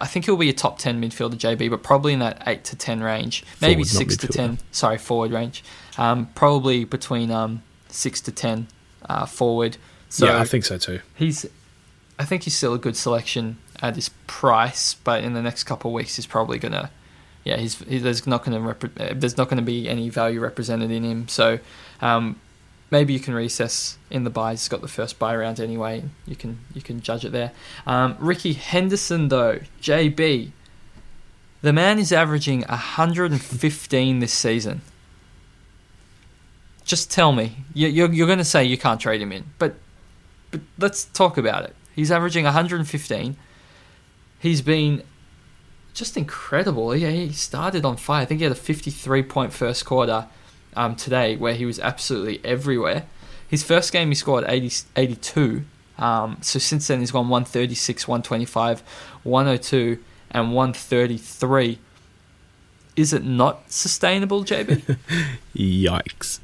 [0.00, 2.76] I think he'll be a top 10 midfielder, JB, but probably in that 8 to
[2.76, 3.44] 10 range.
[3.60, 4.58] Maybe forward, 6 to 10.
[4.70, 5.64] Sorry, forward range.
[5.98, 8.66] Um, probably between um, 6 to 10
[9.08, 9.76] uh, forward.
[10.08, 11.00] So yeah, I think so too.
[11.14, 11.46] He's,
[12.18, 15.90] I think he's still a good selection at his price, but in the next couple
[15.90, 16.90] of weeks, he's probably going to.
[17.44, 20.40] Yeah, he's, he, there's not going to rep- there's not going to be any value
[20.40, 21.28] represented in him.
[21.28, 21.58] So
[22.00, 22.40] um,
[22.90, 24.62] maybe you can recess in the buys.
[24.62, 26.04] He's got the first buy round anyway.
[26.26, 27.52] You can you can judge it there.
[27.86, 30.52] Um, Ricky Henderson though, JB,
[31.62, 34.82] the man is averaging 115 this season.
[36.84, 39.76] Just tell me, you're you're going to say you can't trade him in, but
[40.50, 41.74] but let's talk about it.
[41.94, 43.36] He's averaging 115.
[44.38, 45.02] He's been
[45.94, 46.90] just incredible.
[46.90, 48.22] He, he started on fire.
[48.22, 50.26] I think he had a 53 point first quarter
[50.76, 53.06] um, today where he was absolutely everywhere.
[53.48, 55.64] His first game he scored 80, 82.
[55.98, 58.82] Um, so since then he's gone 136, 125,
[59.22, 59.98] 102,
[60.30, 61.78] and 133.
[62.96, 64.98] Is it not sustainable, JB?
[65.56, 66.40] Yikes.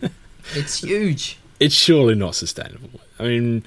[0.54, 1.38] it's huge.
[1.60, 3.00] It's surely not sustainable.
[3.18, 3.64] I mean,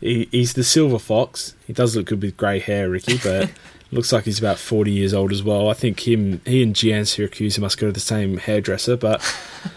[0.00, 1.54] he, he's the silver fox.
[1.66, 3.50] He does look good with grey hair, Ricky, but
[3.92, 5.68] Looks like he's about 40 years old as well.
[5.68, 9.22] I think him, he and Gian Siracusa must go to the same hairdresser, but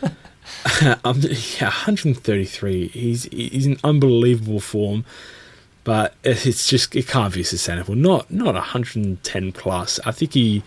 [1.03, 1.21] um,
[1.59, 2.87] yeah, 133.
[2.87, 5.05] He's he's in unbelievable form,
[5.83, 7.95] but it's just it can't be sustainable.
[7.95, 9.99] Not not 110 plus.
[10.05, 10.63] I think he.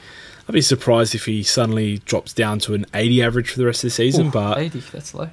[0.49, 3.85] I'd be surprised if he suddenly drops down to an 80 average for the rest
[3.85, 4.27] of the season.
[4.27, 5.31] Ooh, but 80, that's low.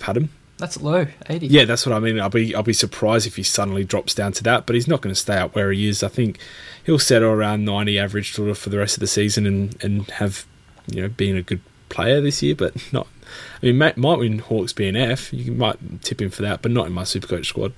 [0.00, 0.30] Pardon?
[0.58, 1.46] That's low, eighty.
[1.48, 2.18] Yeah, that's what I mean.
[2.18, 5.02] I'll be I'll be surprised if he suddenly drops down to that, but he's not
[5.02, 6.02] going to stay up where he is.
[6.02, 6.38] I think
[6.84, 10.10] he'll settle around ninety average sort of for the rest of the season and and
[10.12, 10.46] have
[10.86, 13.06] you know being a good player this year, but not.
[13.62, 15.32] I mean, might, might win Hawks BNF.
[15.32, 17.72] You might tip him for that, but not in my Supercoach squad.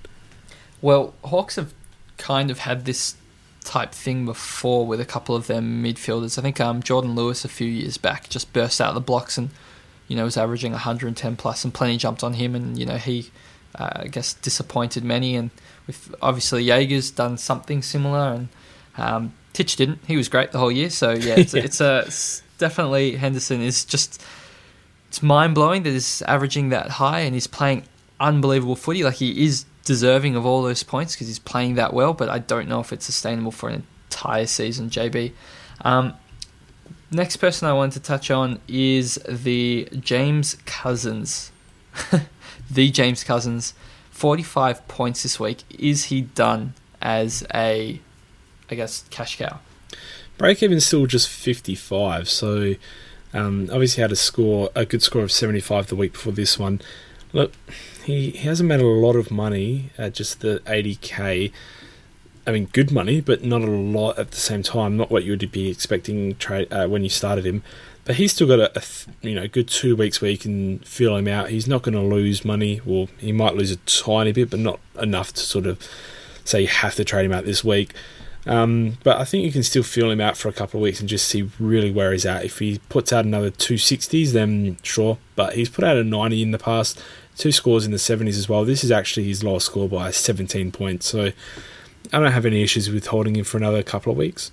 [0.82, 1.72] Well, Hawks have
[2.16, 3.16] kind of had this
[3.64, 6.38] type thing before with a couple of their midfielders.
[6.38, 9.36] I think um, Jordan Lewis a few years back just burst out of the blocks
[9.36, 9.50] and
[10.08, 13.30] you know, was averaging 110 plus, and plenty jumped on him, and you know he,
[13.74, 15.36] uh, I guess, disappointed many.
[15.36, 15.50] And
[15.86, 18.48] with obviously Jaeger's done something similar, and
[18.96, 20.00] um, Titch didn't.
[20.06, 20.90] He was great the whole year.
[20.90, 21.62] So yeah, it's, yeah.
[21.62, 24.22] it's a it's definitely Henderson is just
[25.08, 27.84] it's mind blowing that he's averaging that high and he's playing
[28.18, 29.04] unbelievable footy.
[29.04, 32.14] Like he is deserving of all those points because he's playing that well.
[32.14, 34.90] But I don't know if it's sustainable for an entire season.
[34.90, 35.32] JB.
[35.82, 36.14] Um,
[37.10, 41.50] Next person I want to touch on is the James Cousins.
[42.70, 43.72] the James Cousins,
[44.10, 45.62] 45 points this week.
[45.70, 47.98] Is he done as a,
[48.70, 49.58] I guess, cash cow?
[50.36, 52.74] Break even still just 55, so
[53.32, 56.80] um, obviously had a score, a good score of 75 the week before this one.
[57.32, 57.52] Look,
[58.04, 61.52] he, he hasn't made a lot of money at just the 80k.
[62.48, 64.96] I mean, good money, but not a lot at the same time.
[64.96, 67.62] Not what you would be expecting uh, when you started him.
[68.04, 68.82] But he's still got a, a
[69.20, 71.50] you know good two weeks where you can feel him out.
[71.50, 72.80] He's not going to lose money.
[72.86, 75.86] Well, he might lose a tiny bit, but not enough to sort of
[76.46, 77.92] say you have to trade him out this week.
[78.46, 81.00] Um, but I think you can still feel him out for a couple of weeks
[81.00, 82.46] and just see really where he's at.
[82.46, 85.18] If he puts out another 260s, then sure.
[85.36, 86.98] But he's put out a 90 in the past,
[87.36, 88.64] two scores in the 70s as well.
[88.64, 91.06] This is actually his lowest score by 17 points.
[91.06, 91.32] So
[92.12, 94.50] I don't have any issues with holding him for another couple of weeks.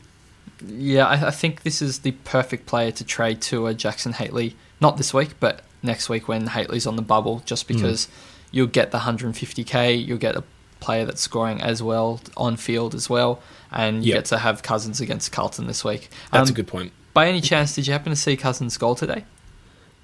[0.65, 4.53] Yeah, I, I think this is the perfect player to trade to a Jackson Hately.
[4.81, 8.09] Not this week, but next week when Hately's on the bubble, just because mm.
[8.51, 10.43] you'll get the 150k, you'll get a
[10.79, 13.41] player that's scoring as well on field as well
[13.71, 14.19] and you yep.
[14.19, 16.09] get to have Cousins against Carlton this week.
[16.31, 16.91] That's um, a good point.
[17.13, 19.25] By any chance, did you happen to see Cousins' goal today?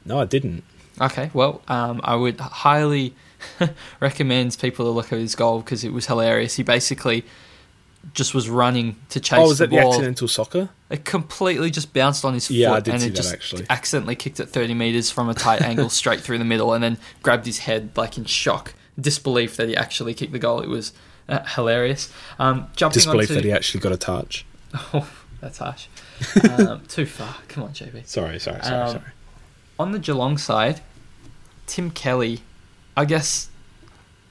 [0.05, 0.63] No, I didn't.
[0.99, 3.15] Okay, well, um, I would highly
[3.99, 6.55] recommend people to look at his goal because it was hilarious.
[6.55, 7.25] He basically
[8.13, 9.91] just was running to chase oh, was the that ball.
[9.91, 10.69] the accidental soccer?
[10.89, 13.65] It completely just bounced on his yeah, foot and it just actually.
[13.69, 16.97] accidentally kicked it 30 metres from a tight angle straight through the middle and then
[17.21, 20.61] grabbed his head like in shock, disbelief that he actually kicked the goal.
[20.61, 20.93] It was
[21.29, 22.11] uh, hilarious.
[22.39, 23.35] Um, jumping Disbelief onto...
[23.35, 24.45] that he actually got a touch.
[24.93, 25.09] Oh,
[25.41, 25.87] that's harsh.
[26.59, 27.35] um, too far.
[27.49, 28.07] Come on, JB.
[28.07, 29.11] Sorry, sorry, sorry, um, sorry.
[29.79, 30.81] On the Geelong side,
[31.65, 32.41] Tim Kelly,
[32.95, 33.49] I guess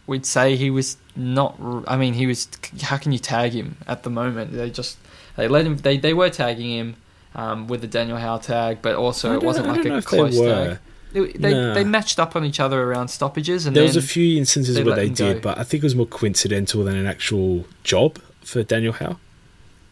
[0.06, 1.56] we'd say he was not.
[1.86, 2.48] I mean, he was.
[2.82, 4.52] How can you tag him at the moment?
[4.52, 4.98] They just
[5.36, 5.76] they let him.
[5.76, 6.96] They they were tagging him
[7.34, 10.78] um, with the Daniel Howe tag, but also it wasn't like a close tag.
[11.12, 11.74] They, they, nah.
[11.74, 14.84] they, matched up on each other around stoppages, and there was a few instances they
[14.84, 18.62] where they did, but I think it was more coincidental than an actual job for
[18.62, 19.18] Daniel Howe.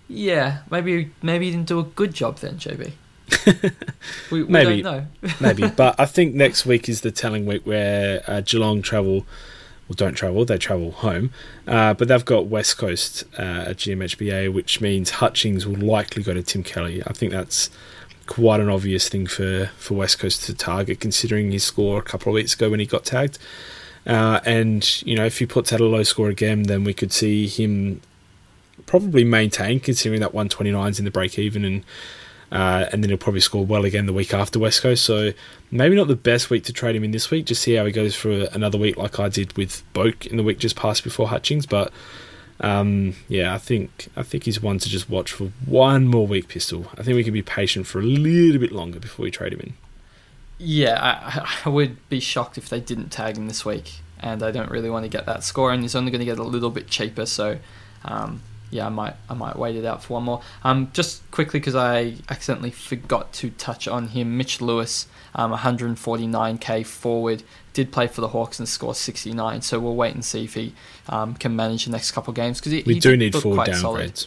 [0.08, 2.92] Yeah, maybe maybe he didn't do a good job then, JB.
[4.30, 5.30] We, we maybe, don't know.
[5.40, 9.26] maybe, but I think next week is the telling week where uh, Geelong travel.
[9.88, 11.30] Well, don't travel; they travel home.
[11.66, 16.34] Uh, but they've got West Coast uh, at GMHBA, which means Hutchings will likely go
[16.34, 17.02] to Tim Kelly.
[17.06, 17.70] I think that's
[18.26, 22.30] quite an obvious thing for, for West Coast to target, considering his score a couple
[22.30, 23.38] of weeks ago when he got tagged.
[24.06, 27.12] Uh, and you know, if he puts out a low score again, then we could
[27.12, 28.00] see him
[28.86, 31.84] probably maintain, considering that 129 is in the break even, and
[32.50, 35.04] uh, and then he'll probably score well again the week after West Coast.
[35.04, 35.32] So
[35.70, 37.46] maybe not the best week to trade him in this week.
[37.46, 40.42] Just see how he goes for another week, like I did with Boak in the
[40.42, 41.66] week just past before Hutchings.
[41.66, 41.92] But
[42.60, 46.48] um, yeah, I think I think he's one to just watch for one more week.
[46.48, 46.86] Pistol.
[46.96, 49.60] I think we can be patient for a little bit longer before we trade him
[49.60, 49.74] in.
[50.58, 54.50] Yeah, I, I would be shocked if they didn't tag him this week, and I
[54.50, 55.70] don't really want to get that score.
[55.70, 57.58] And he's only going to get a little bit cheaper, so
[58.04, 60.42] um, yeah, I might I might wait it out for one more.
[60.64, 64.36] Um, just quickly because I accidentally forgot to touch on him.
[64.36, 67.42] Mitch Lewis, um, 149k forward
[67.72, 69.62] did play for the Hawks and scored 69.
[69.62, 70.74] So we'll wait and see if he
[71.08, 73.80] um, can manage the next couple of games because we he do need forward downgrades.
[73.80, 74.26] Solid.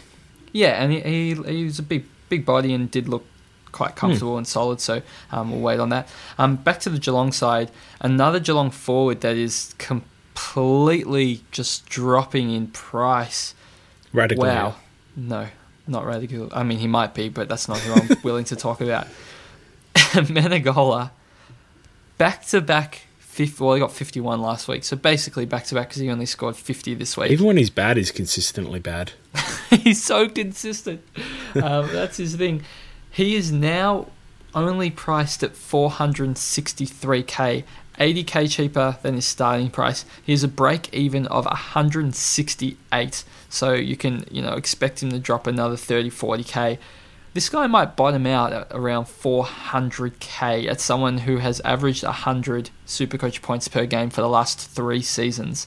[0.53, 3.25] Yeah, and he, he, he was a big big body and did look
[3.71, 4.39] quite comfortable mm.
[4.39, 4.79] and solid.
[4.79, 5.01] So
[5.31, 6.07] um, we'll wait on that.
[6.37, 12.67] Um, back to the Geelong side, another Geelong forward that is completely just dropping in
[12.67, 13.53] price.
[14.13, 14.45] Radical.
[14.45, 14.75] Wow.
[15.15, 15.47] No,
[15.87, 16.49] not radical.
[16.53, 19.07] I mean, he might be, but that's not who I'm willing to talk about.
[19.95, 21.11] Menegola,
[22.17, 25.89] back to back 50, well, he got 51 last week, so basically back to back
[25.89, 27.31] because he only scored 50 this week.
[27.31, 29.13] Even when he's bad, he's consistently bad.
[29.69, 31.01] he's so consistent.
[31.55, 32.63] Um, that's his thing.
[33.09, 34.07] He is now
[34.53, 37.63] only priced at 463k,
[37.97, 40.03] 80k cheaper than his starting price.
[40.23, 45.19] He has a break even of 168, so you can you know expect him to
[45.19, 46.79] drop another 30, 40k
[47.33, 53.41] this guy might bottom out at around 400k at someone who has averaged 100 Supercoach
[53.41, 55.65] points per game for the last three seasons.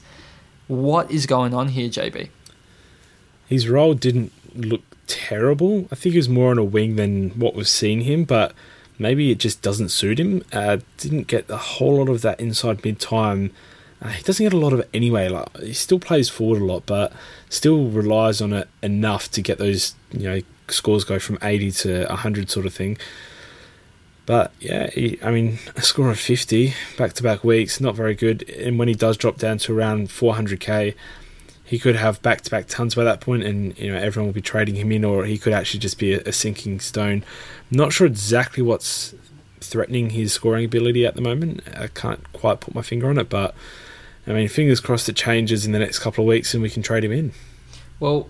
[0.67, 2.29] What is going on here, JB?
[3.47, 5.87] His role didn't look terrible.
[5.91, 8.53] I think he was more on a wing than what we've seen him, but
[8.99, 10.43] maybe it just doesn't suit him.
[10.53, 13.51] Uh, didn't get a whole lot of that inside mid time.
[14.01, 15.29] Uh, he doesn't get a lot of it anyway.
[15.29, 17.13] Like he still plays forward a lot, but
[17.49, 22.05] still relies on it enough to get those you know scores go from 80 to
[22.05, 22.97] 100 sort of thing.
[24.25, 28.15] But yeah, he, I mean, a score of 50 back to back weeks, not very
[28.15, 28.49] good.
[28.49, 30.95] And when he does drop down to around 400k,
[31.63, 34.33] he could have back to back tons by that point, and you know everyone will
[34.33, 37.23] be trading him in, or he could actually just be a, a sinking stone.
[37.71, 39.15] not sure exactly what's
[39.61, 41.61] threatening his scoring ability at the moment.
[41.75, 43.55] I can't quite put my finger on it, but
[44.27, 46.81] I mean, fingers crossed it changes in the next couple of weeks and we can
[46.81, 47.31] trade him in.
[47.99, 48.27] Well,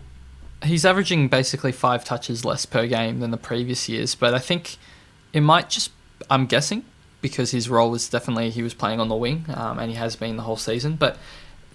[0.63, 4.77] he's averaging basically five touches less per game than the previous years, but I think
[5.33, 5.91] it might just,
[6.29, 6.83] I'm guessing,
[7.21, 10.15] because his role is definitely he was playing on the wing um, and he has
[10.15, 10.95] been the whole season.
[10.95, 11.17] But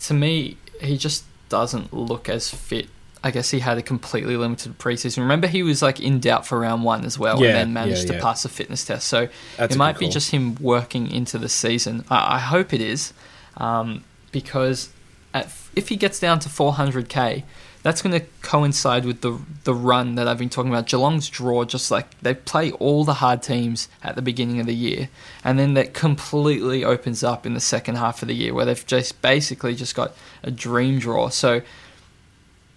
[0.00, 2.88] to me, he just doesn't look as fit.
[3.22, 5.18] I guess he had a completely limited preseason.
[5.18, 8.06] Remember, he was like in doubt for round one as well, yeah, and then managed
[8.06, 8.18] yeah, yeah.
[8.18, 9.08] to pass a fitness test.
[9.08, 9.28] So
[9.58, 12.04] That's it might be just him working into the season.
[12.08, 13.12] I, I hope it is,
[13.58, 14.90] um, because
[15.34, 17.44] at, if he gets down to 400k,
[17.82, 20.86] that's going to coincide with the the run that I've been talking about.
[20.86, 24.74] Geelong's draw, just like they play all the hard teams at the beginning of the
[24.74, 25.08] year,
[25.42, 28.86] and then that completely opens up in the second half of the year, where they've
[28.86, 31.30] just basically just got a dream draw.
[31.30, 31.62] So,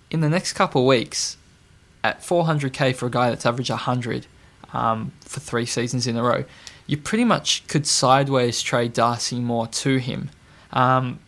[0.09, 1.35] in the next couple of weeks,
[2.03, 4.27] at 400k for a guy that's averaged 100
[4.73, 6.45] um, for three seasons in a row,
[6.88, 10.30] you pretty much could sideways trade Darcy Moore to him.
[10.71, 11.19] Um,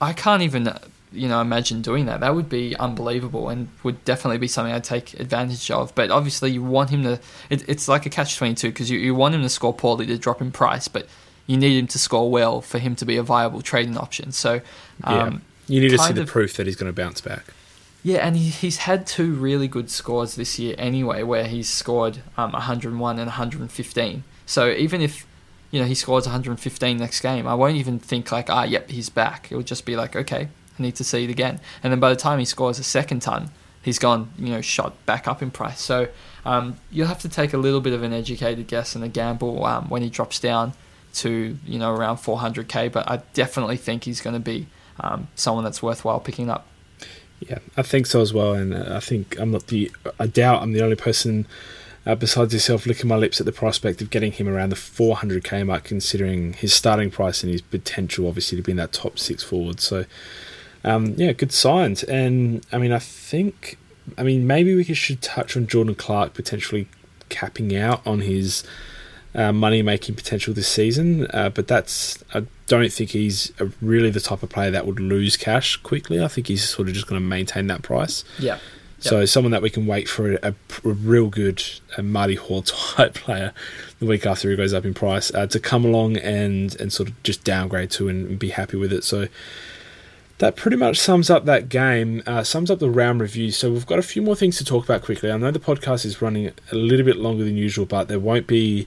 [0.00, 0.72] I can't even
[1.12, 2.20] you know imagine doing that.
[2.20, 5.94] That would be unbelievable and would definitely be something I'd take advantage of.
[5.94, 7.20] But obviously, you want him to.
[7.50, 10.06] It, it's like a catch twenty two because you, you want him to score poorly
[10.06, 11.06] to drop in price, but
[11.46, 14.32] you need him to score well for him to be a viable trading option.
[14.32, 14.60] So
[15.04, 17.44] um, yeah, you need to see the proof that he's going to bounce back.
[18.04, 22.20] Yeah, and he, he's had two really good scores this year anyway, where he's scored
[22.36, 24.24] um, 101 and 115.
[24.46, 25.26] So even if
[25.70, 29.08] you know he scores 115 next game, I won't even think like, ah, yep, he's
[29.08, 29.48] back.
[29.50, 31.60] It'll just be like, okay, I need to see it again.
[31.82, 33.50] And then by the time he scores a second ton,
[33.82, 35.80] he's gone, you know, shot back up in price.
[35.80, 36.08] So
[36.44, 39.64] um, you'll have to take a little bit of an educated guess and a gamble
[39.64, 40.72] um, when he drops down
[41.14, 42.90] to you know around 400k.
[42.92, 44.66] But I definitely think he's going to be
[45.00, 46.66] um, someone that's worthwhile picking up.
[47.40, 49.90] Yeah, I think so as well, and uh, I think I'm not the.
[50.18, 51.46] I doubt I'm the only person.
[52.08, 55.66] Uh, besides yourself, licking my lips at the prospect of getting him around the 400k
[55.66, 59.42] mark, considering his starting price and his potential, obviously, to be in that top six
[59.42, 59.78] forward.
[59.78, 60.06] So,
[60.84, 62.02] um, yeah, good signs.
[62.04, 63.76] And I mean, I think,
[64.16, 66.88] I mean, maybe we should touch on Jordan Clark potentially
[67.28, 68.64] capping out on his
[69.34, 71.26] uh, money making potential this season.
[71.34, 73.52] Uh, but that's I don't think he's
[73.82, 76.24] really the type of player that would lose cash quickly.
[76.24, 78.24] I think he's sort of just going to maintain that price.
[78.38, 78.58] Yeah.
[79.00, 79.28] So yep.
[79.28, 80.54] someone that we can wait for a, a,
[80.84, 81.62] a real good
[81.96, 83.52] a Marty Hore type player
[84.00, 87.08] the week after he goes up in price uh, to come along and and sort
[87.08, 89.04] of just downgrade to and, and, be happy with it.
[89.04, 89.28] So
[90.38, 92.22] that pretty much sums up that game.
[92.26, 93.50] Uh, sums up the round review.
[93.50, 95.30] So we've got a few more things to talk about quickly.
[95.30, 98.46] I know the podcast is running a little bit longer than usual, but there won't
[98.46, 98.86] be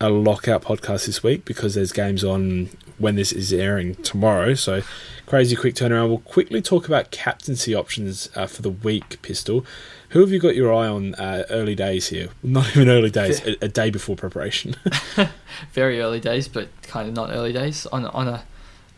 [0.00, 2.70] a lockout podcast this week because there's games on
[3.00, 4.54] when this is airing tomorrow.
[4.54, 4.82] So
[5.26, 6.08] crazy quick turnaround.
[6.08, 9.64] We'll quickly talk about captaincy options uh, for the week, Pistol.
[10.10, 12.28] Who have you got your eye on uh, early days here?
[12.42, 14.76] Not even early days, a, a day before preparation.
[15.72, 17.86] Very early days, but kind of not early days.
[17.86, 18.44] On on a,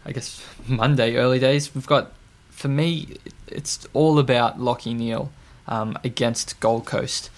[0.05, 1.75] I guess Monday early days.
[1.75, 2.13] We've got
[2.51, 3.17] for me,
[3.49, 5.31] it's all about Lachie Neale
[5.67, 7.31] um, against Gold Coast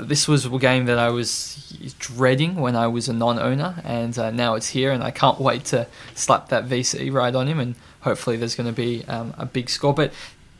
[0.00, 4.30] this was a game that I was dreading when I was a non-owner, and uh,
[4.30, 7.74] now it's here, and I can't wait to slap that VC right on him, and
[8.00, 9.94] hopefully there's going to be um, a big score.
[9.94, 10.12] But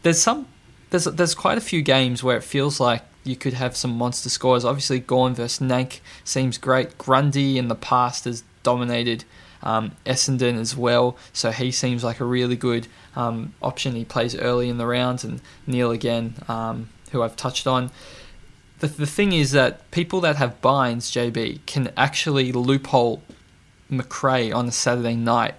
[0.02, 0.46] there's some,
[0.90, 4.28] there's there's quite a few games where it feels like you could have some monster
[4.28, 4.64] scores.
[4.64, 6.96] Obviously, Gawn versus Nank seems great.
[6.98, 9.24] Grundy in the past has dominated
[9.62, 12.86] um, Essendon as well, so he seems like a really good
[13.16, 13.96] um, option.
[13.96, 17.90] He plays early in the round, and Neale again, um, who I've touched on
[18.80, 23.22] the, the thing is that people that have binds, JB, can actually loophole
[23.88, 25.54] Macrae on a Saturday night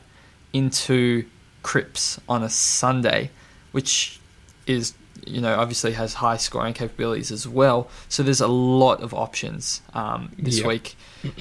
[0.53, 1.25] into
[1.63, 3.31] Cripps on a Sunday,
[3.71, 4.19] which
[4.67, 4.93] is
[5.25, 7.89] you know obviously has high scoring capabilities as well.
[8.09, 10.67] So there's a lot of options um, this yeah.
[10.67, 10.95] week.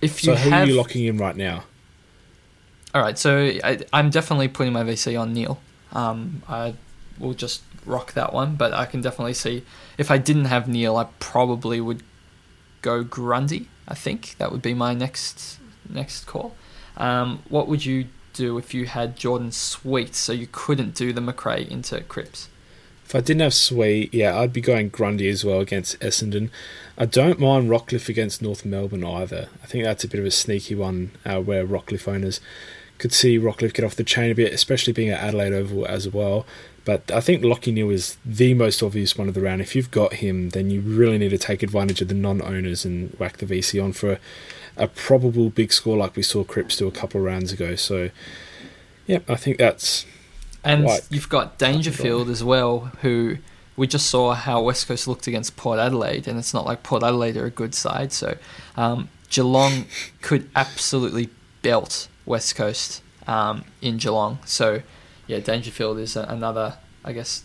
[0.00, 1.64] If you so who have, are you locking in right now?
[2.94, 5.58] All right, so I, am definitely putting my VC on Neale.
[5.92, 6.74] Um, I
[7.18, 9.64] will just rock that one, but I can definitely see
[9.98, 12.02] if I didn't have Neale, I probably would
[12.80, 13.68] go Grundy.
[13.86, 15.58] I think that would be my next
[15.88, 16.54] next call.
[16.96, 21.20] Um, what would you do if you had Jordan Sweet, so you couldn't do the
[21.20, 22.48] Macrae into Cripps?
[23.04, 26.50] If I didn't have Sweet, yeah, I'd be going Grundy as well against Essendon.
[26.96, 29.48] I don't mind Rockliff against North Melbourne either.
[29.62, 32.40] I think that's a bit of a sneaky one uh, where Rockliff owners
[32.98, 36.08] could see Rockliff get off the chain a bit, especially being at Adelaide Oval as
[36.08, 36.44] well.
[36.88, 39.60] But I think Lachie Neale is the most obvious one of the round.
[39.60, 43.12] If you've got him, then you really need to take advantage of the non-owners and
[43.18, 44.18] whack the VC on for a,
[44.78, 47.76] a probable big score like we saw Cripps do a couple of rounds ago.
[47.76, 48.08] So,
[49.06, 50.06] yeah, I think that's.
[50.64, 53.36] And you've got Dangerfield as well, who
[53.76, 57.02] we just saw how West Coast looked against Port Adelaide, and it's not like Port
[57.02, 58.14] Adelaide are a good side.
[58.14, 58.38] So
[58.78, 59.84] um, Geelong
[60.22, 61.28] could absolutely
[61.60, 64.38] belt West Coast um, in Geelong.
[64.46, 64.80] So
[65.28, 67.44] yeah, Dangerfield is another, I guess,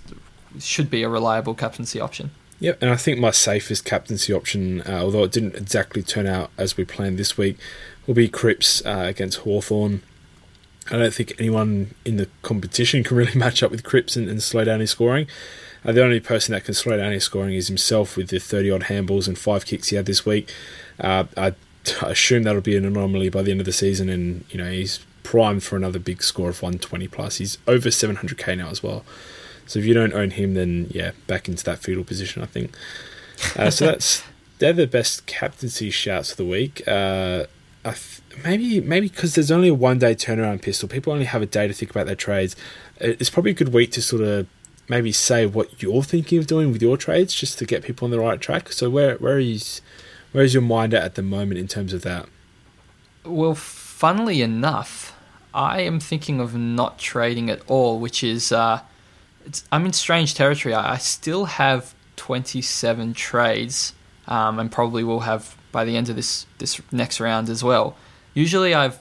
[0.60, 2.31] should be a reliable captaincy option.
[2.60, 6.49] Yep, and I think my safest captaincy option, uh, although it didn't exactly turn out
[6.57, 7.57] as we planned this week,
[8.07, 10.01] will be Cripps uh, against Hawthorn.
[10.89, 14.41] I don't think anyone in the competition can really match up with Cripps and, and
[14.41, 15.27] slow down his scoring.
[15.84, 18.72] Uh, the only person that can slow down his scoring is himself with the 30
[18.72, 20.49] odd handballs and five kicks he had this week.
[20.99, 21.53] Uh, I
[22.01, 25.05] assume that'll be an anomaly by the end of the season, and you know he's
[25.24, 27.38] primed for another big score of 120 plus.
[27.38, 29.04] He's over 700k now as well.
[29.66, 32.76] So if you don't own him, then yeah, back into that fetal position, I think.
[33.58, 34.24] Uh, so that's
[34.60, 36.86] they're the best captaincy shouts of the week.
[36.88, 37.45] Uh,
[37.84, 41.45] th- maybe maybe because there's only a one day turnaround pistol, people only have a
[41.45, 42.56] day to think about their trades.
[43.00, 44.48] It's probably a good week to sort of
[44.90, 48.12] maybe say what you're thinking of doing with your trades, just to get people on
[48.12, 48.72] the right track.
[48.72, 49.82] So where where is
[50.32, 52.28] where is your mind at at the moment in terms of that?
[53.26, 55.12] Well, funnily enough,
[55.53, 58.81] I am thinking of not trading at all, which is uh,
[59.71, 60.73] I'm in strange territory.
[60.73, 63.93] I, I still have 27 trades,
[64.27, 67.95] um, and probably will have by the end of this this next round as well.
[68.34, 68.99] Usually, I've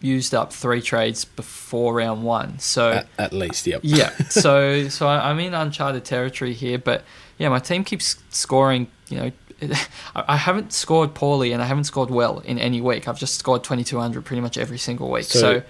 [0.00, 3.80] used up three trades before round one, so at, at least, yep.
[3.82, 4.10] yeah.
[4.28, 7.04] So so I'm in uncharted territory here, but
[7.38, 8.88] yeah, my team keeps scoring.
[9.08, 9.32] You know,
[10.16, 13.08] I haven't scored poorly and I haven't scored well in any week.
[13.08, 15.24] I've just scored 2200 pretty much every single week.
[15.24, 15.62] So, so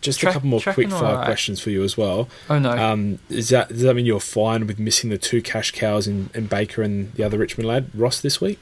[0.00, 1.24] just tra- a couple more quick fire right.
[1.24, 2.28] questions for you as well.
[2.48, 2.70] Oh no.
[2.70, 6.30] Um, is that does that mean you're fine with missing the two cash cows in,
[6.34, 8.60] in Baker and the other Richmond lad Ross this week?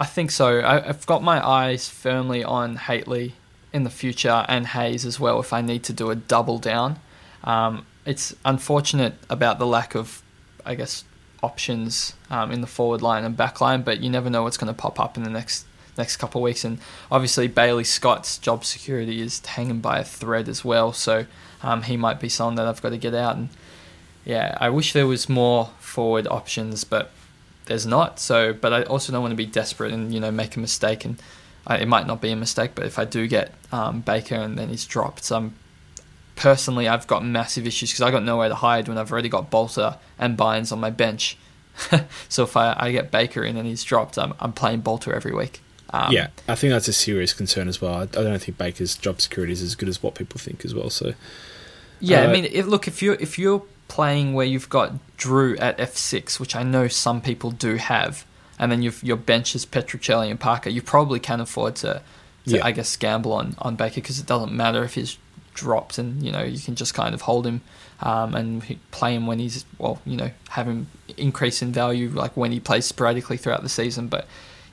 [0.00, 0.62] I think so.
[0.64, 3.32] I, have got my eyes firmly on Hately
[3.72, 7.00] in the future and Hayes as well if I need to do a double down.
[7.44, 10.22] Um, it's unfortunate about the lack of,
[10.64, 11.04] I guess,
[11.42, 14.72] options um, in the forward line and back line, but you never know what's going
[14.72, 15.66] to pop up in the next
[15.98, 16.64] next couple of weeks.
[16.64, 16.78] And
[17.10, 21.26] obviously, Bailey Scott's job security is hanging by a thread as well, so
[21.62, 23.36] um, he might be someone that I've got to get out.
[23.36, 23.48] And
[24.24, 27.10] yeah, I wish there was more forward options, but
[27.66, 28.18] there's not.
[28.18, 31.04] So, but I also don't want to be desperate and you know make a mistake.
[31.04, 31.20] And
[31.66, 34.58] I, it might not be a mistake, but if I do get um, Baker and
[34.58, 35.54] then he's dropped, so I'm
[36.38, 39.50] personally, I've got massive issues because I got nowhere to hide when I've already got
[39.50, 41.36] Balta and Bynes on my bench.
[42.28, 45.32] so if I, I, get Baker in and he's dropped, I'm, I'm playing Balta every
[45.32, 45.60] week.
[45.90, 47.94] Um, yeah, I think that's a serious concern as well.
[47.94, 50.74] I, I, don't think Baker's job security is as good as what people think as
[50.74, 50.90] well.
[50.90, 51.14] So,
[51.98, 55.56] yeah, uh, I mean, if, look, if you're if you're playing where you've got Drew
[55.56, 58.26] at F6, which I know some people do have,
[58.58, 62.02] and then you've, your bench is Petruccelle and Parker, you probably can afford to,
[62.46, 62.64] to yeah.
[62.64, 65.16] I guess, gamble on, on Baker because it doesn't matter if he's
[65.54, 67.62] dropped, and you know you can just kind of hold him
[68.00, 72.36] um, and play him when he's well, you know, have him increase in value like
[72.36, 74.08] when he plays sporadically throughout the season.
[74.08, 74.26] But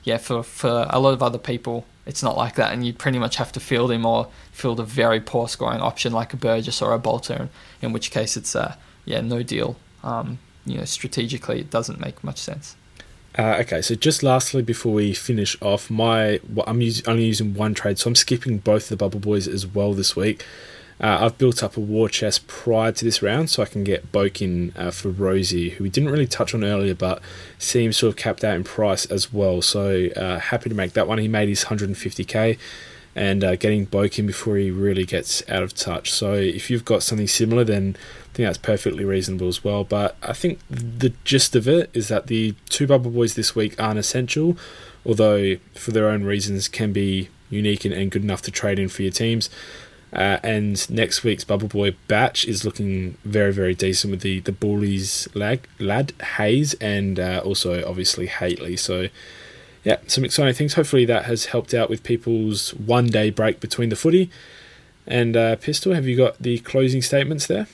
[0.06, 3.18] yeah, for for a lot of other people, it's not like that, and you pretty
[3.18, 6.80] much have to field him or field a very poor scoring option like a Burgess
[6.80, 7.48] or a Balta,
[7.82, 9.76] in which case it's uh, yeah no deal.
[10.04, 12.76] Um, you know, strategically, it doesn't make much sense.
[13.36, 17.74] Uh, okay, so just lastly, before we finish off, my well, I'm only using one
[17.74, 20.44] trade, so I'm skipping both the Bubble Boys as well this week.
[20.98, 24.12] Uh, I've built up a war chest prior to this round so I can get
[24.12, 27.20] Boak in uh, for Rosie, who we didn't really touch on earlier, but
[27.58, 29.60] seems sort of capped out in price as well.
[29.60, 31.18] So uh, happy to make that one.
[31.18, 32.58] He made his 150k
[33.14, 36.12] and uh, getting Boak in before he really gets out of touch.
[36.12, 39.84] So if you've got something similar, then I think that's perfectly reasonable as well.
[39.84, 43.80] But I think the gist of it is that the two Bubble Boys this week
[43.80, 44.56] aren't essential,
[45.04, 48.88] although for their own reasons can be unique and, and good enough to trade in
[48.88, 49.48] for your teams.
[50.16, 54.52] Uh, and next week's Bubble Boy batch is looking very, very decent with the the
[54.52, 58.78] Bullies lag, lad Hayes and uh, also obviously Hately.
[58.78, 59.08] So
[59.84, 60.72] yeah, some exciting things.
[60.72, 64.30] Hopefully that has helped out with people's one day break between the footy.
[65.06, 67.68] And uh, Pistol, have you got the closing statements there?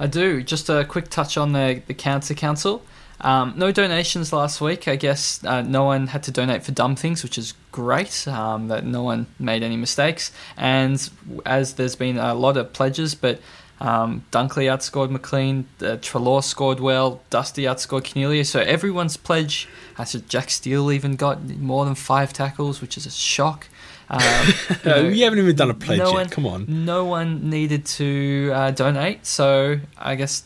[0.00, 0.42] I do.
[0.42, 2.82] Just a quick touch on the the Cancer Council.
[3.20, 4.88] Um, no donations last week.
[4.88, 8.28] I guess uh, no one had to donate for dumb things, which is great.
[8.28, 10.32] Um, that no one made any mistakes.
[10.56, 11.08] And
[11.44, 13.40] as there's been a lot of pledges, but
[13.80, 18.44] um, Dunkley outscored McLean, uh, Treloar scored well, Dusty outscored Coniglio.
[18.44, 19.68] So everyone's pledge.
[19.98, 23.66] I said Jack Steele even got more than five tackles, which is a shock.
[24.08, 24.20] Um,
[24.84, 26.14] you, know, you, haven't even done a pledge no yet.
[26.14, 26.84] One, Come on.
[26.84, 30.44] No one needed to uh, donate, so I guess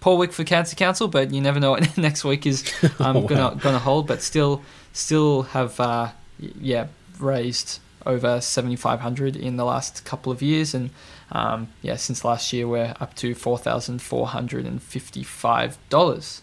[0.00, 3.20] poor week for Cancer Council, but you never know what next week is um, oh,
[3.20, 3.26] wow.
[3.26, 4.06] gonna gonna hold.
[4.06, 4.62] But still,
[4.92, 6.88] still have uh, yeah
[7.18, 10.90] raised over seventy five hundred in the last couple of years, and
[11.32, 15.78] um, yeah, since last year we're up to four thousand four hundred and fifty five
[15.88, 16.42] dollars,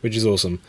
[0.00, 0.60] which is awesome.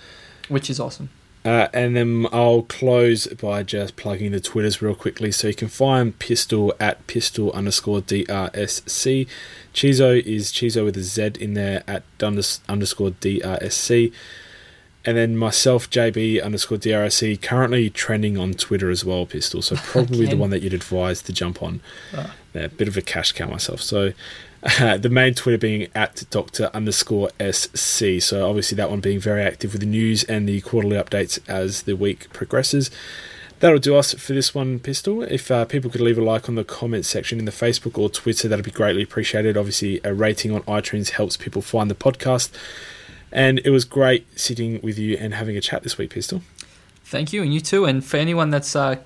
[0.49, 1.09] Which is awesome.
[1.43, 5.31] Uh, and then I'll close by just plugging the Twitters real quickly.
[5.31, 9.27] So you can find Pistol at pistol underscore DRSC.
[9.73, 14.13] Chizo is Chizo with a Z in there at underscore DRSC.
[15.03, 19.63] And then myself, JB underscore DRSC, currently trending on Twitter as well, Pistol.
[19.63, 21.81] So probably the one that you'd advise to jump on.
[22.15, 22.31] Oh.
[22.53, 23.81] Yeah, bit of a cash cow myself.
[23.81, 24.13] So
[24.79, 28.19] the main Twitter being at Doctor underscore SC.
[28.19, 31.83] So obviously that one being very active with the news and the quarterly updates as
[31.83, 32.91] the week progresses.
[33.59, 35.21] That'll do us for this one, Pistol.
[35.23, 38.09] If uh, people could leave a like on the comments section in the Facebook or
[38.09, 39.55] Twitter, that'd be greatly appreciated.
[39.55, 42.51] Obviously, a rating on iTunes helps people find the podcast.
[43.31, 46.41] And it was great sitting with you and having a chat this week, Pistol.
[47.05, 47.85] Thank you, and you too.
[47.85, 48.97] And for anyone that's uh,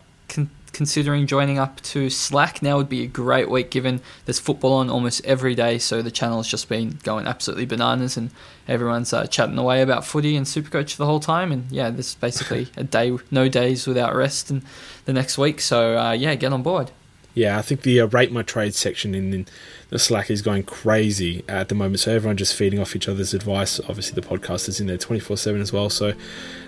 [0.75, 4.89] considering joining up to Slack, now would be a great week given there's football on
[4.89, 5.77] almost every day.
[5.79, 8.29] So the channel's just been going absolutely bananas, and
[8.67, 11.53] everyone's uh, chatting away about footy and Supercoach the whole time.
[11.53, 14.63] And yeah, this is basically a day, no days without rest, and
[15.05, 15.61] the next week.
[15.61, 16.91] So uh, yeah, get on board.
[17.33, 19.47] Yeah, I think the uh, rate my trade section in, in
[19.89, 22.01] the Slack is going crazy at the moment.
[22.01, 23.79] So everyone just feeding off each other's advice.
[23.81, 25.89] Obviously, the podcast is in there twenty four seven as well.
[25.89, 26.13] So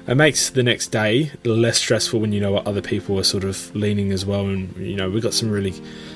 [0.07, 3.43] it makes the next day less stressful when you know what other people are sort
[3.43, 4.47] of leaning as well.
[4.47, 5.73] And you know we've got some really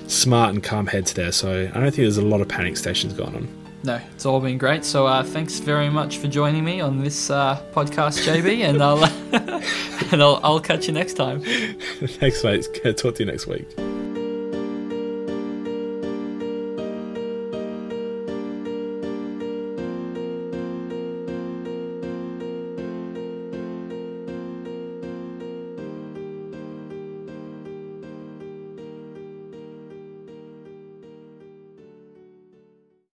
[0.08, 1.32] smart and calm heads there.
[1.32, 3.62] So I don't think there's a lot of panic stations going on.
[3.84, 4.86] No, it's all been great.
[4.86, 9.04] So uh, thanks very much for joining me on this uh, podcast, JB, and I'll
[10.14, 11.42] and I'll, I'll catch you next time.
[12.02, 12.68] Thanks, mate.
[12.98, 13.91] Talk to you next week.